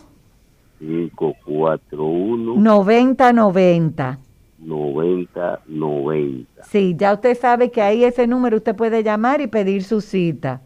[0.79, 4.19] 541 9090.
[4.61, 6.65] 9090.
[6.65, 10.61] Sí, ya usted sabe que ahí ese número usted puede llamar y pedir su cita.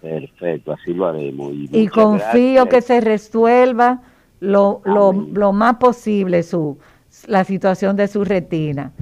[0.00, 1.52] Perfecto, así lo haremos.
[1.54, 2.68] Y, confío gracias.
[2.68, 4.02] que se resuelva
[4.40, 6.78] lo, lo, lo más posible su,
[7.26, 8.92] la situación de su retina.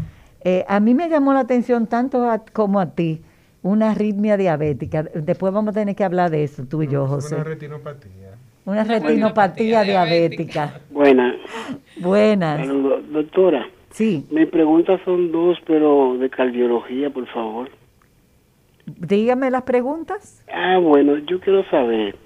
[0.44, 3.22] Eh, a mí me llamó la atención tanto a- como a ti
[3.62, 5.02] una arritmia diabética.
[5.02, 7.34] Después vamos a tener que hablar de eso, tú y yo, José.
[7.34, 8.10] Una retinopatía.
[8.66, 10.80] Una retinopatía diabética.
[10.90, 11.36] Buenas.
[11.98, 12.66] Buenas.
[12.66, 13.66] Saludos, doctora.
[13.90, 14.26] Sí.
[14.30, 17.70] Mis preguntas son dos, pero de cardiología, por favor.
[18.86, 20.44] Dígame las preguntas.
[20.52, 22.16] Ah, bueno, yo quiero saber,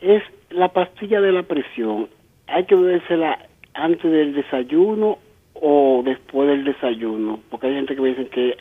[0.00, 2.08] es la pastilla de la presión,
[2.46, 3.38] ¿hay que bebérsela
[3.74, 5.18] antes del desayuno
[5.54, 7.40] o después del desayuno?
[7.50, 8.56] Porque hay gente que me dicen que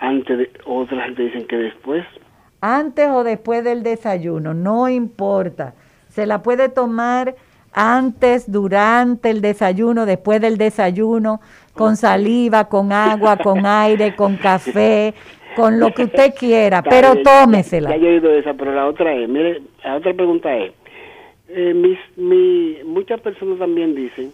[0.00, 2.04] antes, de, otras gente dicen que después.
[2.60, 5.74] Antes o después del desayuno, no importa.
[6.08, 7.34] Se la puede tomar
[7.72, 11.40] antes, durante el desayuno, después del desayuno,
[11.74, 15.14] con saliva, con agua, con aire, con café,
[15.54, 17.90] con lo que usted quiera, pero tómesela.
[17.90, 20.72] Ya, yo he oído esa, pero la otra es, mire, la otra pregunta es,
[21.48, 24.32] eh, mis, mi, muchas personas también dicen,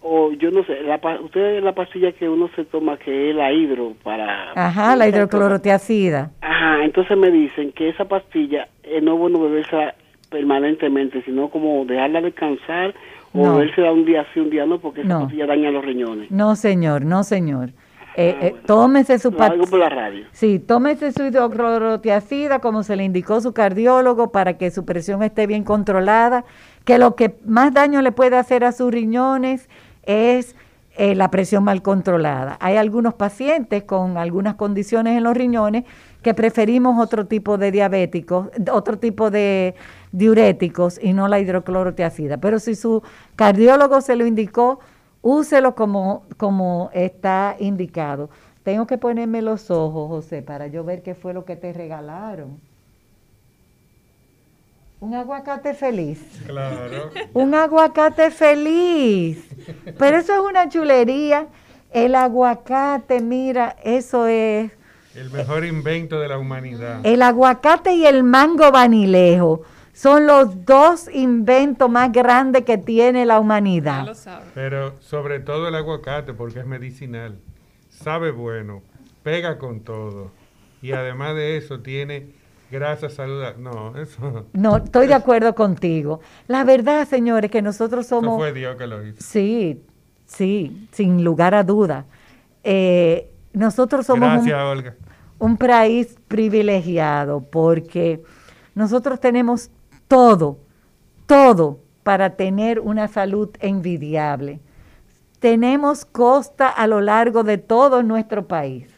[0.00, 3.52] o yo no sé, la, usted la pastilla que uno se toma que es la
[3.52, 4.52] hidro para...
[4.52, 6.30] Ajá, la hidroclorotiacida.
[6.40, 9.94] Ajá, entonces me dicen que esa pastilla eh, no es bueno beberse
[10.30, 12.94] permanentemente, sino como dejarla descansar
[13.36, 13.60] O No.
[13.60, 15.20] él se da un día sí, un día no, porque No.
[15.22, 16.30] pastilla daña los riñones.
[16.30, 17.70] No, señor, no, señor.
[18.18, 20.24] Eh, eh, tómese su pat- por la radio.
[20.32, 25.46] Sí, tómese su hidroclorotiazida como se le indicó su cardiólogo para que su presión esté
[25.46, 26.44] bien controlada,
[26.84, 29.68] que lo que más daño le puede hacer a sus riñones
[30.04, 30.56] es
[30.98, 32.56] eh, la presión mal controlada.
[32.58, 35.84] Hay algunos pacientes con algunas condiciones en los riñones
[36.22, 39.74] que preferimos otro tipo de diabéticos, otro tipo de
[40.16, 42.38] diuréticos y no la hidroclorotiazida.
[42.38, 43.02] Pero si su
[43.36, 44.80] cardiólogo se lo indicó,
[45.20, 48.30] úselo como, como está indicado.
[48.62, 52.58] Tengo que ponerme los ojos, José, para yo ver qué fue lo que te regalaron.
[55.00, 56.20] Un aguacate feliz.
[56.46, 57.10] Claro.
[57.34, 59.46] Un aguacate feliz.
[59.98, 61.46] Pero eso es una chulería.
[61.92, 64.72] El aguacate, mira, eso es.
[65.14, 67.00] El mejor invento de la humanidad.
[67.04, 69.62] El aguacate y el mango vanilejo
[69.96, 74.14] son los dos inventos más grandes que tiene la humanidad.
[74.54, 77.38] Pero sobre todo el aguacate, porque es medicinal.
[77.88, 78.82] Sabe bueno,
[79.22, 80.32] pega con todo.
[80.82, 82.26] Y además de eso, tiene
[82.70, 83.62] grasa saludable.
[83.62, 86.20] No, eso, No, estoy de acuerdo contigo.
[86.46, 88.36] La verdad, señores, que nosotros eso somos...
[88.36, 89.16] fue Dios que lo hizo.
[89.20, 89.80] Sí,
[90.26, 92.04] sí, sin lugar a duda.
[92.64, 94.94] Eh, nosotros somos un- Gracias, Olga.
[95.38, 98.22] un país privilegiado porque
[98.74, 99.70] nosotros tenemos
[100.08, 100.58] todo,
[101.26, 104.60] todo para tener una salud envidiable.
[105.38, 108.88] Tenemos costa a lo largo de todo nuestro país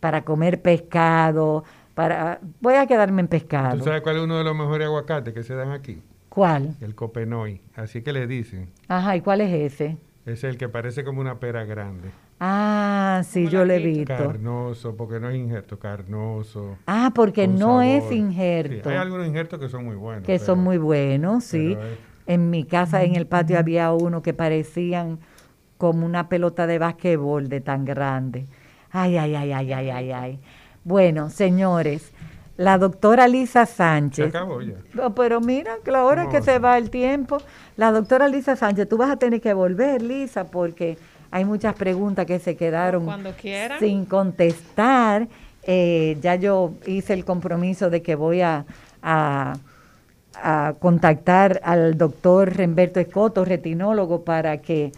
[0.00, 1.64] para comer pescado,
[1.94, 3.78] para voy a quedarme en pescado.
[3.78, 6.02] ¿Tú sabes cuál es uno de los mejores aguacates que se dan aquí?
[6.28, 6.76] ¿Cuál?
[6.80, 7.60] El copenoy.
[7.74, 8.70] Así que le dicen.
[8.88, 9.98] Ajá, ¿y cuál es ese?
[10.24, 12.10] Es el que parece como una pera grande.
[12.44, 14.04] Ah, sí, yo lo he visto.
[14.16, 16.76] Carnoso, porque no es injerto, carnoso.
[16.88, 18.82] Ah, porque no es injerto.
[18.82, 20.24] Sí, hay algunos injertos que son muy buenos.
[20.24, 21.78] que son muy buenos, sí.
[21.80, 25.20] es- En mi casa, en el patio, había uno que parecían
[25.78, 28.46] como una pelota de basquetbol de tan grande.
[28.90, 30.40] Ay, ay, ay, ay, ay, ay, ay.
[30.82, 32.12] Bueno, señores,
[32.56, 34.28] la doctora Lisa Se Sánchez.
[34.28, 34.74] acabó ya.
[34.94, 37.38] No, pero mira, que la hora que se va el tiempo.
[37.76, 40.98] La doctora Lisa Sánchez, tú vas a tener que volver, Lisa, porque
[41.32, 43.32] hay muchas preguntas que se quedaron Cuando
[43.80, 45.26] sin contestar.
[45.64, 48.64] Eh, ya yo hice el compromiso de que voy a,
[49.02, 49.54] a-
[50.42, 54.92] a contactar al doctor Remberto Escoto, retinólogo, para que,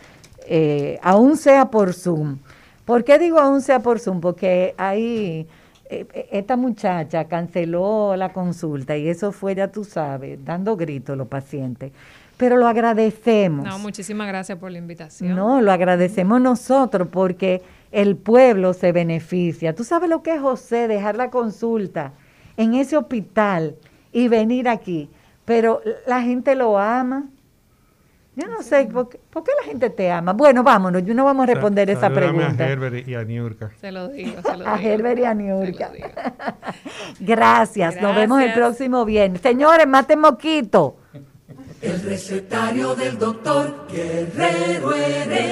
[0.47, 2.39] eh, aún sea por Zoom.
[2.85, 4.21] ¿Por qué digo aún sea por Zoom?
[4.21, 5.47] Porque ahí
[5.91, 11.29] eh, esta muchacha canceló la consulta y eso fue, ya tú sabes, dando gritos los
[11.29, 11.93] pacientes.
[12.37, 13.65] Pero lo agradecemos.
[13.67, 15.35] No, muchísimas gracias por la invitación.
[15.37, 17.63] No, lo agradecemos nosotros porque
[17.93, 19.75] el pueblo se beneficia.
[19.75, 22.13] ¿Tú sabes lo que es, José, dejar la consulta
[22.57, 23.77] en ese hospital
[24.13, 25.09] y venir aquí?
[25.45, 27.25] Pero la gente lo ama.
[28.37, 30.33] Yo no sé, ¿por qué, por qué la gente te ama?
[30.33, 32.65] Bueno, vámonos, yo no vamos a responder esa pregunta.
[32.65, 33.71] a Herbert y a Niurka.
[33.81, 34.91] Se lo digo, se lo A digo.
[34.91, 35.93] Herbert y a Niurka.
[37.21, 38.67] Gracias, nos vemos el Gracias.
[38.67, 39.41] próximo viernes.
[39.41, 40.97] Señores, maten moquito.
[41.85, 45.45] El recetario del doctor Guerrero Heredia.